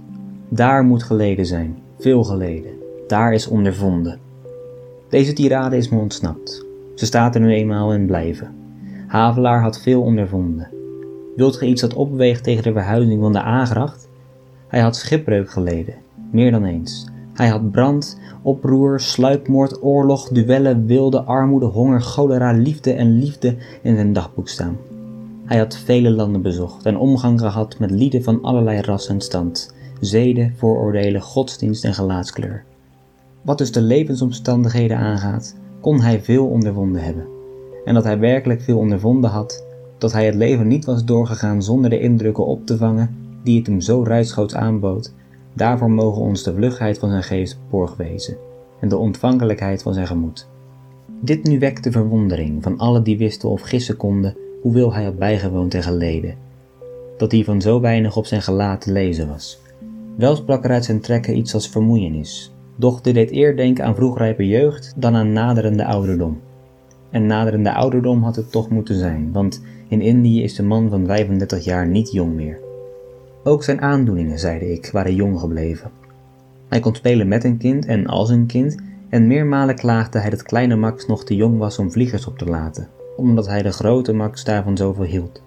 Daar 0.49 0.83
moet 0.83 1.03
geleden 1.03 1.45
zijn, 1.45 1.77
veel 1.97 2.23
geleden. 2.23 2.71
Daar 3.07 3.33
is 3.33 3.47
ondervonden. 3.47 4.19
Deze 5.09 5.33
tirade 5.33 5.77
is 5.77 5.89
me 5.89 5.99
ontsnapt. 5.99 6.65
Ze 6.95 7.05
staat 7.05 7.35
er 7.35 7.41
nu 7.41 7.53
eenmaal 7.53 7.93
in 7.93 8.05
blijven. 8.05 8.58
Havelaar 9.09 9.61
had 9.61 9.81
veel 9.81 10.01
ondervonden. 10.01 10.67
Wilt 11.35 11.55
ge 11.55 11.65
iets 11.65 11.81
dat 11.81 11.93
opweegt 11.93 12.43
tegen 12.43 12.63
de 12.63 12.71
verhuizing 12.71 13.21
van 13.21 13.33
de 13.33 13.41
aangracht? 13.41 14.09
Hij 14.67 14.79
had 14.79 14.95
schipbreuk 14.95 15.49
geleden, 15.49 15.93
meer 16.31 16.51
dan 16.51 16.63
eens. 16.63 17.07
Hij 17.33 17.47
had 17.47 17.71
brand, 17.71 18.19
oproer, 18.41 18.99
sluipmoord, 18.99 19.83
oorlog, 19.83 20.27
duellen, 20.27 20.85
wilde, 20.85 21.21
armoede, 21.21 21.65
honger, 21.65 22.01
cholera, 22.01 22.51
liefde 22.51 22.93
en 22.93 23.19
liefde 23.19 23.55
in 23.81 23.95
zijn 23.95 24.13
dagboek 24.13 24.47
staan. 24.47 24.77
Hij 25.45 25.57
had 25.57 25.75
vele 25.75 26.11
landen 26.11 26.41
bezocht 26.41 26.85
en 26.85 26.97
omgang 26.97 27.39
gehad 27.39 27.79
met 27.79 27.91
lieden 27.91 28.23
van 28.23 28.41
allerlei 28.41 28.81
ras 28.81 29.07
en 29.07 29.21
stand, 29.21 29.75
zeden, 29.99 30.53
vooroordelen, 30.57 31.21
godsdienst 31.21 31.85
en 31.85 31.93
gelaatskleur. 31.93 32.63
Wat 33.41 33.57
dus 33.57 33.71
de 33.71 33.81
levensomstandigheden 33.81 34.97
aangaat, 34.97 35.55
kon 35.81 36.01
hij 36.01 36.21
veel 36.21 36.47
ondervonden 36.47 37.03
hebben. 37.03 37.38
En 37.85 37.93
dat 37.93 38.03
hij 38.03 38.19
werkelijk 38.19 38.61
veel 38.61 38.77
ondervonden 38.77 39.29
had, 39.29 39.65
dat 39.97 40.11
hij 40.11 40.25
het 40.25 40.35
leven 40.35 40.67
niet 40.67 40.85
was 40.85 41.05
doorgegaan 41.05 41.63
zonder 41.63 41.89
de 41.89 41.99
indrukken 41.99 42.45
op 42.45 42.65
te 42.65 42.77
vangen 42.77 43.15
die 43.43 43.57
het 43.57 43.67
hem 43.67 43.81
zo 43.81 44.03
ruidschoots 44.03 44.55
aanbood, 44.55 45.13
daarvoor 45.53 45.91
mogen 45.91 46.21
ons 46.21 46.43
de 46.43 46.53
vlugheid 46.53 46.99
van 46.99 47.09
zijn 47.09 47.23
geest 47.23 47.59
borg 47.69 47.95
wezen 47.95 48.37
en 48.79 48.89
de 48.89 48.97
ontvankelijkheid 48.97 49.81
van 49.81 49.93
zijn 49.93 50.07
gemoed. 50.07 50.47
Dit 51.21 51.43
nu 51.43 51.59
wekte 51.59 51.91
verwondering 51.91 52.63
van 52.63 52.77
alle 52.77 53.01
die 53.01 53.17
wisten 53.17 53.49
of 53.49 53.61
gissen 53.61 53.97
konden 53.97 54.37
hoeveel 54.61 54.93
hij 54.93 55.03
had 55.03 55.17
bijgewoond 55.17 55.73
en 55.73 55.83
geleden, 55.83 56.35
dat 57.17 57.31
hiervan 57.31 57.61
zo 57.61 57.79
weinig 57.79 58.17
op 58.17 58.25
zijn 58.25 58.41
gelaat 58.41 58.81
te 58.81 58.91
lezen 58.91 59.27
was. 59.27 59.61
Wel 60.15 60.35
sprak 60.35 60.63
er 60.63 60.71
uit 60.71 60.85
zijn 60.85 61.01
trekken 61.01 61.37
iets 61.37 61.53
als 61.53 61.69
vermoeienis, 61.69 62.53
doch 62.75 63.01
dit 63.01 63.13
deed 63.13 63.31
eer 63.31 63.55
denken 63.55 63.85
aan 63.85 63.95
vroegrijpe 63.95 64.47
jeugd 64.47 64.93
dan 64.95 65.15
aan 65.15 65.33
naderende 65.33 65.85
ouderdom. 65.85 66.39
En 67.11 67.25
naderende 67.25 67.73
ouderdom 67.73 68.23
had 68.23 68.35
het 68.35 68.51
toch 68.51 68.69
moeten 68.69 68.95
zijn, 68.95 69.31
want 69.31 69.63
in 69.87 70.01
Indië 70.01 70.43
is 70.43 70.55
de 70.55 70.63
man 70.63 70.89
van 70.89 71.05
35 71.05 71.63
jaar 71.63 71.87
niet 71.87 72.11
jong 72.11 72.35
meer. 72.35 72.59
Ook 73.43 73.63
zijn 73.63 73.81
aandoeningen, 73.81 74.39
zeide 74.39 74.71
ik, 74.71 74.89
waren 74.91 75.15
jong 75.15 75.39
gebleven. 75.39 75.91
Hij 76.67 76.79
kon 76.79 76.95
spelen 76.95 77.27
met 77.27 77.43
een 77.43 77.57
kind 77.57 77.85
en 77.85 78.07
als 78.07 78.29
een 78.29 78.45
kind, 78.45 78.77
en 79.09 79.27
meermalen 79.27 79.75
klaagde 79.75 80.19
hij 80.19 80.29
dat 80.29 80.43
kleine 80.43 80.75
Max 80.75 81.05
nog 81.05 81.23
te 81.23 81.35
jong 81.35 81.57
was 81.57 81.79
om 81.79 81.91
vliegers 81.91 82.27
op 82.27 82.37
te 82.37 82.45
laten, 82.45 82.87
omdat 83.17 83.47
hij 83.47 83.61
de 83.61 83.71
grote 83.71 84.13
Max 84.13 84.43
daarvan 84.43 84.77
zoveel 84.77 85.03
hield. 85.03 85.41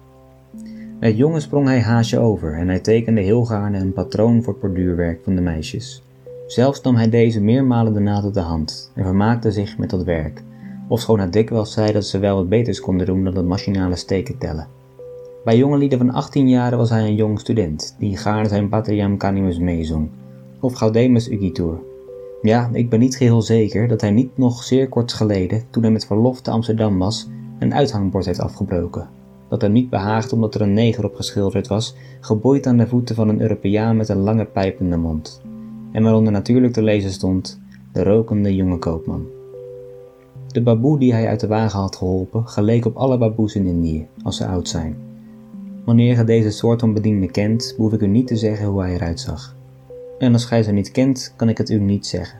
Met 0.99 1.17
jongen 1.17 1.41
sprong 1.41 1.67
hij 1.67 1.81
haasje 1.81 2.19
over 2.19 2.53
en 2.53 2.67
hij 2.67 2.79
tekende 2.79 3.21
heel 3.21 3.45
gaarne 3.45 3.79
een 3.79 3.93
patroon 3.93 4.43
voor 4.43 4.53
het 4.53 4.61
borduurwerk 4.61 5.19
van 5.23 5.35
de 5.35 5.41
meisjes. 5.41 6.03
Zelfs 6.47 6.81
nam 6.81 6.95
hij 6.95 7.09
deze 7.09 7.41
meermalen 7.41 7.93
de 7.93 7.99
naad 7.99 8.23
op 8.23 8.33
de 8.33 8.39
hand 8.39 8.91
en 8.95 9.03
vermaakte 9.03 9.51
zich 9.51 9.77
met 9.77 9.89
dat 9.89 10.03
werk, 10.03 10.43
ofschoon 10.87 11.19
hij 11.19 11.29
dikwijls 11.29 11.73
zei 11.73 11.91
dat 11.91 12.05
ze 12.05 12.19
wel 12.19 12.35
wat 12.35 12.49
beters 12.49 12.79
konden 12.79 13.05
doen 13.05 13.23
dan 13.23 13.35
het 13.35 13.45
machinale 13.45 13.95
steken 13.95 14.37
tellen. 14.37 14.67
Bij 15.43 15.57
jonge 15.57 15.77
lieden 15.77 15.97
van 15.97 16.11
18 16.11 16.49
jaar 16.49 16.77
was 16.77 16.89
hij 16.89 17.07
een 17.07 17.15
jong 17.15 17.39
student, 17.39 17.95
die 17.99 18.17
gaarne 18.17 18.47
zijn 18.47 18.69
Patriam 18.69 19.17
Canimus 19.17 19.57
meezong, 19.57 20.09
of 20.59 20.73
Gaudemus 20.73 21.29
Ugitur. 21.31 21.77
Ja, 22.41 22.69
ik 22.73 22.89
ben 22.89 22.99
niet 22.99 23.17
geheel 23.17 23.41
zeker 23.41 23.87
dat 23.87 24.01
hij 24.01 24.11
niet 24.11 24.37
nog 24.37 24.63
zeer 24.63 24.89
kort 24.89 25.13
geleden, 25.13 25.63
toen 25.69 25.83
hij 25.83 25.91
met 25.91 26.05
verlof 26.05 26.41
te 26.41 26.51
Amsterdam 26.51 26.99
was, 26.99 27.29
een 27.59 27.73
uithangbord 27.73 28.25
heeft 28.25 28.39
afgebroken. 28.39 29.09
Dat 29.49 29.61
hem 29.61 29.71
niet 29.71 29.89
behaagd 29.89 30.33
omdat 30.33 30.55
er 30.55 30.61
een 30.61 30.73
neger 30.73 31.05
op 31.05 31.15
geschilderd 31.15 31.67
was, 31.67 31.95
geboeid 32.19 32.67
aan 32.67 32.77
de 32.77 32.87
voeten 32.87 33.15
van 33.15 33.29
een 33.29 33.41
Europeaan 33.41 33.97
met 33.97 34.09
een 34.09 34.19
lange 34.19 34.45
pijp 34.45 34.79
in 34.79 34.89
de 34.89 34.97
mond. 34.97 35.41
En 35.91 36.03
waaronder 36.03 36.31
natuurlijk 36.31 36.73
te 36.73 36.83
lezen 36.83 37.11
stond: 37.11 37.59
de 37.91 38.03
rokende 38.03 38.55
jonge 38.55 38.77
koopman. 38.77 39.25
De 40.53 40.61
baboe 40.61 40.99
die 40.99 41.13
hij 41.13 41.27
uit 41.27 41.39
de 41.39 41.47
wagen 41.47 41.79
had 41.79 41.95
geholpen, 41.95 42.47
geleek 42.47 42.85
op 42.85 42.95
alle 42.95 43.17
baboes 43.17 43.55
in 43.55 43.65
Indië, 43.65 44.07
als 44.23 44.37
ze 44.37 44.45
oud 44.45 44.67
zijn. 44.67 44.95
Wanneer 45.85 46.17
je 46.17 46.23
deze 46.23 46.51
soort 46.51 46.79
van 46.79 46.93
bediende 46.93 47.31
kent, 47.31 47.73
hoef 47.77 47.93
ik 47.93 48.01
u 48.01 48.07
niet 48.07 48.27
te 48.27 48.35
zeggen 48.35 48.67
hoe 48.67 48.81
hij 48.81 48.93
eruit 48.93 49.19
zag. 49.19 49.55
En 50.19 50.33
als 50.33 50.45
gij 50.45 50.63
ze 50.63 50.71
niet 50.71 50.91
kent, 50.91 51.33
kan 51.35 51.49
ik 51.49 51.57
het 51.57 51.69
u 51.69 51.79
niet 51.79 52.05
zeggen. 52.05 52.39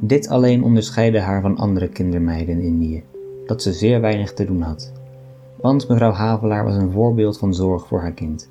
Dit 0.00 0.28
alleen 0.28 0.64
onderscheidde 0.64 1.20
haar 1.20 1.40
van 1.40 1.56
andere 1.56 1.88
kindermeiden 1.88 2.54
in 2.54 2.64
Indië, 2.64 3.02
dat 3.46 3.62
ze 3.62 3.72
zeer 3.72 4.00
weinig 4.00 4.34
te 4.34 4.44
doen 4.44 4.60
had. 4.60 4.92
Want 5.60 5.88
mevrouw 5.88 6.12
Havelaar 6.12 6.64
was 6.64 6.76
een 6.76 6.92
voorbeeld 6.92 7.38
van 7.38 7.54
zorg 7.54 7.86
voor 7.86 8.00
haar 8.00 8.12
kind. 8.12 8.50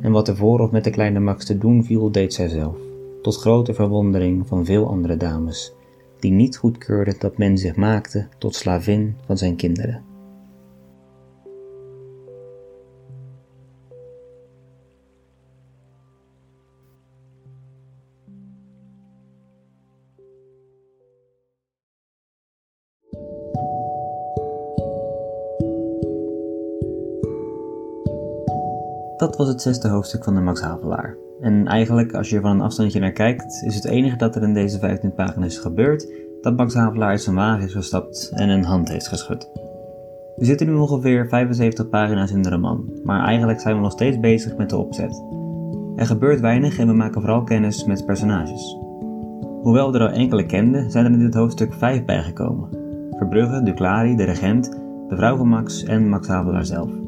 En 0.00 0.12
wat 0.12 0.28
er 0.28 0.36
voor 0.36 0.60
of 0.60 0.70
met 0.70 0.84
de 0.84 0.90
kleine 0.90 1.20
Max 1.20 1.44
te 1.44 1.58
doen 1.58 1.84
viel, 1.84 2.10
deed 2.10 2.34
zij 2.34 2.48
zelf, 2.48 2.76
tot 3.22 3.36
grote 3.36 3.74
verwondering 3.74 4.46
van 4.46 4.64
veel 4.64 4.88
andere 4.88 5.16
dames, 5.16 5.74
die 6.20 6.32
niet 6.32 6.56
goedkeurden 6.56 7.14
dat 7.18 7.38
men 7.38 7.58
zich 7.58 7.76
maakte 7.76 8.28
tot 8.38 8.54
slavin 8.54 9.16
van 9.26 9.38
zijn 9.38 9.56
kinderen. 9.56 10.15
Dat 29.26 29.36
was 29.36 29.48
het 29.48 29.62
zesde 29.62 29.88
hoofdstuk 29.88 30.24
van 30.24 30.34
de 30.34 30.40
Max 30.40 30.60
Havelaar. 30.60 31.16
En 31.40 31.66
eigenlijk, 31.66 32.14
als 32.14 32.30
je 32.30 32.36
er 32.36 32.42
van 32.42 32.50
een 32.50 32.60
afstandje 32.60 33.00
naar 33.00 33.12
kijkt, 33.12 33.62
is 33.62 33.74
het 33.74 33.84
enige 33.84 34.16
dat 34.16 34.36
er 34.36 34.42
in 34.42 34.54
deze 34.54 34.78
15 34.78 35.14
pagina's 35.14 35.58
gebeurt, 35.58 36.12
dat 36.40 36.56
Max 36.56 36.74
Havelaar 36.74 37.08
uit 37.08 37.20
zijn 37.20 37.36
wagen 37.36 37.64
is 37.64 37.72
gestapt 37.72 38.30
en 38.34 38.48
een 38.48 38.64
hand 38.64 38.88
heeft 38.88 39.08
geschud. 39.08 39.50
We 40.36 40.44
zitten 40.44 40.66
nu 40.66 40.74
ongeveer 40.74 41.28
75 41.28 41.88
pagina's 41.88 42.30
in 42.30 42.42
de 42.42 42.50
roman, 42.50 43.00
maar 43.04 43.24
eigenlijk 43.24 43.60
zijn 43.60 43.76
we 43.76 43.82
nog 43.82 43.92
steeds 43.92 44.20
bezig 44.20 44.56
met 44.56 44.70
de 44.70 44.76
opzet. 44.76 45.22
Er 45.96 46.06
gebeurt 46.06 46.40
weinig 46.40 46.78
en 46.78 46.86
we 46.86 46.94
maken 46.94 47.20
vooral 47.20 47.42
kennis 47.42 47.84
met 47.84 48.06
personages. 48.06 48.76
Hoewel 49.62 49.92
we 49.92 49.98
er 49.98 50.08
al 50.08 50.14
enkele 50.14 50.46
kenden, 50.46 50.90
zijn 50.90 51.04
er 51.04 51.12
in 51.12 51.18
dit 51.18 51.34
hoofdstuk 51.34 51.74
vijf 51.74 52.04
bijgekomen. 52.04 52.68
Verbrugge, 53.10 53.62
Duclari, 53.62 54.16
de 54.16 54.24
regent, 54.24 54.70
de 55.08 55.16
vrouw 55.16 55.36
van 55.36 55.48
Max 55.48 55.84
en 55.84 56.08
Max 56.08 56.28
Havelaar 56.28 56.64
zelf. 56.64 57.05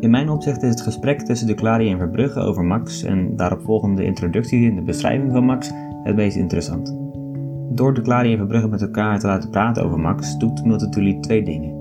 In 0.00 0.10
mijn 0.10 0.28
opzicht 0.28 0.62
is 0.62 0.70
het 0.70 0.80
gesprek 0.80 1.20
tussen 1.20 1.46
Duclari 1.46 1.90
en 1.90 1.98
Verbrugge 1.98 2.40
over 2.40 2.64
Max 2.64 3.02
en 3.02 3.36
daaropvolgende 3.36 4.04
introductie 4.04 4.64
in 4.64 4.74
de 4.74 4.82
beschrijving 4.82 5.32
van 5.32 5.44
Max 5.44 5.70
het 6.02 6.16
meest 6.16 6.36
interessant. 6.36 6.96
Door 7.70 7.94
Duclari 7.94 8.32
en 8.32 8.38
Verbrugge 8.38 8.68
met 8.68 8.82
elkaar 8.82 9.18
te 9.18 9.26
laten 9.26 9.50
praten 9.50 9.84
over 9.84 9.98
Max 9.98 10.36
doet 10.36 10.64
Multatuli 10.64 11.20
twee 11.20 11.44
dingen. 11.44 11.74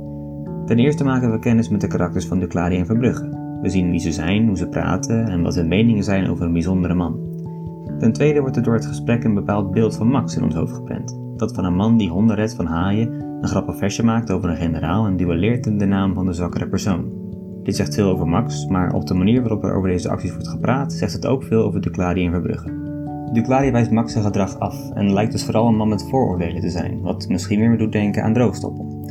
Ten 0.66 0.80
eerste 0.80 1.04
maken 1.04 1.32
we 1.32 1.40
kennis 1.40 1.70
met 1.70 1.82
de 1.82 1.88
karakters 1.88 2.26
van 2.26 2.40
Duclari 2.40 2.78
en 2.78 2.86
Verbrugge. 2.86 3.58
We 3.62 3.70
zien 3.70 3.90
wie 3.90 4.00
ze 4.00 4.12
zijn, 4.12 4.48
hoe 4.48 4.58
ze 4.58 4.68
praten 4.68 5.28
en 5.28 5.42
wat 5.42 5.56
hun 5.56 5.68
meningen 5.68 6.04
zijn 6.04 6.30
over 6.30 6.46
een 6.46 6.54
bijzondere 6.54 6.94
man. 6.94 7.20
Ten 8.00 8.14
tweede 8.14 8.40
wordt 8.40 8.56
er 8.56 8.64
door 8.64 8.74
het 8.74 8.86
gesprek 8.86 9.24
een 9.24 9.34
bepaald 9.34 9.72
beeld 9.72 9.96
van 9.96 10.08
Max 10.08 10.38
in 10.38 10.44
ons 10.44 10.56
hoofd 10.56 10.74
geprent. 10.74 11.20
Dat 11.38 11.54
van 11.54 11.66
een 11.66 11.76
man 11.76 11.98
die 11.98 12.10
honden 12.10 12.36
redt 12.36 12.56
van 12.56 12.66
haaien, 12.66 13.12
een 13.42 13.48
grappig 13.48 13.78
versje 13.78 14.04
maakt 14.04 14.32
over 14.32 14.50
een 14.50 14.56
generaal 14.56 15.06
en 15.06 15.18
duelleert 15.18 15.66
in 15.66 15.78
de 15.78 15.86
naam 15.86 16.14
van 16.14 16.26
de 16.26 16.34
zwakkere 16.34 16.68
persoon. 16.68 17.25
Dit 17.66 17.76
zegt 17.76 17.96
veel 17.96 18.10
over 18.10 18.28
Max, 18.28 18.68
maar 18.68 18.94
op 18.94 19.08
de 19.08 19.14
manier 19.14 19.42
waarop 19.42 19.64
er 19.64 19.74
over 19.74 19.90
deze 19.90 20.10
acties 20.10 20.32
wordt 20.32 20.48
gepraat, 20.48 20.94
zegt 20.94 21.14
het 21.14 21.26
ook 21.26 21.44
veel 21.44 21.64
over 21.64 21.82
Duclari 21.82 22.26
en 22.26 22.32
Verbrugge. 22.32 22.72
Duclari 23.34 23.72
wijst 23.72 23.92
Max 23.92 24.12
zijn 24.12 24.24
gedrag 24.24 24.60
af 24.60 24.92
en 24.92 25.14
lijkt 25.14 25.32
dus 25.32 25.44
vooral 25.44 25.68
een 25.68 25.76
man 25.76 25.88
met 25.88 26.10
vooroordelen 26.10 26.62
te 26.62 26.70
zijn, 26.70 27.02
wat 27.02 27.28
misschien 27.28 27.60
meer 27.60 27.78
doet 27.78 27.92
denken 27.92 28.24
aan 28.24 28.34
droogstoppel. 28.34 29.06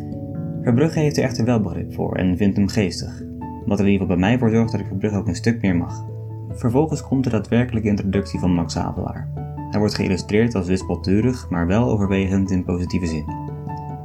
Verbrugge 0.62 0.98
heeft 0.98 1.16
er 1.16 1.22
echter 1.24 1.44
wel 1.44 1.61
begrip 1.61 1.94
voor 1.94 2.16
en 2.16 2.36
vindt 2.36 2.57
hem 2.57 2.68
geestig, 2.68 3.22
wat 3.66 3.78
er 3.78 3.84
in 3.84 3.92
ieder 3.92 4.07
geval 4.07 4.20
bij 4.20 4.28
mij 4.28 4.38
voor 4.38 4.50
zorgt 4.50 4.72
dat 4.72 4.80
ik 4.80 4.86
Verbrugge 4.86 5.18
ook 5.18 5.28
een 5.28 5.34
stuk 5.34 5.62
meer 5.62 5.76
mag. 5.76 6.05
Vervolgens 6.48 7.02
komt 7.02 7.24
de 7.24 7.30
daadwerkelijke 7.30 7.88
introductie 7.88 8.40
van 8.40 8.55
Max 8.55 8.74
Havelaar. 8.74 9.28
Hij 9.70 9.78
wordt 9.78 9.94
geïllustreerd 9.94 10.55
als 10.55 10.66
wispelturig, 10.66 11.50
maar 11.50 11.66
wel 11.66 11.90
overwegend 11.90 12.50
in 12.50 12.64
positieve 12.64 13.07
zin. 13.07 13.53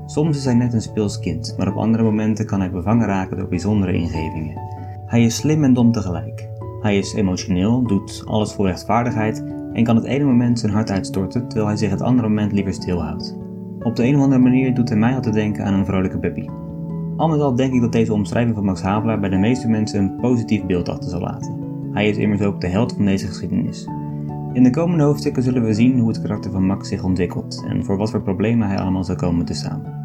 Soms 0.10 0.38
is 0.38 0.46
hij 0.46 0.54
net 0.54 0.74
een 0.74 0.82
speels 0.82 1.20
kind, 1.20 1.56
maar 1.58 1.68
op 1.68 1.76
andere 1.76 2.04
momenten 2.04 2.46
kan 2.46 2.60
hij 2.60 2.72
bevangen 2.72 3.08
raken 3.08 3.38
door 3.38 3.48
bijzondere 3.48 3.94
ingevingen. 3.94 4.62
Hij 5.06 5.24
is 5.24 5.36
slim 5.36 5.64
en 5.64 5.74
dom 5.74 5.92
tegelijk. 5.92 6.50
Hij 6.82 6.98
is 6.98 7.14
emotioneel, 7.14 7.84
doet 7.84 8.24
alles 8.26 8.54
voor 8.54 8.66
rechtvaardigheid 8.66 9.44
en 9.74 9.84
kan 9.84 9.96
het 9.96 10.06
ene 10.06 10.24
moment 10.24 10.60
zijn 10.60 10.72
hart 10.72 10.92
uitstorten 10.92 11.48
terwijl 11.48 11.68
hij 11.68 11.78
zich 11.78 11.90
het 11.90 12.02
andere 12.02 12.28
moment 12.28 12.52
liever 12.52 12.74
stilhoudt. 12.74 13.38
Op 13.80 13.96
de 13.96 14.06
een 14.06 14.16
of 14.16 14.22
andere 14.22 14.42
manier 14.42 14.74
doet 14.74 14.90
hij 14.90 14.98
mij 14.98 15.16
altijd 15.16 15.34
denken 15.34 15.66
aan 15.66 15.74
een 15.74 15.86
vrolijke 15.86 16.20
puppy. 16.20 16.46
Al 17.18 17.28
met 17.28 17.40
al 17.40 17.56
denk 17.56 17.74
ik 17.74 17.82
dat 17.82 17.92
deze 17.92 18.14
omschrijving 18.14 18.56
van 18.56 18.66
Max 18.66 18.82
Havelaar 18.82 19.20
bij 19.20 19.30
de 19.30 19.38
meeste 19.38 19.68
mensen 19.68 20.00
een 20.00 20.16
positief 20.16 20.66
beeld 20.66 20.90
achter 20.90 21.10
zal 21.10 21.22
laten. 21.22 21.56
Hij 21.94 22.10
is 22.10 22.18
immers 22.18 22.42
ook 22.42 22.62
de 22.62 22.68
held 22.68 22.94
van 22.94 23.06
deze 23.06 23.28
geschiedenis. 23.28 23.88
In 24.54 24.64
de 24.64 24.70
komende 24.70 25.04
hoofdstukken 25.04 25.44
zullen 25.44 25.64
we 25.64 25.74
zien 25.74 26.00
hoe 26.00 26.08
het 26.08 26.22
karakter 26.22 26.52
van 26.52 26.66
Max 26.66 26.88
zich 26.88 27.04
ontwikkelt 27.04 27.66
en 27.68 27.86
voor 27.86 27.98
wat 27.98 28.12
voor 28.12 28.22
problemen 28.22 28.68
hij 28.68 28.78
allemaal 28.78 29.04
zal 29.04 29.16
komen 29.16 29.46
te 29.46 29.54
staan. 29.54 29.99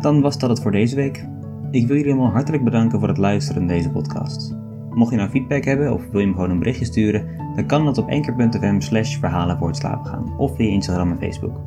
Dan 0.00 0.20
was 0.20 0.38
dat 0.38 0.50
het 0.50 0.60
voor 0.60 0.70
deze 0.70 0.96
week. 0.96 1.26
Ik 1.70 1.86
wil 1.86 1.96
jullie 1.96 2.12
allemaal 2.12 2.32
hartelijk 2.32 2.64
bedanken 2.64 2.98
voor 2.98 3.08
het 3.08 3.18
luisteren 3.18 3.64
naar 3.64 3.76
deze 3.76 3.90
podcast. 3.90 4.56
Mocht 4.90 5.10
je 5.10 5.16
nou 5.16 5.30
feedback 5.30 5.64
hebben 5.64 5.92
of 5.92 6.10
wil 6.10 6.20
je 6.20 6.26
me 6.26 6.32
gewoon 6.32 6.50
een 6.50 6.58
berichtje 6.58 6.84
sturen, 6.84 7.28
dan 7.54 7.66
kan 7.66 7.84
dat 7.84 7.98
op 7.98 8.08
enker.fm 8.08 8.80
slash 8.80 9.18
verhalen 9.18 9.58
voor 9.58 9.66
het 9.66 9.76
slapen 9.76 10.06
gaan 10.06 10.38
of 10.38 10.56
via 10.56 10.70
Instagram 10.70 11.10
en 11.10 11.18
Facebook. 11.18 11.60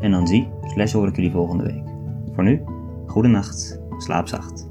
En 0.00 0.10
dan 0.10 0.26
zie, 0.26 0.48
slash 0.62 0.92
hoor 0.92 1.08
ik 1.08 1.16
jullie 1.16 1.30
volgende 1.30 1.64
week. 1.64 1.82
Voor 2.34 2.44
nu, 2.44 2.62
goede 3.06 3.28
nacht, 3.28 3.80
slaap 3.98 4.28
zacht. 4.28 4.69